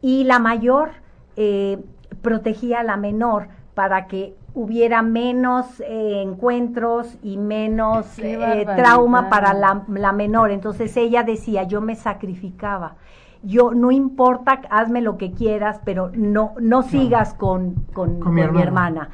Y 0.00 0.24
la 0.24 0.38
mayor 0.38 0.90
eh, 1.36 1.82
protegía 2.22 2.80
a 2.80 2.84
la 2.84 2.96
menor 2.96 3.48
para 3.74 4.06
que 4.06 4.36
hubiera 4.54 5.02
menos 5.02 5.80
eh, 5.80 6.22
encuentros 6.22 7.16
y 7.22 7.36
menos 7.36 8.06
trauma 8.76 9.28
para 9.28 9.54
la, 9.54 9.84
la, 9.88 10.12
menor. 10.12 10.50
Entonces 10.50 10.96
ella 10.96 11.22
decía, 11.22 11.62
yo 11.62 11.80
me 11.80 11.94
sacrificaba. 11.94 12.96
Yo, 13.44 13.72
no 13.72 13.92
importa, 13.92 14.62
hazme 14.68 15.00
lo 15.00 15.16
que 15.16 15.30
quieras, 15.30 15.80
pero 15.84 16.10
no, 16.12 16.54
no 16.60 16.82
sigas 16.82 17.34
con, 17.34 17.74
con, 17.92 18.18
mi 18.34 18.60
hermana. 18.60 19.10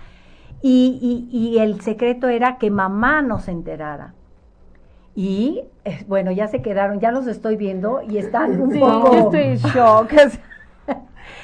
Y, 0.66 1.28
y, 1.30 1.58
el 1.58 1.82
secreto 1.82 2.26
era 2.26 2.56
que 2.56 2.70
mamá 2.70 3.20
no 3.20 3.38
se 3.38 3.50
enterara. 3.50 4.14
Y 5.14 5.60
bueno, 6.08 6.32
ya 6.32 6.48
se 6.48 6.62
quedaron, 6.62 7.00
ya 7.00 7.10
los 7.10 7.26
estoy 7.26 7.58
viendo 7.58 8.00
y 8.00 8.16
están 8.16 8.58
un 8.58 8.80
poco. 8.80 9.14
estoy 9.14 9.42
en 9.42 9.56
shock. 9.58 10.10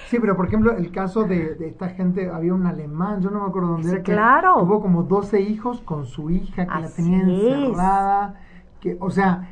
Sí, 0.08 0.18
pero 0.20 0.36
por 0.36 0.46
ejemplo, 0.46 0.76
el 0.76 0.90
caso 0.90 1.22
de, 1.24 1.56
esta 1.60 1.90
gente, 1.90 2.30
había 2.30 2.52
un 2.52 2.66
alemán, 2.66 3.20
yo 3.20 3.30
no 3.30 3.42
me 3.42 3.48
acuerdo 3.48 3.68
dónde 3.68 3.90
era, 3.90 4.02
que 4.02 4.12
claro. 4.12 4.56
tuvo 4.58 4.80
como 4.80 5.04
12 5.04 5.40
hijos 5.40 5.80
con 5.82 6.04
su 6.04 6.30
hija, 6.30 6.66
que 6.66 6.80
la 6.80 6.88
tenía 6.88 7.20
encerrada. 7.20 8.34
Que, 8.80 8.96
o 8.98 9.10
sea, 9.10 9.48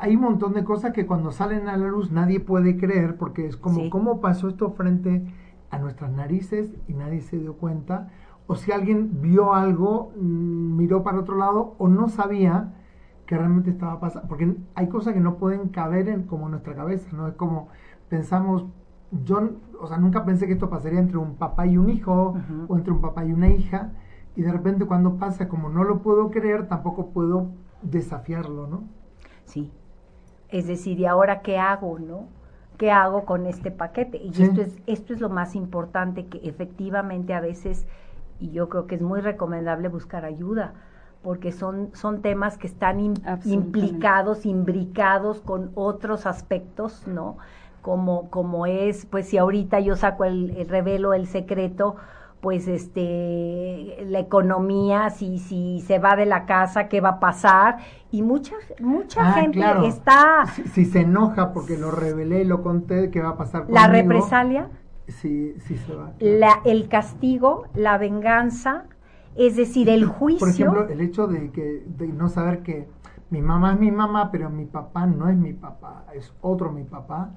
hay 0.00 0.16
un 0.16 0.22
montón 0.22 0.54
de 0.54 0.64
cosas 0.64 0.92
que 0.92 1.06
cuando 1.06 1.30
salen 1.30 1.68
a 1.68 1.76
la 1.76 1.86
luz 1.86 2.10
nadie 2.10 2.40
puede 2.40 2.76
creer, 2.78 3.16
porque 3.16 3.46
es 3.46 3.56
como, 3.56 3.90
¿cómo 3.90 4.20
pasó 4.20 4.48
esto 4.48 4.70
frente 4.72 5.22
a 5.70 5.78
nuestras 5.78 6.10
narices 6.10 6.74
y 6.88 6.94
nadie 6.94 7.20
se 7.20 7.38
dio 7.38 7.54
cuenta? 7.54 8.08
O 8.52 8.54
si 8.54 8.70
alguien 8.70 9.22
vio 9.22 9.54
algo, 9.54 10.12
mm, 10.14 10.76
miró 10.76 11.02
para 11.02 11.18
otro 11.18 11.36
lado 11.38 11.74
o 11.78 11.88
no 11.88 12.10
sabía 12.10 12.74
que 13.24 13.38
realmente 13.38 13.70
estaba 13.70 13.98
pasando. 13.98 14.28
Porque 14.28 14.54
hay 14.74 14.88
cosas 14.88 15.14
que 15.14 15.20
no 15.20 15.36
pueden 15.36 15.70
caber 15.70 16.10
en 16.10 16.24
como 16.24 16.50
nuestra 16.50 16.74
cabeza, 16.74 17.08
¿no? 17.16 17.28
Es 17.28 17.34
como 17.34 17.68
pensamos, 18.10 18.66
yo, 19.24 19.52
o 19.80 19.86
sea, 19.86 19.96
nunca 19.96 20.26
pensé 20.26 20.46
que 20.46 20.52
esto 20.52 20.68
pasaría 20.68 21.00
entre 21.00 21.16
un 21.16 21.36
papá 21.36 21.66
y 21.66 21.78
un 21.78 21.88
hijo 21.88 22.34
o 22.68 22.76
entre 22.76 22.92
un 22.92 23.00
papá 23.00 23.24
y 23.24 23.32
una 23.32 23.48
hija. 23.48 23.92
Y 24.36 24.42
de 24.42 24.52
repente 24.52 24.84
cuando 24.84 25.16
pasa, 25.16 25.48
como 25.48 25.70
no 25.70 25.82
lo 25.82 26.02
puedo 26.02 26.30
creer, 26.30 26.68
tampoco 26.68 27.06
puedo 27.06 27.46
desafiarlo, 27.80 28.66
¿no? 28.66 28.82
Sí. 29.46 29.72
Es 30.50 30.66
decir, 30.66 31.00
¿y 31.00 31.06
ahora 31.06 31.40
qué 31.40 31.58
hago, 31.58 31.98
no? 31.98 32.26
¿Qué 32.76 32.90
hago 32.90 33.24
con 33.24 33.46
este 33.46 33.70
paquete? 33.70 34.18
Y 34.18 34.42
esto, 34.42 34.60
es, 34.60 34.76
esto 34.86 35.14
es 35.14 35.20
lo 35.22 35.30
más 35.30 35.54
importante, 35.54 36.26
que 36.26 36.46
efectivamente 36.46 37.32
a 37.32 37.40
veces 37.40 37.86
y 38.42 38.50
yo 38.50 38.68
creo 38.68 38.86
que 38.88 38.96
es 38.96 39.02
muy 39.02 39.20
recomendable 39.20 39.88
buscar 39.88 40.24
ayuda 40.24 40.74
porque 41.22 41.52
son, 41.52 41.90
son 41.94 42.20
temas 42.20 42.58
que 42.58 42.66
están 42.66 42.98
implicados, 43.44 44.44
imbricados 44.44 45.40
con 45.40 45.70
otros 45.76 46.26
aspectos, 46.26 47.06
¿no? 47.06 47.38
Como, 47.80 48.28
como 48.30 48.66
es, 48.66 49.06
pues 49.06 49.28
si 49.28 49.38
ahorita 49.38 49.78
yo 49.78 49.94
saco 49.94 50.24
el, 50.24 50.66
revelo 50.68 51.14
el 51.14 51.28
secreto, 51.28 51.94
pues 52.40 52.66
este 52.66 53.98
la 54.04 54.18
economía 54.18 55.10
si 55.10 55.38
si 55.38 55.80
se 55.86 56.00
va 56.00 56.16
de 56.16 56.26
la 56.26 56.44
casa 56.44 56.88
qué 56.88 57.00
va 57.00 57.10
a 57.10 57.20
pasar 57.20 57.76
y 58.10 58.22
mucha 58.22 58.56
mucha 58.80 59.20
ah, 59.28 59.32
gente 59.34 59.64
está 59.86 60.46
si, 60.74 60.84
se 60.84 61.02
enoja 61.02 61.52
porque 61.52 61.78
lo 61.78 61.92
revelé 61.92 62.44
lo 62.44 62.64
conté 62.64 63.12
qué 63.12 63.22
va 63.22 63.28
a 63.28 63.36
pasar 63.36 63.66
conmigo, 63.66 63.80
la 63.80 63.86
represalia 63.86 64.68
sí 65.12 65.54
sí 65.66 65.76
se 65.76 65.94
va 65.94 66.12
la, 66.18 66.60
el 66.64 66.88
castigo 66.88 67.66
la 67.74 67.98
venganza 67.98 68.84
es 69.36 69.56
decir 69.56 69.88
el 69.88 70.06
juicio 70.06 70.40
por 70.40 70.48
ejemplo 70.48 70.88
el 70.88 71.00
hecho 71.00 71.26
de 71.26 71.50
que 71.50 71.84
de 71.86 72.08
no 72.08 72.28
saber 72.28 72.62
que 72.62 72.88
mi 73.30 73.40
mamá 73.40 73.74
es 73.74 73.80
mi 73.80 73.90
mamá 73.90 74.30
pero 74.30 74.50
mi 74.50 74.64
papá 74.64 75.06
no 75.06 75.28
es 75.28 75.36
mi 75.36 75.52
papá 75.52 76.06
es 76.14 76.32
otro 76.40 76.72
mi 76.72 76.84
papá 76.84 77.34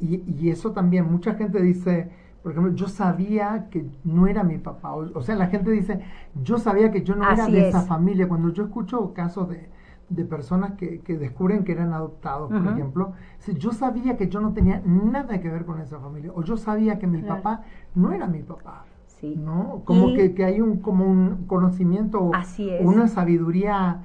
y, 0.00 0.22
y 0.26 0.50
eso 0.50 0.72
también 0.72 1.10
mucha 1.10 1.34
gente 1.34 1.60
dice 1.60 2.10
por 2.42 2.52
ejemplo, 2.52 2.72
yo 2.72 2.88
sabía 2.88 3.68
que 3.70 3.84
no 4.02 4.26
era 4.26 4.42
mi 4.42 4.56
papá. 4.56 4.94
O, 4.94 5.20
sea, 5.20 5.34
la 5.34 5.48
gente 5.48 5.70
dice, 5.70 6.00
yo 6.42 6.58
sabía 6.58 6.90
que 6.90 7.02
yo 7.02 7.14
no 7.14 7.30
era 7.30 7.46
de 7.46 7.68
esa 7.68 7.82
familia. 7.82 8.28
Cuando 8.28 8.48
yo 8.48 8.64
escucho 8.64 9.12
casos 9.12 9.50
de, 9.50 9.68
de 10.10 10.24
personas 10.24 10.72
que, 10.72 11.00
que, 11.00 11.16
descubren 11.16 11.64
que 11.64 11.72
eran 11.72 11.94
adoptados, 11.94 12.50
por 12.50 12.72
ejemplo, 12.72 13.12
yo 13.56 13.72
sabía 13.72 14.16
que 14.16 14.28
yo 14.28 14.40
no 14.40 14.52
tenía 14.52 14.82
nada 14.84 15.40
que 15.40 15.48
ver 15.48 15.64
con 15.64 15.80
esa 15.80 15.98
familia. 15.98 16.32
O 16.34 16.42
yo 16.42 16.56
sabía 16.56 16.98
que 16.98 17.06
mi 17.06 17.22
papá 17.22 17.62
no 17.94 18.12
era 18.12 18.26
mi 18.26 18.42
papá. 18.42 18.84
Sí. 19.06 19.36
¿No? 19.36 19.82
Como 19.84 20.14
que, 20.14 20.34
que, 20.34 20.44
hay 20.44 20.60
un, 20.60 20.78
como 20.78 21.04
un 21.06 21.46
conocimiento, 21.46 22.30
Así 22.34 22.68
es. 22.70 22.84
una 22.84 23.06
sabiduría 23.06 24.02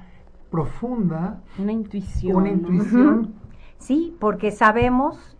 profunda. 0.50 1.42
Una 1.58 1.72
intuición. 1.72 2.36
Una 2.36 2.50
intuición. 2.50 3.34
Sí, 3.78 4.16
porque 4.20 4.52
sabemos 4.52 5.36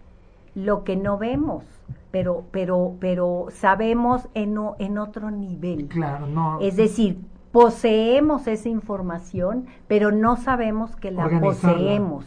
lo 0.55 0.83
que 0.83 0.97
no 0.97 1.17
vemos 1.19 1.65
pero, 2.11 2.45
pero, 2.51 2.95
pero 2.99 3.47
sabemos 3.51 4.27
en, 4.33 4.57
en 4.79 4.99
otro 4.99 5.31
nivel. 5.31 5.87
Claro, 5.87 6.27
no. 6.27 6.59
Es 6.61 6.77
decir, 6.77 7.19
poseemos 7.57 8.47
esa 8.49 8.69
información, 8.69 9.65
pero 9.89 10.13
no 10.13 10.37
sabemos 10.37 10.95
que 10.95 11.11
la 11.11 11.41
poseemos. 11.41 12.27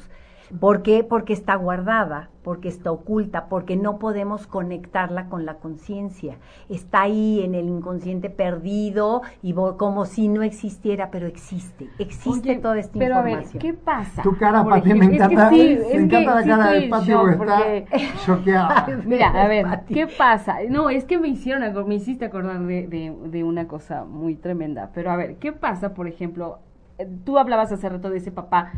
¿Por 0.59 0.81
qué? 0.81 1.03
Porque 1.03 1.33
está 1.33 1.55
guardada, 1.55 2.29
porque 2.43 2.69
está 2.69 2.91
oculta, 2.91 3.45
porque 3.49 3.75
no 3.75 3.99
podemos 3.99 4.47
conectarla 4.47 5.29
con 5.29 5.45
la 5.45 5.55
conciencia. 5.55 6.37
Está 6.69 7.01
ahí 7.01 7.41
en 7.43 7.53
el 7.53 7.67
inconsciente 7.67 8.29
perdido 8.31 9.21
y 9.43 9.53
como 9.53 10.05
si 10.05 10.27
no 10.27 10.41
existiera, 10.41 11.11
pero 11.11 11.27
existe. 11.27 11.87
Existe 11.99 12.55
toda 12.55 12.79
esta 12.79 12.97
pero 12.97 13.17
información. 13.17 13.49
A 13.49 13.53
ver, 13.53 13.61
¿qué 13.61 13.73
pasa? 13.73 14.21
Tu 14.23 14.35
cara, 14.37 14.63
Pati, 14.63 14.93
me 14.93 15.05
encanta. 15.05 15.51
me 15.51 15.93
encanta 15.93 16.35
la 16.35 16.43
cara 16.43 16.71
de 16.71 16.87
Pati 16.87 17.11
porque 17.37 17.85
está 17.91 18.25
choqueada. 18.25 18.87
Mira, 19.05 19.29
a 19.29 19.47
ver, 19.47 19.67
¿qué 19.87 20.07
pasa? 20.07 20.57
No, 20.67 20.89
es 20.89 21.05
que 21.05 21.19
me 21.19 21.27
hicieron, 21.27 21.87
me 21.87 21.95
hiciste 21.95 22.25
acordar 22.25 22.59
de, 22.61 22.87
de, 22.87 23.15
de 23.25 23.43
una 23.43 23.67
cosa 23.67 24.03
muy 24.05 24.35
tremenda. 24.35 24.89
Pero 24.95 25.11
a 25.11 25.15
ver, 25.15 25.35
¿qué 25.35 25.51
pasa, 25.53 25.93
por 25.93 26.07
ejemplo? 26.07 26.59
Eh, 26.97 27.07
tú 27.23 27.37
hablabas 27.37 27.71
hace 27.71 27.87
rato 27.87 28.09
de 28.09 28.17
ese 28.17 28.31
papá 28.31 28.71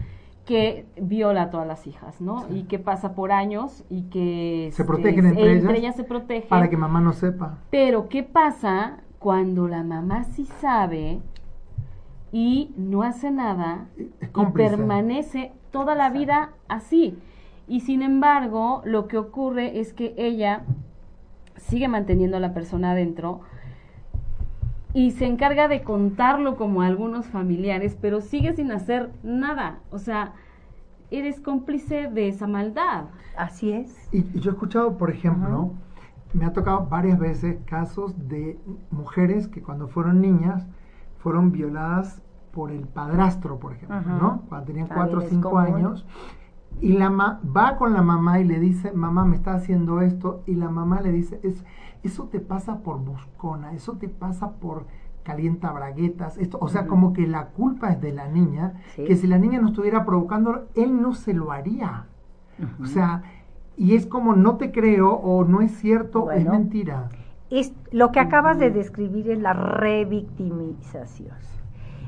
que 0.52 0.86
viola 0.98 1.44
a 1.44 1.50
todas 1.50 1.66
las 1.66 1.88
hijas, 1.88 2.20
¿no? 2.20 2.46
Y 2.50 2.64
que 2.64 2.78
pasa 2.78 3.16
por 3.16 3.32
años 3.32 3.86
y 3.90 4.10
que... 4.10 4.70
Se 4.74 4.82
este, 4.82 4.84
protegen 4.84 5.26
entre, 5.28 5.60
entre 5.60 5.78
ellas, 5.78 5.96
se 5.96 6.04
protegen. 6.04 6.50
Para 6.50 6.70
que 6.70 6.76
mamá 6.76 7.00
no 7.00 7.14
sepa. 7.14 7.60
Pero, 7.70 8.10
¿qué 8.10 8.24
pasa 8.24 8.98
cuando 9.18 9.70
la 9.70 9.82
mamá 9.84 10.26
sí 10.26 10.44
sabe 10.60 11.22
y 12.34 12.74
no 12.76 13.04
hace 13.04 13.32
nada 13.32 13.86
y 13.98 14.46
permanece 14.48 15.54
toda 15.72 15.96
la 15.96 16.10
vida 16.10 16.50
así? 16.68 17.18
Y 17.70 17.80
sin 17.80 18.02
embargo, 18.02 18.82
lo 18.84 19.08
que 19.08 19.18
ocurre 19.18 19.80
es 19.80 19.94
que 19.94 20.14
ella 20.18 20.64
sigue 21.56 21.88
manteniendo 21.88 22.36
a 22.36 22.42
la 22.42 22.54
persona 22.54 22.92
adentro, 22.92 23.40
y 24.94 25.12
se 25.12 25.26
encarga 25.26 25.70
de 25.70 25.84
contarlo 25.84 26.58
como 26.58 26.82
a 26.82 26.88
algunos 26.88 27.26
familiares, 27.28 27.98
pero 28.02 28.20
sigue 28.20 28.52
sin 28.52 28.74
hacer 28.74 29.10
nada. 29.24 29.80
O 29.90 30.00
sea, 30.00 30.34
eres 31.12 31.40
cómplice 31.40 32.08
de 32.08 32.30
esa 32.30 32.48
maldad. 32.48 33.06
Así 33.38 33.72
es. 33.72 34.10
Y, 34.12 34.24
yo 34.40 34.52
he 34.52 34.54
escuchado, 34.54 34.98
por 34.98 35.12
ejemplo, 35.12 35.74
me 36.34 36.46
ha 36.46 36.54
tocado 36.54 36.88
varias 36.88 37.20
veces 37.20 37.58
casos 37.66 38.28
de 38.28 38.58
mujeres 38.90 39.48
que 39.48 39.62
cuando 39.62 39.88
fueron 39.88 40.22
niñas 40.22 40.66
fueron 41.20 41.52
violadas 41.52 42.24
por 42.52 42.72
el 42.72 42.88
padrastro, 42.88 43.60
por 43.60 43.74
ejemplo, 43.74 44.02
¿no? 44.02 44.42
Cuando 44.50 44.66
tenían 44.66 44.88
cuatro 44.88 45.20
o 45.20 45.22
cinco 45.22 45.58
años. 45.60 46.06
Y 46.80 46.94
la 46.94 47.10
va 47.10 47.78
con 47.78 47.94
la 47.94 48.02
mamá 48.02 48.40
y 48.40 48.46
le 48.46 48.60
dice, 48.60 48.92
mamá, 48.92 49.26
me 49.26 49.36
está 49.36 49.54
haciendo 49.54 50.02
esto. 50.02 50.42
Y 50.48 50.56
la 50.56 50.70
mamá 50.70 51.02
le 51.02 51.12
dice, 51.12 51.40
es, 51.44 51.64
eso 52.02 52.26
te 52.26 52.40
pasa 52.40 52.80
por 52.80 53.00
buscona, 53.00 53.74
eso 53.74 53.98
te 53.98 54.10
pasa 54.10 54.54
por 54.54 54.86
calienta 55.24 55.72
braguetas, 55.72 56.38
esto, 56.38 56.58
o 56.62 56.68
sea, 56.68 56.88
como 56.88 57.14
que 57.14 57.28
la 57.28 57.48
culpa 57.48 57.92
es 57.92 58.02
de 58.02 58.12
la 58.12 58.28
niña, 58.28 58.74
que 58.96 59.16
si 59.16 59.28
la 59.28 59.38
niña 59.38 59.60
no 59.60 59.70
estuviera 59.70 60.06
provocando, 60.06 60.68
él 60.76 61.02
no 61.02 61.14
se 61.14 61.34
lo 61.34 61.52
haría. 61.52 62.06
O 62.82 62.86
sea, 62.86 63.24
y 63.78 63.96
es 63.96 64.06
como 64.06 64.36
no 64.36 64.58
te 64.58 64.72
creo 64.72 65.12
o 65.12 65.44
no 65.44 65.62
es 65.62 65.72
cierto, 65.78 66.32
es 66.32 66.46
mentira. 66.46 67.10
Es, 67.50 67.74
lo 67.92 68.12
que 68.12 68.20
acabas 68.20 68.60
de 68.60 68.70
describir 68.70 69.30
es 69.30 69.40
la 69.40 69.54
revictimización. 69.54 71.36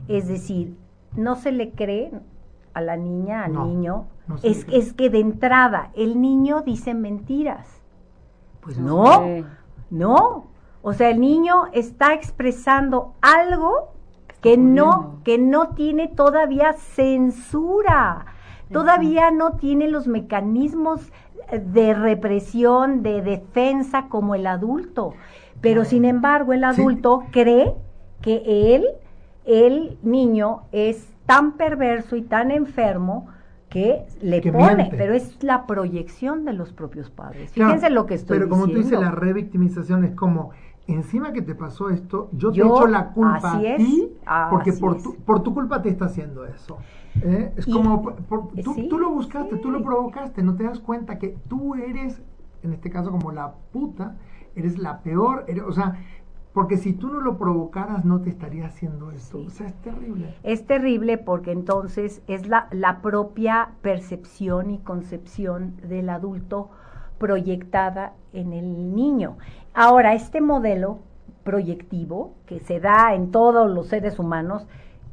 Es 0.07 0.27
decir, 0.27 0.75
no 1.15 1.35
se 1.35 1.51
le 1.51 1.71
cree 1.71 2.11
a 2.73 2.81
la 2.81 2.97
niña, 2.97 3.45
al 3.45 3.53
niño, 3.53 4.05
es, 4.41 4.65
es 4.71 4.93
que 4.93 5.09
de 5.09 5.19
entrada 5.19 5.91
el 5.95 6.21
niño 6.21 6.61
dice 6.61 6.93
mentiras. 6.93 7.67
Pues 8.61 8.77
no, 8.77 9.21
no. 9.89 10.52
O 10.83 10.91
sea, 10.91 11.09
el 11.09 11.21
niño 11.21 11.67
está 11.71 12.13
expresando 12.13 13.13
algo 13.21 13.93
que 14.41 14.57
no, 14.57 15.21
que 15.23 15.37
no 15.37 15.69
tiene 15.69 16.09
todavía 16.09 16.73
censura, 16.73 18.25
todavía 18.69 19.31
no 19.31 19.53
tiene 19.53 19.87
los 19.87 20.07
mecanismos 20.07 21.09
de 21.51 21.93
represión, 21.93 23.01
de 23.01 23.21
defensa 23.21 24.07
como 24.09 24.35
el 24.35 24.45
adulto. 24.45 25.13
Pero 25.61 25.85
sin 25.85 26.03
embargo, 26.03 26.51
el 26.51 26.65
adulto 26.65 27.23
cree 27.31 27.73
que 28.21 28.75
él, 28.75 28.85
el 29.45 29.97
niño, 30.03 30.63
es 30.73 31.13
tan 31.25 31.53
perverso 31.53 32.17
y 32.17 32.23
tan 32.23 32.51
enfermo 32.51 33.29
que 33.69 34.05
le 34.21 34.41
pone, 34.51 34.91
pero 34.97 35.13
es 35.13 35.41
la 35.41 35.65
proyección 35.65 36.43
de 36.43 36.53
los 36.53 36.73
propios 36.73 37.09
padres. 37.09 37.51
Fíjense 37.53 37.89
lo 37.89 38.05
que 38.05 38.15
estoy 38.15 38.37
diciendo. 38.39 38.55
Pero 38.55 38.61
como 38.61 38.73
tú 38.73 38.83
dices, 38.83 38.99
la 38.99 39.11
revictimización 39.11 40.03
es 40.03 40.13
como, 40.13 40.51
encima 40.87 41.31
que 41.31 41.41
te 41.41 41.55
pasó 41.55 41.89
esto, 41.89 42.29
yo, 42.33 42.51
te 42.51 42.59
echo 42.59 42.87
la 42.87 43.11
culpa 43.11 43.57
a 43.57 43.77
ti, 43.77 44.11
porque 44.49 44.73
por 44.73 45.01
tu, 45.01 45.15
por 45.15 45.41
tu 45.41 45.53
culpa 45.53 45.81
te 45.81 45.89
está 45.89 46.05
haciendo 46.05 46.45
eso. 46.45 46.77
¿eh? 47.21 47.53
Es 47.55 47.65
como, 47.65 48.13
tú, 48.63 48.75
tú, 48.89 48.97
lo 48.97 49.09
buscaste, 49.09 49.57
tú 49.57 49.71
lo 49.71 49.83
provocaste, 49.83 50.43
no 50.43 50.55
te 50.55 50.63
das 50.63 50.79
cuenta 50.79 51.19
que 51.19 51.37
tú 51.47 51.75
eres, 51.75 52.21
en 52.63 52.73
este 52.73 52.89
caso 52.89 53.11
como 53.11 53.31
la 53.31 53.53
puta, 53.71 54.17
eres 54.55 54.77
la 54.77 55.01
peor, 55.01 55.45
o 55.65 55.71
sea, 55.71 55.97
porque 56.53 56.77
si 56.77 56.93
tú 56.93 57.07
no 57.07 57.19
lo 57.19 57.37
provocaras, 57.37 58.05
no 58.05 58.21
te 58.21 58.29
estaría 58.29 58.67
haciendo 58.67 59.11
eso. 59.11 59.39
O 59.39 59.49
sea, 59.49 59.67
es 59.67 59.81
terrible. 59.81 60.35
Es 60.43 60.67
terrible 60.67 61.17
porque 61.17 61.51
entonces 61.51 62.21
es 62.27 62.47
la, 62.47 62.67
la 62.71 63.01
propia 63.01 63.71
percepción 63.81 64.69
y 64.69 64.77
concepción 64.77 65.77
del 65.81 66.09
adulto 66.09 66.69
proyectada 67.17 68.13
en 68.33 68.53
el 68.53 68.93
niño. 68.95 69.37
Ahora, 69.73 70.13
este 70.13 70.41
modelo 70.41 70.99
proyectivo 71.43 72.33
que 72.45 72.59
se 72.59 72.79
da 72.79 73.13
en 73.13 73.31
todos 73.31 73.69
los 73.69 73.87
seres 73.87 74.19
humanos 74.19 74.65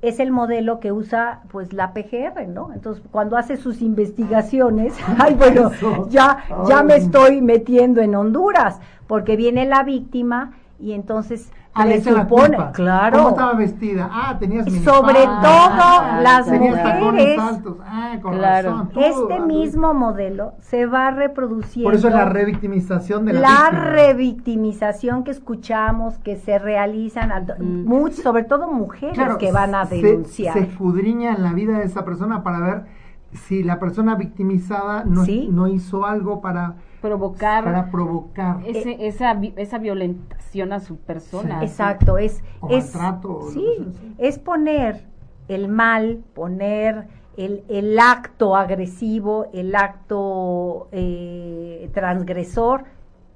es 0.03 0.19
el 0.19 0.31
modelo 0.31 0.81
que 0.81 0.93
usa 0.93 1.43
pues 1.51 1.73
la 1.73 1.93
PGR, 1.93 2.49
¿no? 2.49 2.73
Entonces, 2.73 3.03
cuando 3.11 3.37
hace 3.37 3.57
sus 3.57 3.83
investigaciones, 3.83 4.95
ay 5.19 5.35
bueno, 5.35 5.71
ya 6.09 6.45
ya 6.67 6.83
me 6.83 6.97
estoy 6.97 7.43
metiendo 7.43 8.01
en 8.01 8.15
Honduras, 8.15 8.81
porque 9.07 9.37
viene 9.37 9.67
la 9.67 9.83
víctima 9.83 10.53
y 10.79 10.93
entonces 10.93 11.53
ah, 11.75 11.87
le 11.87 12.01
supone, 12.01 12.59
claro. 12.73 13.19
¿Cómo 13.19 13.29
estaba 13.31 13.55
vestida? 13.55 14.09
Ah, 14.13 14.37
tenías 14.39 14.67
sobre 14.83 15.23
todo 15.23 15.31
ah, 15.45 16.21
las 16.23 16.49
mujeres. 16.49 17.39
Ah, 17.85 18.19
claro. 18.21 18.89
este 18.97 19.41
mismo 19.41 19.95
modelo 19.95 20.55
se 20.61 20.87
va 20.87 21.11
reproduciendo. 21.11 21.89
Por 21.89 21.95
eso 21.95 22.09
es 22.09 22.15
la 22.15 22.25
revictimización 22.25 23.25
de 23.25 23.35
la 23.35 23.41
La 23.41 23.71
revictimización 23.71 25.25
que 25.25 25.31
escuchamos 25.31 26.19
que 26.19 26.37
se 26.37 26.59
realizan 26.59 27.33
a, 27.33 27.45
sobre 28.23 28.45
todo 28.45 28.69
mujeres 28.69 29.37
que 29.39 29.53
van 29.53 29.75
a 29.75 29.85
denunciar. 29.85 30.55
Se, 30.55 30.61
se 30.61 30.71
escudriña 30.71 31.35
en 31.35 31.43
la 31.43 31.53
vida 31.53 31.79
de 31.79 31.85
esa 31.85 32.05
persona 32.05 32.43
para 32.43 32.61
ver 32.61 32.85
si 33.33 33.63
la 33.63 33.79
persona 33.79 34.17
victimizada 34.17 35.05
no, 35.05 35.25
no 35.51 35.69
hizo 35.69 36.05
algo 36.05 36.41
para 36.41 36.75
provocar 37.01 37.65
para 37.65 37.91
provocar. 37.91 38.61
ese, 38.67 39.07
esa 39.07 39.39
esa 39.57 39.79
violentación 39.79 40.73
a 40.73 40.81
su 40.81 40.97
persona. 40.97 41.63
Exacto 41.63 42.19
es 42.19 42.43
es 42.69 42.93
sí. 43.53 43.89
es 44.19 44.39
poner 44.39 45.05
el 45.49 45.69
mal 45.69 46.23
poner 46.35 47.09
el, 47.37 47.65
el 47.69 47.99
acto 47.99 48.57
agresivo 48.57 49.49
el 49.53 49.75
acto 49.75 50.89
eh, 50.93 51.91
transgresor 51.95 52.85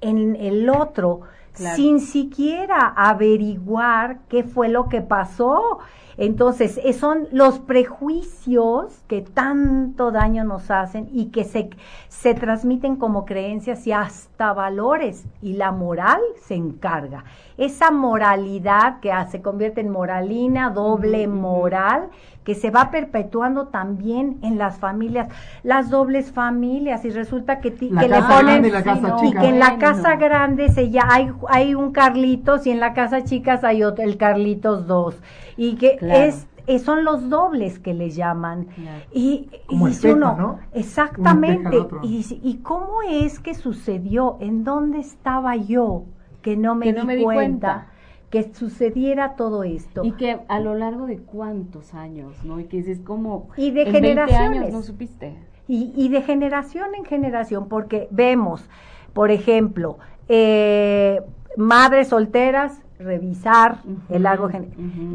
en 0.01 0.35
el 0.35 0.69
otro 0.69 1.21
sin 1.55 1.99
siquiera 1.99 2.93
averiguar 2.95 4.19
qué 4.29 4.43
fue 4.43 4.69
lo 4.69 4.89
que 4.89 5.01
pasó. 5.01 5.79
Entonces, 6.17 6.79
eh, 6.81 6.93
son 6.93 7.27
los 7.31 7.59
prejuicios 7.59 9.03
que 9.07 9.21
tanto 9.21 10.11
daño 10.11 10.45
nos 10.45 10.71
hacen 10.71 11.09
y 11.11 11.25
que 11.25 11.43
se, 11.43 11.71
se 12.07 12.33
transmiten 12.33 12.95
como 12.95 13.25
creencias 13.25 13.85
y 13.85 13.91
hasta 13.91 14.53
valores. 14.53 15.25
Y 15.41 15.53
la 15.53 15.71
moral 15.71 16.21
se 16.41 16.55
encarga. 16.55 17.25
Esa 17.57 17.91
moralidad 17.91 19.01
que 19.01 19.11
se 19.29 19.41
convierte 19.41 19.81
en 19.81 19.89
moralina, 19.89 20.69
doble 20.69 21.27
moral, 21.27 22.09
que 22.45 22.55
se 22.55 22.69
va 22.69 22.91
perpetuando 22.91 23.67
también 23.67 24.37
en 24.43 24.57
las 24.57 24.77
familias, 24.77 25.27
las 25.63 25.89
dobles 25.89 26.31
familias, 26.31 27.03
y 27.03 27.09
resulta 27.09 27.59
que, 27.59 27.73
que 27.73 27.89
le 27.89 28.21
ponen 28.21 28.63
y, 28.63 29.33
que 29.33 29.47
en 29.49 29.59
la 29.59 29.77
casa 29.77 30.15
grande 30.15 30.69
se 30.69 30.91
ya 30.91 31.07
hay, 31.09 31.31
hay 31.49 31.75
un 31.75 31.91
Carlitos 31.91 32.67
y 32.67 32.71
en 32.71 32.79
la 32.79 32.93
casa 32.93 33.23
chicas 33.23 33.63
hay 33.63 33.83
otro, 33.83 34.03
el 34.03 34.17
Carlitos 34.17 34.87
dos 34.87 35.19
y 35.57 35.75
que 35.75 35.97
es 36.01 36.47
eh, 36.67 36.79
son 36.79 37.03
los 37.03 37.29
dobles 37.29 37.77
que 37.79 37.93
le 37.93 38.09
llaman. 38.09 38.67
Y, 39.13 39.49
y 39.69 40.07
uno, 40.07 40.35
¿no? 40.35 40.59
exactamente. 40.73 41.77
Y, 42.01 42.25
y, 42.43 42.57
cómo 42.57 43.01
es 43.07 43.39
que 43.39 43.53
sucedió? 43.53 44.37
¿En 44.39 44.63
dónde 44.63 44.99
estaba 44.99 45.55
yo 45.55 46.05
que 46.41 46.57
no 46.57 46.73
me, 46.73 46.91
di, 46.91 47.23
cuenta? 47.23 47.87
Que 48.29 48.53
sucediera 48.53 49.35
todo 49.35 49.63
esto. 49.63 50.03
Y 50.03 50.13
que 50.13 50.39
a 50.47 50.59
lo 50.59 50.75
largo 50.75 51.05
de 51.05 51.19
cuántos 51.19 51.93
años, 51.93 52.43
¿no? 52.43 52.59
Y 52.59 52.65
que 52.65 52.79
es 52.79 52.99
como... 52.99 53.49
Y 53.57 53.71
de 53.71 53.85
generaciones. 53.85 54.59
años 54.59 54.73
no 54.73 54.81
supiste. 54.81 55.35
Y, 55.67 55.93
y, 55.95 56.09
de 56.09 56.21
generación 56.21 56.93
en 56.95 57.05
generación, 57.05 57.67
porque 57.67 58.07
vemos, 58.11 58.69
por 59.13 59.31
ejemplo, 59.31 59.97
eh, 60.27 61.21
madres 61.57 62.09
solteras, 62.09 62.81
revisar 62.99 63.79
el 64.09 64.23
largo... 64.23 64.49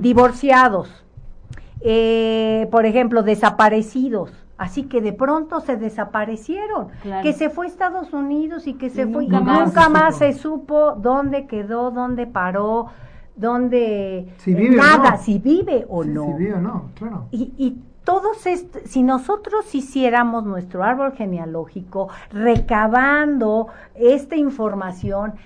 Divorciados, 0.00 1.04
eh, 1.80 2.68
por 2.70 2.86
ejemplo, 2.86 3.22
desaparecidos. 3.22 4.32
Así 4.60 4.82
que 4.82 5.00
de 5.00 5.14
pronto 5.14 5.60
se 5.60 5.78
desaparecieron, 5.78 6.88
que 7.22 7.32
se 7.32 7.48
fue 7.48 7.64
a 7.64 7.68
Estados 7.70 8.12
Unidos 8.12 8.66
y 8.66 8.74
que 8.74 8.90
se 8.90 9.06
fue 9.06 9.26
nunca, 9.26 9.38
y 9.38 9.64
nunca 9.64 9.88
más 9.88 10.18
se 10.18 10.34
supo 10.34 10.96
dónde 10.98 11.46
quedó, 11.46 11.90
dónde 11.90 12.26
paró, 12.26 12.88
dónde 13.34 14.34
si 14.36 14.54
vive 14.54 14.76
nada, 14.76 15.16
si 15.16 15.38
vive 15.38 15.86
o 15.88 16.04
no. 16.04 16.26
Si 16.36 16.44
vive 16.44 16.54
o 16.56 16.60
no, 16.60 16.90
claro. 16.94 17.24
Y, 17.30 17.54
y 17.56 17.82
todos 18.04 18.36
si 18.84 19.02
nosotros 19.02 19.74
hiciéramos 19.74 20.44
nuestro 20.44 20.84
árbol 20.84 21.14
genealógico 21.14 22.10
recabando 22.30 23.68
esta 23.94 24.36
información, 24.36 25.36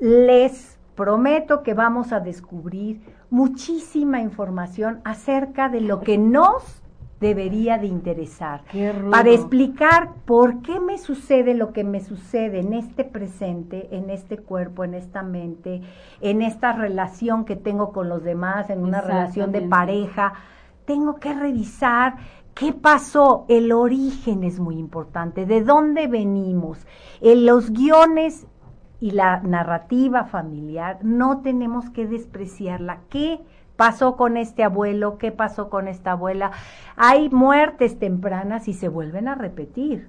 les 0.00 0.78
prometo 0.94 1.62
que 1.62 1.74
vamos 1.74 2.10
a 2.10 2.20
descubrir 2.20 3.02
muchísima 3.28 4.22
información 4.22 5.02
acerca 5.04 5.68
de 5.68 5.82
lo 5.82 6.00
que 6.00 6.16
nos 6.16 6.81
debería 7.22 7.78
de 7.78 7.86
interesar 7.86 8.64
para 9.10 9.30
explicar 9.30 10.10
por 10.26 10.60
qué 10.60 10.80
me 10.80 10.98
sucede 10.98 11.54
lo 11.54 11.72
que 11.72 11.84
me 11.84 12.00
sucede 12.00 12.58
en 12.58 12.74
este 12.74 13.04
presente, 13.04 13.88
en 13.96 14.10
este 14.10 14.38
cuerpo, 14.38 14.84
en 14.84 14.92
esta 14.92 15.22
mente, 15.22 15.80
en 16.20 16.42
esta 16.42 16.72
relación 16.72 17.44
que 17.44 17.56
tengo 17.56 17.92
con 17.92 18.08
los 18.08 18.24
demás, 18.24 18.68
en 18.68 18.82
una 18.82 19.00
relación 19.00 19.52
de 19.52 19.62
pareja. 19.62 20.34
Tengo 20.84 21.20
que 21.20 21.32
revisar 21.32 22.16
qué 22.54 22.72
pasó. 22.72 23.46
El 23.48 23.70
origen 23.70 24.42
es 24.42 24.58
muy 24.58 24.76
importante, 24.76 25.46
de 25.46 25.62
dónde 25.62 26.08
venimos. 26.08 26.84
En 27.20 27.46
los 27.46 27.70
guiones 27.70 28.46
y 28.98 29.12
la 29.12 29.40
narrativa 29.40 30.24
familiar 30.24 30.98
no 31.02 31.40
tenemos 31.40 31.88
que 31.90 32.06
despreciarla. 32.06 32.98
¿Qué 33.08 33.40
pasó 33.82 34.14
con 34.14 34.36
este 34.36 34.62
abuelo? 34.62 35.18
¿Qué 35.18 35.32
pasó 35.32 35.68
con 35.68 35.88
esta 35.88 36.12
abuela? 36.12 36.52
Hay 36.94 37.30
muertes 37.30 37.98
tempranas 37.98 38.68
y 38.68 38.74
se 38.74 38.86
vuelven 38.86 39.26
a 39.26 39.34
repetir. 39.34 40.08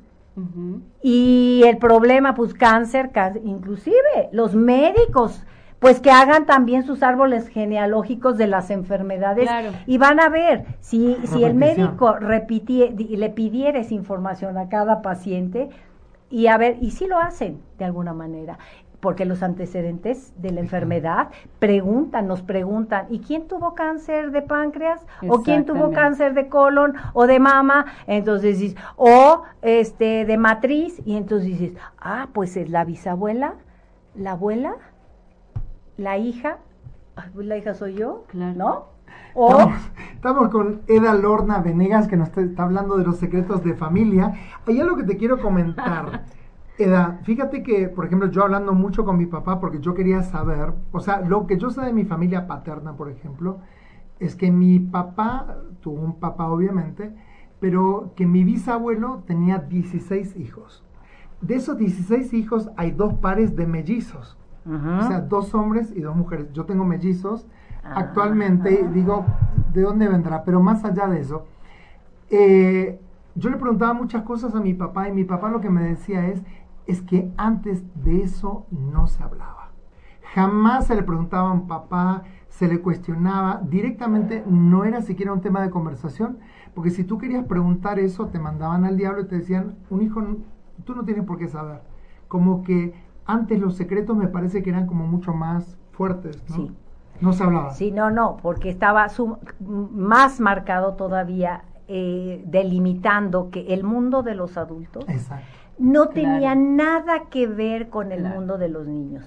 Y 1.02 1.64
el 1.66 1.78
problema, 1.80 2.36
pues 2.36 2.54
cáncer, 2.54 3.10
inclusive 3.44 4.30
los 4.32 4.54
médicos, 4.54 5.44
pues 5.80 6.00
que 6.00 6.12
hagan 6.12 6.46
también 6.46 6.84
sus 6.84 7.02
árboles 7.02 7.48
genealógicos 7.48 8.38
de 8.38 8.46
las 8.46 8.70
enfermedades 8.70 9.50
y 9.88 9.98
van 9.98 10.20
a 10.20 10.30
ver 10.30 10.66
si, 10.80 11.18
si 11.24 11.44
el 11.44 11.56
médico 11.56 12.18
le 12.20 13.30
pidiera 13.32 13.80
esa 13.80 13.96
información 13.96 14.60
a 14.60 14.70
cada 14.70 15.02
paciente 15.02 15.70
y 16.30 16.46
a 16.46 16.58
ver, 16.58 16.78
y 16.80 16.92
si 16.92 17.08
lo 17.08 17.18
hacen 17.18 17.60
de 17.80 17.86
alguna 17.86 18.14
manera 18.14 18.60
porque 19.04 19.26
los 19.26 19.44
antecedentes 19.44 20.34
de 20.42 20.52
la 20.52 20.62
enfermedad 20.62 21.28
preguntan, 21.60 22.26
nos 22.26 22.42
preguntan, 22.42 23.08
¿y 23.10 23.20
quién 23.20 23.50
tuvo 23.50 23.76
cáncer 23.76 24.32
de 24.32 24.42
páncreas? 24.42 25.06
¿O 25.28 25.44
quién 25.44 25.66
tuvo 25.66 25.92
cáncer 25.92 26.34
de 26.34 26.48
colon 26.48 26.94
o 27.12 27.28
de 27.28 27.38
mama? 27.38 27.86
Entonces 28.08 28.60
dices, 28.60 28.80
o 28.96 29.44
este 29.62 30.24
de 30.24 30.38
matriz, 30.38 31.02
y 31.04 31.18
entonces 31.18 31.50
dices, 31.50 31.74
ah, 32.00 32.30
pues 32.32 32.56
es 32.56 32.70
la 32.70 32.86
bisabuela, 32.86 33.56
la 34.16 34.32
abuela, 34.32 34.76
la 35.98 36.18
hija, 36.18 36.60
pues 37.34 37.46
la 37.46 37.58
hija 37.58 37.74
soy 37.74 37.96
yo, 37.96 38.24
¿no? 38.32 38.86
O, 39.34 39.70
estamos, 40.14 40.48
con 40.48 40.84
Eda 40.88 41.14
Lorna 41.14 41.60
Venegas 41.60 42.08
que 42.08 42.16
nos 42.16 42.30
está, 42.30 42.40
está, 42.40 42.64
hablando 42.64 42.96
de 42.96 43.04
los 43.04 43.18
secretos 43.18 43.66
de 43.66 43.74
familia. 43.74 44.34
Hay 44.66 44.80
algo 44.80 44.96
que 44.96 45.04
te 45.04 45.18
quiero 45.18 45.42
comentar. 45.42 46.24
Eda, 46.78 47.20
fíjate 47.24 47.62
que, 47.62 47.88
por 47.88 48.06
ejemplo, 48.06 48.30
yo 48.30 48.44
hablando 48.44 48.74
mucho 48.74 49.06
con 49.06 49.18
mi 49.18 49.28
papá 49.28 49.60
porque 49.60 49.80
yo 49.80 49.94
quería 49.94 50.24
saber, 50.24 50.74
o 50.92 51.00
sea, 51.00 51.22
lo 51.22 51.46
que 51.46 51.58
yo 51.58 51.70
sé 51.70 51.82
de 51.82 51.94
mi 51.94 52.04
familia 52.04 52.48
paterna, 52.48 52.94
por 52.94 53.10
ejemplo, 53.10 53.60
es 54.20 54.36
que 54.36 54.52
mi 54.52 54.80
papá, 54.80 55.58
tuvo 55.82 56.02
un 56.02 56.20
papá 56.20 56.48
obviamente, 56.48 57.14
pero 57.60 58.12
que 58.16 58.26
mi 58.26 58.44
bisabuelo 58.44 59.24
tenía 59.28 59.60
16 59.60 60.36
hijos. 60.38 60.84
De 61.42 61.56
esos 61.56 61.78
16 61.78 62.34
hijos 62.34 62.70
hay 62.76 62.92
dos 62.92 63.14
pares 63.16 63.56
de 63.56 63.68
mellizos, 63.68 64.38
o 64.66 65.08
sea, 65.08 65.20
dos 65.20 65.54
hombres 65.54 65.94
y 65.96 66.02
dos 66.02 66.16
mujeres. 66.16 66.52
Yo 66.54 66.66
tengo 66.66 66.86
mellizos 66.86 67.46
ah. 67.84 67.94
actualmente, 67.98 68.88
digo, 68.94 69.26
¿de 69.74 69.82
dónde 69.82 70.08
vendrá? 70.08 70.44
Pero 70.44 70.62
más 70.62 70.84
allá 70.86 71.08
de 71.08 71.20
eso, 71.20 71.46
eh, 72.30 73.00
yo 73.36 73.50
le 73.50 73.58
preguntaba 73.58 73.94
muchas 73.94 74.24
cosas 74.24 74.56
a 74.56 74.60
mi 74.60 74.74
papá 74.74 75.10
y 75.10 75.12
mi 75.12 75.24
papá 75.24 75.50
lo 75.50 75.60
que 75.60 75.70
me 75.70 75.84
decía 75.84 76.28
es, 76.28 76.42
es 76.88 77.02
que 77.02 77.32
antes 77.38 77.84
de 78.04 78.24
eso 78.24 78.66
no 78.72 79.08
se 79.08 79.24
hablaba. 79.24 79.72
Jamás 80.34 80.88
se 80.88 80.96
le 80.96 81.04
preguntaba 81.04 81.50
a 81.50 81.54
un 81.54 81.68
papá, 81.68 82.24
se 82.50 82.68
le 82.68 82.82
cuestionaba, 82.82 83.62
directamente 83.64 84.44
no 84.48 84.84
era 84.84 85.02
siquiera 85.02 85.34
un 85.34 85.42
tema 85.42 85.62
de 85.62 85.70
conversación, 85.70 86.40
porque 86.74 86.90
si 86.90 87.04
tú 87.04 87.18
querías 87.18 87.46
preguntar 87.46 88.00
eso, 88.00 88.28
te 88.28 88.40
mandaban 88.40 88.84
al 88.84 88.98
diablo 88.98 89.22
y 89.22 89.28
te 89.28 89.38
decían, 89.38 89.76
un 89.90 90.02
hijo, 90.02 90.24
tú 90.86 90.96
no 90.96 91.04
tienes 91.04 91.26
por 91.26 91.38
qué 91.38 91.48
saber. 91.48 91.82
Como 92.28 92.64
que 92.64 92.94
antes 93.26 93.60
los 93.60 93.76
secretos 93.76 94.18
me 94.18 94.28
parece 94.28 94.64
que 94.64 94.72
eran 94.72 94.88
como 94.88 95.06
mucho 95.08 95.34
más 95.34 95.78
fuertes, 95.92 96.44
¿no? 96.50 96.56
Sí. 96.56 96.72
No 97.22 97.32
se 97.32 97.44
hablaba. 97.44 97.70
Sí, 97.72 97.92
no, 97.92 98.10
no, 98.10 98.38
porque 98.42 98.70
estaba 98.70 99.08
más 99.60 100.40
marcado 100.40 100.96
todavía, 100.96 101.64
eh, 101.88 102.44
delimitando 102.48 103.52
que 103.52 103.74
el 103.74 103.84
mundo 103.84 104.24
de 104.24 104.36
los 104.36 104.58
adultos 104.58 105.04
Exacto 105.08 105.63
no 105.78 106.10
tenía 106.10 106.56
nada 106.56 107.26
que 107.30 107.48
ver 107.48 107.90
con 107.90 108.12
el 108.12 108.24
mundo 108.24 108.58
de 108.58 108.70
los 108.70 108.88
niños. 108.88 109.26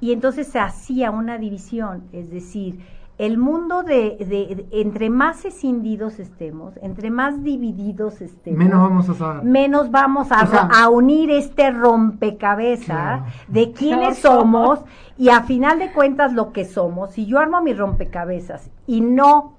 Y 0.00 0.12
entonces 0.12 0.46
se 0.46 0.58
hacía 0.58 1.10
una 1.10 1.38
división, 1.38 2.04
es 2.12 2.30
decir, 2.30 2.80
el 3.18 3.38
mundo 3.38 3.82
de, 3.82 4.66
entre 4.72 5.08
más 5.08 5.46
escindidos 5.46 6.18
estemos, 6.18 6.74
entre 6.82 7.10
más 7.10 7.42
divididos 7.42 8.20
estemos, 8.20 8.58
menos 8.58 8.82
vamos 8.82 9.08
a 9.08 9.14
saber. 9.14 9.42
Menos 9.42 9.90
vamos 9.90 10.28
a, 10.30 10.88
unir 10.90 11.30
este 11.30 11.70
rompecabezas 11.70 13.22
de 13.48 13.72
quiénes 13.72 14.18
somos 14.18 14.80
y 15.16 15.30
a 15.30 15.42
final 15.44 15.78
de 15.78 15.92
cuentas 15.92 16.34
lo 16.34 16.52
que 16.52 16.66
somos. 16.66 17.12
Si 17.12 17.24
yo 17.24 17.38
armo 17.38 17.62
mi 17.62 17.72
rompecabezas 17.72 18.70
y 18.86 19.00
no 19.00 19.55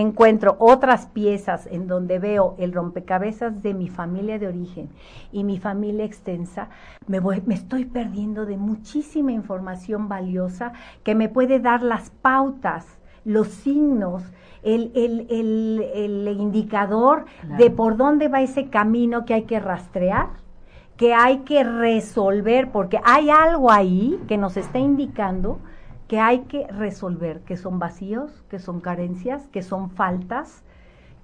encuentro 0.00 0.56
otras 0.58 1.06
piezas 1.06 1.66
en 1.66 1.86
donde 1.86 2.18
veo 2.18 2.54
el 2.58 2.72
rompecabezas 2.72 3.62
de 3.62 3.74
mi 3.74 3.88
familia 3.88 4.38
de 4.38 4.48
origen 4.48 4.88
y 5.32 5.44
mi 5.44 5.58
familia 5.58 6.04
extensa, 6.04 6.68
me, 7.06 7.20
voy, 7.20 7.42
me 7.46 7.54
estoy 7.54 7.84
perdiendo 7.84 8.46
de 8.46 8.56
muchísima 8.56 9.32
información 9.32 10.08
valiosa 10.08 10.72
que 11.02 11.14
me 11.14 11.28
puede 11.28 11.60
dar 11.60 11.82
las 11.82 12.10
pautas, 12.10 12.86
los 13.24 13.48
signos, 13.48 14.22
el, 14.62 14.92
el, 14.94 15.26
el, 15.94 16.28
indicador 16.38 17.24
de 17.56 17.70
por 17.70 17.96
dónde 17.96 18.28
va 18.28 18.42
ese 18.42 18.68
camino 18.68 19.24
que 19.24 19.34
hay 19.34 19.44
que 19.44 19.58
rastrear 19.58 20.28
que 21.00 21.14
hay 21.14 21.38
que 21.38 21.64
resolver, 21.64 22.70
porque 22.70 23.00
hay 23.02 23.30
algo 23.30 23.72
ahí 23.72 24.20
que 24.28 24.36
nos 24.36 24.58
está 24.58 24.78
indicando 24.78 25.58
que 26.10 26.18
hay 26.18 26.40
que 26.40 26.66
resolver, 26.66 27.42
que 27.42 27.56
son 27.56 27.78
vacíos, 27.78 28.42
que 28.50 28.58
son 28.58 28.80
carencias, 28.80 29.46
que 29.52 29.62
son 29.62 29.90
faltas, 29.90 30.64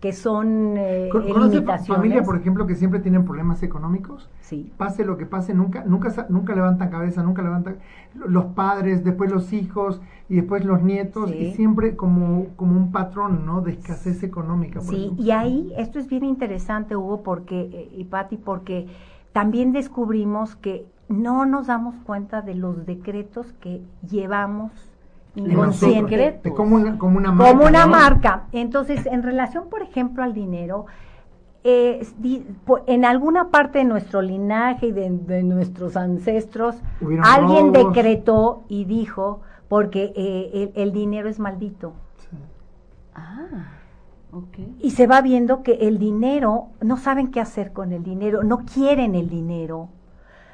que 0.00 0.12
son 0.12 0.76
eh, 0.76 1.10
limitaciones. 1.12 1.88
familia, 1.88 2.22
por 2.22 2.36
ejemplo, 2.36 2.68
que 2.68 2.76
siempre 2.76 3.00
tienen 3.00 3.24
problemas 3.24 3.64
económicos? 3.64 4.30
Sí. 4.42 4.72
Pase 4.76 5.04
lo 5.04 5.16
que 5.16 5.26
pase, 5.26 5.54
nunca, 5.54 5.82
nunca, 5.84 6.26
nunca 6.28 6.54
levantan 6.54 6.88
cabeza, 6.88 7.24
nunca 7.24 7.42
levantan 7.42 7.78
los 8.14 8.44
padres, 8.44 9.02
después 9.02 9.28
los 9.28 9.52
hijos 9.52 10.00
y 10.28 10.36
después 10.36 10.64
los 10.64 10.84
nietos, 10.84 11.32
y 11.32 11.50
siempre 11.54 11.96
como, 11.96 12.46
como 12.54 12.78
un 12.78 12.92
patrón, 12.92 13.44
¿no? 13.44 13.62
De 13.62 13.72
escasez 13.72 14.22
económica. 14.22 14.80
sí, 14.82 15.12
y 15.18 15.32
ahí, 15.32 15.72
esto 15.76 15.98
es 15.98 16.08
bien 16.08 16.24
interesante, 16.24 16.94
Hugo, 16.94 17.24
porque, 17.24 17.62
eh, 17.72 17.88
y 17.90 18.04
Patti, 18.04 18.36
porque 18.36 18.86
también 19.32 19.72
descubrimos 19.72 20.54
que 20.54 20.86
no 21.08 21.46
nos 21.46 21.68
damos 21.68 21.94
cuenta 22.04 22.42
de 22.42 22.54
los 22.54 22.86
decretos 22.86 23.52
que 23.60 23.82
llevamos 24.08 24.72
inconsciente. 25.36 26.40
Como 26.54 26.76
una, 26.76 26.98
como 26.98 27.18
una 27.18 27.32
marca. 27.32 27.52
Como 27.52 27.66
una 27.66 27.86
marca. 27.86 28.44
Entonces, 28.52 29.06
en 29.06 29.22
relación, 29.22 29.68
por 29.68 29.82
ejemplo, 29.82 30.22
al 30.22 30.32
dinero, 30.32 30.86
eh, 31.62 32.06
en 32.86 33.04
alguna 33.04 33.50
parte 33.50 33.78
de 33.78 33.84
nuestro 33.84 34.22
linaje 34.22 34.86
y 34.86 34.92
de, 34.92 35.42
nuestros 35.42 35.96
ancestros, 35.96 36.76
alguien 37.22 37.72
decretó 37.72 38.64
y 38.68 38.84
dijo, 38.84 39.42
porque 39.68 40.12
eh, 40.16 40.72
el, 40.74 40.92
dinero 40.92 41.28
es 41.28 41.38
maldito. 41.38 41.92
Ah. 43.14 43.72
Okay. 44.32 44.76
Y 44.80 44.90
se 44.90 45.06
va 45.06 45.22
viendo 45.22 45.62
que 45.62 45.72
el 45.88 45.98
dinero, 45.98 46.68
no 46.82 46.98
saben 46.98 47.30
qué 47.30 47.40
hacer 47.40 47.72
con 47.72 47.92
el 47.92 48.02
dinero, 48.02 48.42
no 48.42 48.58
quieren 48.58 49.14
el 49.14 49.30
dinero. 49.30 49.88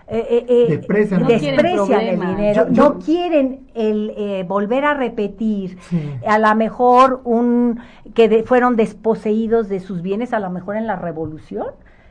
Eh, 0.09 0.27
eh, 0.29 0.47
eh, 0.49 0.67
desprecian, 0.69 1.31
el 1.31 2.21
dinero, 2.21 2.67
no 2.71 2.99
quieren 2.99 3.69
el 3.75 4.45
volver 4.47 4.85
a 4.85 4.95
repetir, 4.95 5.79
a 6.27 6.39
lo 6.39 6.55
mejor 6.55 7.21
un 7.25 7.81
que 8.15 8.43
fueron 8.45 8.77
desposeídos 8.77 9.69
de 9.69 9.81
sus 9.81 10.03
bienes, 10.03 10.33
a 10.33 10.41
lo 10.41 10.51
mejor 10.51 10.77
en 10.77 10.87
la 10.87 10.97
revolución. 10.97 11.67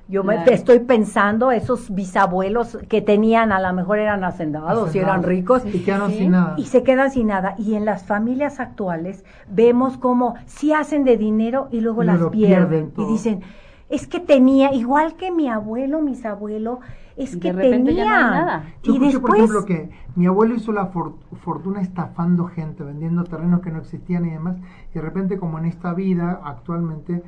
Yo 0.07 0.25
me 0.25 0.43
estoy 0.47 0.79
pensando, 0.79 1.51
esos 1.51 1.93
bisabuelos 1.93 2.77
que 2.89 3.01
tenían, 3.01 3.53
a 3.53 3.61
lo 3.61 3.71
mejor 3.71 3.97
eran 3.97 4.25
hacendados, 4.25 4.93
y 4.93 4.99
eran 4.99 5.23
ricos. 5.23 5.65
Y 5.65 5.79
sin 5.79 6.31
nada. 6.31 6.55
Y 6.57 6.65
se 6.65 6.83
quedan 6.83 7.11
sin 7.11 7.27
nada. 7.27 7.55
Y 7.57 7.75
en 7.75 7.85
las 7.85 8.03
familias 8.03 8.59
actuales 8.59 9.23
vemos 9.47 9.97
como 9.97 10.35
si 10.47 10.73
hacen 10.73 11.05
de 11.05 11.15
dinero 11.15 11.69
y 11.71 11.79
luego 11.79 12.03
las 12.03 12.19
pierden. 12.29 12.91
y 12.97 13.05
dicen, 13.05 13.41
es 13.87 14.07
que 14.07 14.19
tenía, 14.19 14.73
igual 14.73 15.15
que 15.15 15.31
mi 15.31 15.47
abuelo, 15.47 16.01
mis 16.01 16.25
abuelos, 16.25 16.79
es 17.23 17.37
que 17.37 17.53
tenía. 17.53 18.05
nada. 18.05 18.73
Yo 18.83 18.95
y 18.95 19.17
por 19.17 19.35
ejemplo, 19.35 19.65
que 19.65 19.89
mi 20.15 20.25
abuelo 20.25 20.55
hizo 20.55 20.71
la 20.71 20.87
fortuna 20.87 21.81
estafando 21.81 22.45
gente, 22.47 22.83
vendiendo 22.83 23.23
terrenos 23.23 23.61
que 23.61 23.71
no 23.71 23.79
existían 23.79 24.25
y 24.25 24.31
demás, 24.31 24.57
y 24.91 24.95
de 24.95 25.01
repente, 25.01 25.37
como 25.37 25.59
en 25.59 25.65
esta 25.65 25.93
vida 25.93 26.41
actualmente, 26.43 27.23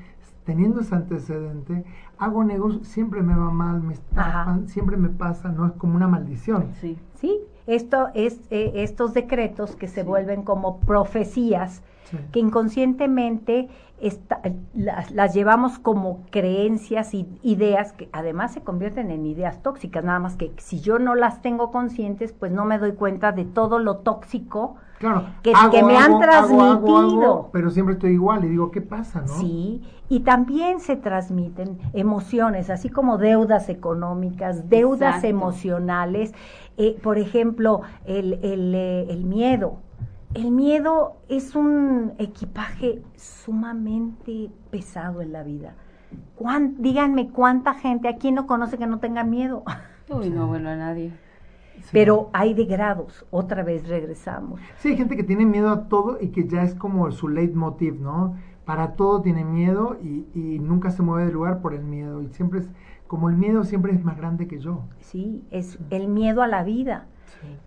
teniendo 0.46 0.82
ese 0.82 0.96
antecedente, 0.96 1.86
hago 2.18 2.44
negocios, 2.44 2.88
siempre 2.88 3.22
me 3.22 3.36
va 3.36 3.50
mal, 3.52 3.82
me 3.82 3.94
estafan, 3.94 4.68
siempre 4.68 4.98
me 4.98 5.10
pasa, 5.10 5.50
no 5.50 5.66
es 5.66 5.74
como 5.74 5.96
una 5.96 6.08
maldición. 6.08 6.70
Sí, 6.82 6.98
sí. 7.16 7.40
Esto 7.66 8.10
es 8.14 8.42
eh, 8.50 8.74
estos 8.76 9.14
decretos 9.14 9.78
que 9.78 9.88
se 9.88 10.04
vuelven 10.04 10.44
como 10.44 10.80
profecías 10.82 11.82
que 12.32 12.40
inconscientemente 12.40 13.70
las, 14.74 15.34
llevamos 15.34 15.80
como 15.80 16.24
creencias 16.30 17.14
y 17.14 17.28
ideas 17.42 17.94
que 17.94 18.10
además 18.12 18.54
se 18.54 18.62
convierten 18.62 19.12
en 19.12 19.26
ideas 19.26 19.62
tóxicas, 19.64 20.04
nada 20.04 20.20
más 20.20 20.36
que 20.36 20.52
si 20.58 20.82
yo 20.82 21.00
no 21.00 21.16
las 21.16 21.42
tengo 21.42 21.72
conscientes, 21.72 22.34
pues 22.34 22.52
no 22.52 22.66
me 22.66 22.80
doy 22.80 22.94
cuenta 22.94 23.32
de 23.32 23.46
todo 23.46 23.80
lo 23.80 23.98
tóxico 23.98 24.76
que, 25.42 25.84
me 25.84 25.98
han 25.98 26.20
transmitido. 26.20 27.50
pero 27.52 27.70
siempre 27.70 27.96
estoy 27.96 28.14
igual 28.14 28.46
y 28.46 28.50
digo, 28.50 28.72
¿qué 28.72 28.82
pasa? 28.82 29.22
No? 29.22 29.28
Sí, 29.28 29.82
y 30.10 30.22
también 30.22 30.80
se 30.80 30.96
transmiten 30.96 31.78
emociones, 31.94 32.70
así 32.70 32.90
como 32.90 33.18
deudas 33.18 33.68
económicas, 33.70 34.70
deudas 34.70 35.24
emocionales, 35.24 36.34
eh, 36.78 36.98
por 37.04 37.18
ejemplo, 37.18 37.82
el, 38.06 38.34
el, 38.44 38.74
eh, 38.76 39.08
el 39.10 39.26
miedo 39.26 39.78
el 40.34 40.52
miedo 40.52 41.18
es 41.30 41.56
un 41.56 42.14
equipaje 42.18 43.02
sumamente 43.16 44.50
pesado 44.72 45.22
en 45.22 45.32
la 45.32 45.44
vida. 45.44 45.76
díganme 46.78 47.30
cuánta 47.30 47.74
gente 47.76 48.08
aquí 48.08 48.32
no 48.32 48.48
conoce 48.48 48.78
que 48.78 48.88
no 48.88 49.00
tenga 49.00 49.24
miedo. 49.24 49.64
Uy, 50.10 50.30
no, 50.30 50.48
bueno, 50.48 50.70
a 50.70 50.76
nadie. 50.76 51.14
Pero 51.92 52.30
hay 52.34 52.54
de 52.54 52.66
grados, 52.66 53.26
otra 53.30 53.64
vez 53.64 53.88
regresamos. 53.88 54.60
Sí, 54.78 54.90
hay 54.90 54.98
gente 54.98 55.16
que 55.16 55.24
tiene 55.24 55.46
miedo 55.46 55.70
a 55.70 55.88
todo 55.88 56.18
y 56.20 56.30
que 56.30 56.48
ya 56.48 56.64
es 56.64 56.76
como 56.76 57.12
su 57.12 57.28
leitmotiv, 57.28 58.00
¿no? 58.00 58.36
Para 58.66 58.94
todo 58.94 59.22
tiene 59.22 59.44
miedo 59.44 59.98
y, 60.02 60.26
y 60.34 60.60
nunca 60.60 60.92
se 60.92 61.02
mueve 61.02 61.26
de 61.28 61.34
lugar 61.34 61.62
por 61.62 61.74
el 61.74 61.84
miedo. 61.84 62.22
Y 62.22 62.30
siempre 62.30 62.60
es, 62.60 62.70
como 63.08 63.30
el 63.30 63.36
miedo 63.36 63.64
siempre 63.64 63.94
es 63.94 64.04
más 64.04 64.18
grande 64.18 64.48
que 64.48 64.60
yo. 64.60 64.84
Sí, 65.00 65.44
es 65.52 65.78
el 65.90 66.08
miedo 66.08 66.42
a 66.42 66.48
la 66.48 66.64
vida. 66.64 67.08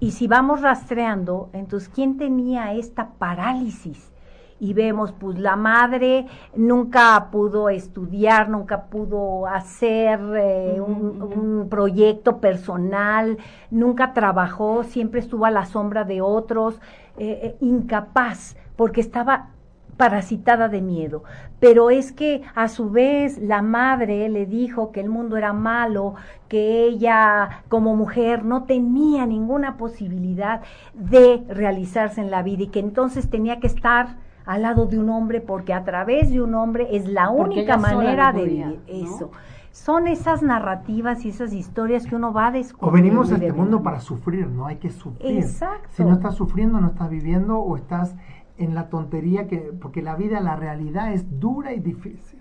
Y 0.01 0.13
si 0.13 0.27
vamos 0.27 0.63
rastreando, 0.63 1.51
entonces, 1.53 1.89
¿quién 1.89 2.19
tenía 2.19 2.73
esta 2.75 3.11
parálisis? 3.19 4.13
Y 4.59 4.73
vemos, 4.73 5.13
pues 5.13 5.39
la 5.39 5.55
madre 5.55 6.27
nunca 6.55 7.29
pudo 7.31 7.69
estudiar, 7.69 8.49
nunca 8.49 8.85
pudo 8.85 9.47
hacer 9.47 10.19
eh, 10.35 10.81
un, 10.81 11.69
proyecto 11.69 12.39
personal, 12.39 13.37
nunca 13.71 14.15
trabajó, 14.15 14.85
siempre 14.85 15.21
estuvo 15.21 15.45
a 15.45 15.51
la 15.51 15.67
sombra 15.67 16.05
de 16.05 16.23
otros, 16.23 16.81
eh, 17.19 17.41
eh, 17.43 17.57
incapaz, 17.61 18.57
porque 18.77 19.01
estaba 19.01 19.51
parasitada 19.97 20.69
de 20.69 20.81
miedo. 20.83 21.25
Pero 21.61 21.91
es 21.91 22.13
que 22.13 22.43
a 22.55 22.69
su 22.69 22.91
vez 22.91 23.39
la 23.39 23.63
madre 23.63 24.29
le 24.29 24.47
dijo 24.47 24.93
que 24.93 25.01
el 25.01 25.09
mundo 25.09 25.37
era 25.37 25.53
malo, 25.53 26.15
que 26.49 26.85
ella 26.85 27.63
como 27.69 27.97
mujer 27.97 28.45
no 28.45 28.65
tenía 28.65 29.27
ninguna 29.27 29.77
posibilidad 29.77 30.61
de 30.95 31.43
realizarse 31.49 32.21
en 32.21 32.31
la 32.31 32.43
vida 32.43 32.65
y 32.65 32.69
que 32.69 32.81
entonces 32.81 33.31
tenía 33.31 33.59
que 33.59 33.67
estar 33.67 34.17
al 34.45 34.63
lado 34.63 34.87
de 34.87 34.99
un 34.99 35.11
hombre 35.11 35.41
porque 35.41 35.75
a 35.75 35.85
través 35.85 36.31
de 36.31 36.41
un 36.41 36.55
hombre 36.55 36.89
es 36.93 37.07
la 37.07 37.31
única 37.31 37.77
manera 37.77 38.33
de 38.33 38.45
vivir 38.45 38.81
eso. 38.87 39.31
Son 39.73 40.07
esas 40.07 40.43
narrativas 40.43 41.27
y 41.27 41.29
esas 41.29 41.53
historias 41.53 42.07
que 42.07 42.17
uno 42.17 42.33
va 42.33 42.47
a 42.47 42.51
descubrir. 42.51 42.89
O 42.89 42.91
venimos 42.91 43.31
a 43.31 43.35
este 43.35 43.53
mundo 43.53 43.83
para 43.83 44.01
sufrir, 44.01 44.47
¿no? 44.47 44.65
Hay 44.67 44.77
que 44.77 44.91
sufrir. 44.91 45.37
Exacto. 45.37 45.89
Si 45.91 46.03
no 46.03 46.15
estás 46.15 46.35
sufriendo, 46.35 46.81
no 46.81 46.89
estás 46.89 47.11
viviendo 47.11 47.59
o 47.59 47.77
estás 47.77 48.17
en 48.59 48.75
la 48.75 48.89
tontería 48.89 49.47
que, 49.47 49.59
porque 49.81 50.03
la 50.03 50.17
vida, 50.17 50.41
la 50.41 50.57
realidad 50.57 51.13
es 51.13 51.41
dura 51.41 51.75
y 51.75 51.81
difícil. 51.81 52.41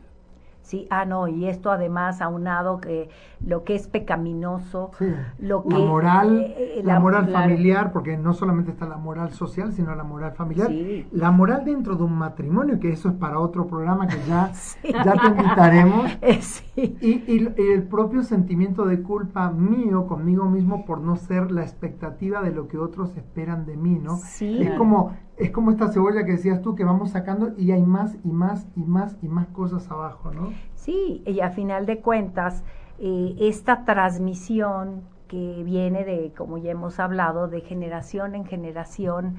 Sí, 0.65 0.87
ah, 0.89 1.05
no, 1.05 1.27
y 1.27 1.47
esto 1.47 1.69
además 1.69 2.21
aunado 2.21 2.81
que 2.81 3.07
lo 3.45 3.63
que 3.63 3.75
es 3.75 3.87
pecaminoso, 3.87 4.89
lo 5.37 5.63
que... 5.63 5.77
La 5.77 5.85
moral, 5.85 6.53
eh, 6.57 6.81
la, 6.83 6.99
moral 6.99 7.29
familiar, 7.31 7.91
porque 7.91 8.17
no 8.17 8.33
solamente 8.33 8.71
está 8.71 8.87
la 8.87 8.97
moral 8.97 9.29
social, 9.31 9.73
sino 9.73 9.93
la 9.93 10.03
moral 10.03 10.31
familiar. 10.31 10.71
La 11.11 11.29
moral 11.29 11.65
dentro 11.65 11.95
de 11.95 12.03
un 12.03 12.17
matrimonio, 12.17 12.79
que 12.79 12.91
eso 12.91 13.09
es 13.09 13.15
para 13.15 13.39
otro 13.39 13.67
programa 13.67 14.07
que 14.07 14.17
ya, 14.27 14.51
ya 14.83 15.13
te 15.13 15.27
invitaremos. 15.27 16.17
y, 16.75 16.81
y, 16.99 17.53
el 17.57 17.83
propio 17.83 18.23
sentimiento 18.23 18.85
de 18.85 19.03
culpa 19.03 19.51
mío 19.51 20.07
conmigo 20.07 20.45
mismo 20.45 20.83
por 20.83 20.99
no 20.99 21.15
ser 21.15 21.51
la 21.51 21.61
expectativa 21.61 22.41
de 22.41 22.51
lo 22.51 22.67
que 22.67 22.79
otros 22.79 23.15
esperan 23.17 23.67
de 23.67 23.77
mí, 23.77 23.99
¿no? 23.99 24.17
Es 24.39 24.71
como 24.79 25.13
es 25.37 25.51
como 25.51 25.71
esta 25.71 25.91
cebolla 25.91 26.25
que 26.25 26.33
decías 26.33 26.61
tú, 26.61 26.75
que 26.75 26.85
vamos 26.85 27.11
sacando 27.11 27.53
y 27.57 27.71
hay 27.71 27.83
más 27.83 28.15
y 28.23 28.29
más 28.29 28.67
y 28.75 28.83
más 28.83 29.17
y 29.21 29.27
más 29.27 29.47
cosas 29.47 29.89
abajo, 29.91 30.31
¿no? 30.31 30.53
Sí, 30.75 31.23
y 31.25 31.41
a 31.41 31.49
final 31.49 31.85
de 31.85 31.99
cuentas, 31.99 32.63
eh, 32.99 33.35
esta 33.39 33.83
transmisión 33.83 35.01
que 35.27 35.63
viene 35.63 36.05
de, 36.05 36.33
como 36.37 36.57
ya 36.57 36.71
hemos 36.71 36.99
hablado, 36.99 37.47
de 37.47 37.61
generación 37.61 38.35
en 38.35 38.45
generación, 38.45 39.37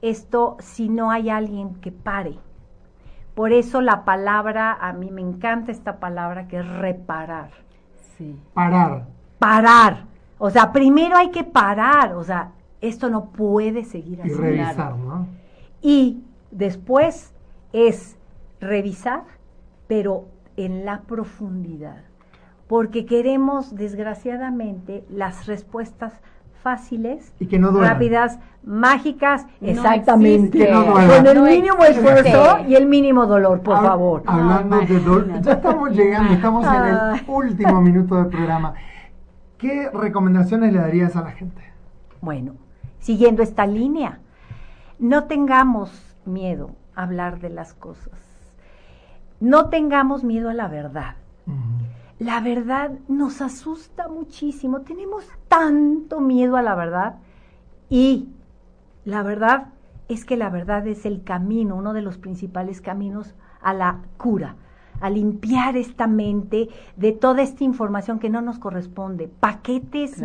esto 0.00 0.56
si 0.60 0.88
no 0.88 1.10
hay 1.10 1.28
alguien 1.28 1.74
que 1.76 1.92
pare. 1.92 2.38
Por 3.34 3.52
eso 3.52 3.82
la 3.82 4.04
palabra, 4.04 4.72
a 4.72 4.94
mí 4.94 5.10
me 5.10 5.20
encanta 5.20 5.70
esta 5.70 5.98
palabra 5.98 6.48
que 6.48 6.58
es 6.58 6.66
reparar. 6.66 7.50
Sí. 8.16 8.40
Parar. 8.54 9.06
Parar. 9.38 10.04
O 10.38 10.48
sea, 10.48 10.72
primero 10.72 11.16
hay 11.16 11.30
que 11.30 11.44
parar, 11.44 12.14
o 12.14 12.24
sea, 12.24 12.52
esto 12.80 13.10
no 13.10 13.30
puede 13.30 13.84
seguir 13.84 14.20
así. 14.22 14.30
Y 14.30 14.34
revisar, 14.34 14.96
¿no? 14.96 15.26
Y 15.82 16.22
después 16.50 17.34
es 17.72 18.16
revisar, 18.60 19.24
pero 19.86 20.26
en 20.56 20.84
la 20.84 21.02
profundidad. 21.02 22.02
Porque 22.66 23.06
queremos, 23.06 23.76
desgraciadamente, 23.76 25.04
las 25.08 25.46
respuestas 25.46 26.20
fáciles, 26.62 27.32
y 27.38 27.46
que 27.46 27.60
no 27.60 27.70
rápidas, 27.70 28.40
mágicas, 28.64 29.46
exactamente, 29.60 30.68
con 30.68 31.26
el 31.26 31.42
mínimo 31.42 31.84
esfuerzo 31.84 32.58
y 32.66 32.74
el 32.74 32.86
mínimo 32.86 33.26
dolor, 33.26 33.60
por 33.60 33.80
favor. 33.80 34.22
Hablando 34.26 34.80
de 34.80 34.98
dolor, 34.98 35.40
ya 35.42 35.52
estamos 35.52 35.90
llegando, 35.92 36.32
estamos 36.32 36.66
en 36.66 36.84
el 36.84 37.24
último 37.28 37.80
minuto 37.80 38.16
del 38.16 38.26
programa. 38.26 38.74
¿Qué 39.58 39.88
recomendaciones 39.90 40.72
le 40.72 40.80
darías 40.80 41.14
a 41.14 41.22
la 41.22 41.30
gente? 41.30 41.62
Bueno, 42.20 42.54
siguiendo 43.06 43.44
esta 43.44 43.68
línea, 43.68 44.18
no 44.98 45.24
tengamos 45.28 45.92
miedo 46.24 46.72
a 46.96 47.04
hablar 47.04 47.38
de 47.38 47.50
las 47.50 47.72
cosas. 47.72 48.18
no 49.38 49.68
tengamos 49.68 50.24
miedo 50.24 50.48
a 50.48 50.54
la 50.54 50.66
verdad. 50.66 51.14
La 52.18 52.40
verdad 52.40 52.90
nos 53.06 53.42
asusta 53.42 54.08
muchísimo, 54.08 54.80
tenemos 54.80 55.24
tanto 55.46 56.20
miedo 56.20 56.56
a 56.56 56.62
la 56.62 56.74
verdad 56.74 57.16
y 57.88 58.28
la 59.04 59.22
verdad 59.22 59.68
es 60.08 60.24
que 60.24 60.36
la 60.36 60.50
verdad 60.50 60.84
es 60.88 61.06
el 61.06 61.22
camino, 61.22 61.76
uno 61.76 61.92
de 61.92 62.02
los 62.02 62.18
principales 62.18 62.80
caminos 62.80 63.34
a 63.60 63.72
la 63.72 64.00
cura, 64.16 64.56
a 65.00 65.10
limpiar 65.10 65.76
esta 65.76 66.08
mente 66.08 66.70
de 66.96 67.12
toda 67.12 67.42
esta 67.42 67.62
información 67.62 68.18
que 68.18 68.30
no 68.30 68.40
nos 68.40 68.58
corresponde, 68.58 69.28
paquetes 69.28 70.24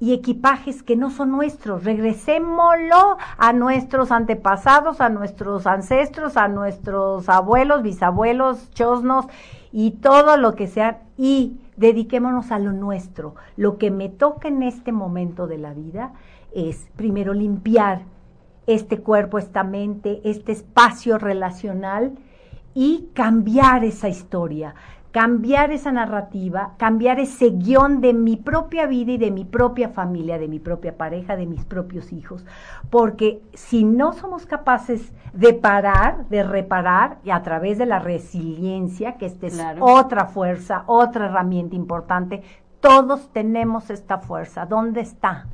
y 0.00 0.12
equipajes 0.12 0.82
que 0.82 0.96
no 0.96 1.10
son 1.10 1.30
nuestros. 1.30 1.84
Regresémoslo 1.84 3.16
a 3.38 3.52
nuestros 3.52 4.12
antepasados, 4.12 5.00
a 5.00 5.08
nuestros 5.08 5.66
ancestros, 5.66 6.36
a 6.36 6.48
nuestros 6.48 7.28
abuelos, 7.28 7.82
bisabuelos, 7.82 8.70
chosnos 8.72 9.26
y 9.72 9.92
todo 9.92 10.36
lo 10.36 10.54
que 10.54 10.66
sea 10.66 11.02
y 11.16 11.58
dediquémonos 11.76 12.50
a 12.52 12.58
lo 12.58 12.72
nuestro. 12.72 13.34
Lo 13.56 13.78
que 13.78 13.90
me 13.90 14.08
toca 14.08 14.48
en 14.48 14.62
este 14.62 14.92
momento 14.92 15.46
de 15.46 15.58
la 15.58 15.72
vida 15.72 16.12
es 16.54 16.88
primero 16.96 17.34
limpiar 17.34 18.02
este 18.66 18.98
cuerpo, 18.98 19.38
esta 19.38 19.62
mente, 19.62 20.20
este 20.24 20.52
espacio 20.52 21.18
relacional 21.18 22.12
y 22.74 23.08
cambiar 23.14 23.84
esa 23.84 24.08
historia, 24.08 24.74
cambiar 25.16 25.70
esa 25.70 25.92
narrativa, 25.92 26.74
cambiar 26.76 27.18
ese 27.20 27.48
guion 27.48 28.02
de 28.02 28.12
mi 28.12 28.36
propia 28.36 28.86
vida 28.86 29.12
y 29.12 29.16
de 29.16 29.30
mi 29.30 29.46
propia 29.46 29.88
familia, 29.88 30.36
de 30.38 30.46
mi 30.46 30.58
propia 30.58 30.98
pareja, 30.98 31.36
de 31.36 31.46
mis 31.46 31.64
propios 31.64 32.12
hijos. 32.12 32.44
Porque 32.90 33.40
si 33.54 33.82
no 33.84 34.12
somos 34.12 34.44
capaces 34.44 35.14
de 35.32 35.54
parar, 35.54 36.28
de 36.28 36.42
reparar, 36.42 37.16
y 37.24 37.30
a 37.30 37.42
través 37.42 37.78
de 37.78 37.86
la 37.86 37.98
resiliencia, 37.98 39.16
que 39.16 39.24
esta 39.24 39.46
es 39.46 39.58
otra 39.80 40.26
fuerza, 40.26 40.84
otra 40.84 41.30
herramienta 41.30 41.76
importante, 41.76 42.42
todos 42.80 43.32
tenemos 43.32 43.88
esta 43.88 44.18
fuerza. 44.18 44.66
¿Dónde 44.66 45.00
está? 45.00 45.46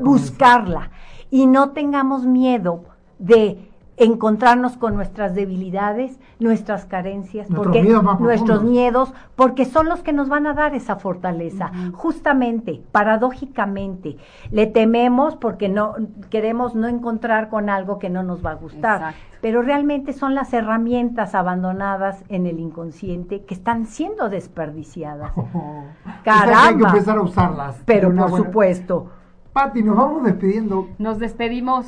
Buscarla. 0.00 0.92
Y 1.28 1.48
no 1.48 1.70
tengamos 1.70 2.24
miedo 2.24 2.84
de 3.18 3.71
encontrarnos 4.04 4.76
con 4.76 4.94
nuestras 4.94 5.34
debilidades, 5.34 6.18
nuestras 6.38 6.84
carencias, 6.84 7.46
porque 7.54 7.82
nuestros 7.82 8.64
miedos, 8.64 9.12
porque 9.36 9.64
son 9.64 9.88
los 9.88 10.00
que 10.00 10.12
nos 10.12 10.28
van 10.28 10.46
a 10.46 10.54
dar 10.54 10.74
esa 10.74 10.96
fortaleza. 10.96 11.70
Justamente, 11.92 12.82
paradójicamente, 12.90 14.16
le 14.50 14.66
tememos 14.66 15.36
porque 15.36 15.68
no 15.68 15.94
queremos 16.30 16.74
no 16.74 16.88
encontrar 16.88 17.48
con 17.48 17.70
algo 17.70 17.98
que 17.98 18.10
no 18.10 18.22
nos 18.22 18.44
va 18.44 18.52
a 18.52 18.54
gustar, 18.54 19.14
pero 19.40 19.62
realmente 19.62 20.12
son 20.12 20.34
las 20.34 20.52
herramientas 20.52 21.34
abandonadas 21.34 22.24
en 22.28 22.46
el 22.46 22.58
inconsciente 22.58 23.44
que 23.44 23.54
están 23.54 23.86
siendo 23.86 24.28
desperdiciadas. 24.28 25.32
Caramba. 26.24 26.66
hay 26.66 26.76
que 26.76 26.84
empezar 26.84 27.18
a 27.18 27.22
usarlas. 27.22 27.82
Pero 27.84 28.14
por 28.14 28.36
supuesto. 28.36 29.10
Pati, 29.52 29.82
nos 29.82 29.96
vamos 29.96 30.24
despidiendo. 30.24 30.88
Nos 30.98 31.18
despedimos 31.18 31.86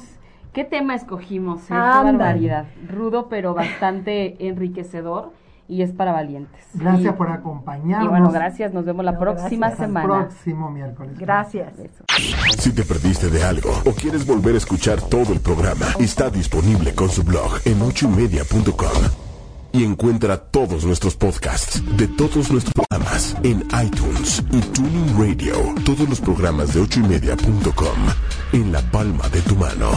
¿Qué 0.54 0.64
tema 0.64 0.94
escogimos? 0.94 1.62
Eh? 1.62 1.66
Qué 1.68 1.74
barbaridad. 1.74 2.66
Rudo, 2.88 3.28
pero 3.28 3.54
bastante 3.54 4.36
enriquecedor 4.46 5.32
y 5.66 5.82
es 5.82 5.92
para 5.92 6.12
valientes. 6.12 6.64
Gracias 6.74 7.14
por 7.16 7.28
acompañarnos. 7.30 8.06
Y 8.06 8.08
bueno, 8.08 8.30
gracias. 8.30 8.72
Nos 8.72 8.84
vemos 8.84 9.04
la 9.04 9.18
próxima 9.18 9.74
semana. 9.74 10.20
El 10.20 10.26
próximo 10.26 10.70
miércoles. 10.70 11.18
Gracias. 11.18 11.72
Si 12.58 12.72
te 12.72 12.84
perdiste 12.84 13.30
de 13.30 13.42
algo 13.42 13.70
o 13.84 13.92
quieres 13.92 14.24
volver 14.26 14.54
a 14.54 14.58
escuchar 14.58 15.00
todo 15.00 15.32
el 15.32 15.40
programa, 15.40 15.86
está 15.98 16.30
disponible 16.30 16.94
con 16.94 17.08
su 17.08 17.24
blog 17.24 17.58
en 17.64 17.82
ochoymedia.com. 17.82 19.24
Y 19.72 19.82
encuentra 19.82 20.36
todos 20.36 20.84
nuestros 20.84 21.16
podcasts 21.16 21.82
de 21.96 22.06
todos 22.06 22.52
nuestros 22.52 22.72
programas 22.74 23.36
en 23.42 23.66
iTunes 23.84 24.44
y 24.52 24.60
Tuning 24.60 25.18
Radio. 25.18 25.56
Todos 25.84 26.08
los 26.08 26.20
programas 26.20 26.74
de 26.74 26.80
ochoymedia.com 26.80 27.98
en 28.52 28.70
la 28.70 28.80
palma 28.92 29.28
de 29.30 29.40
tu 29.40 29.56
mano. 29.56 29.90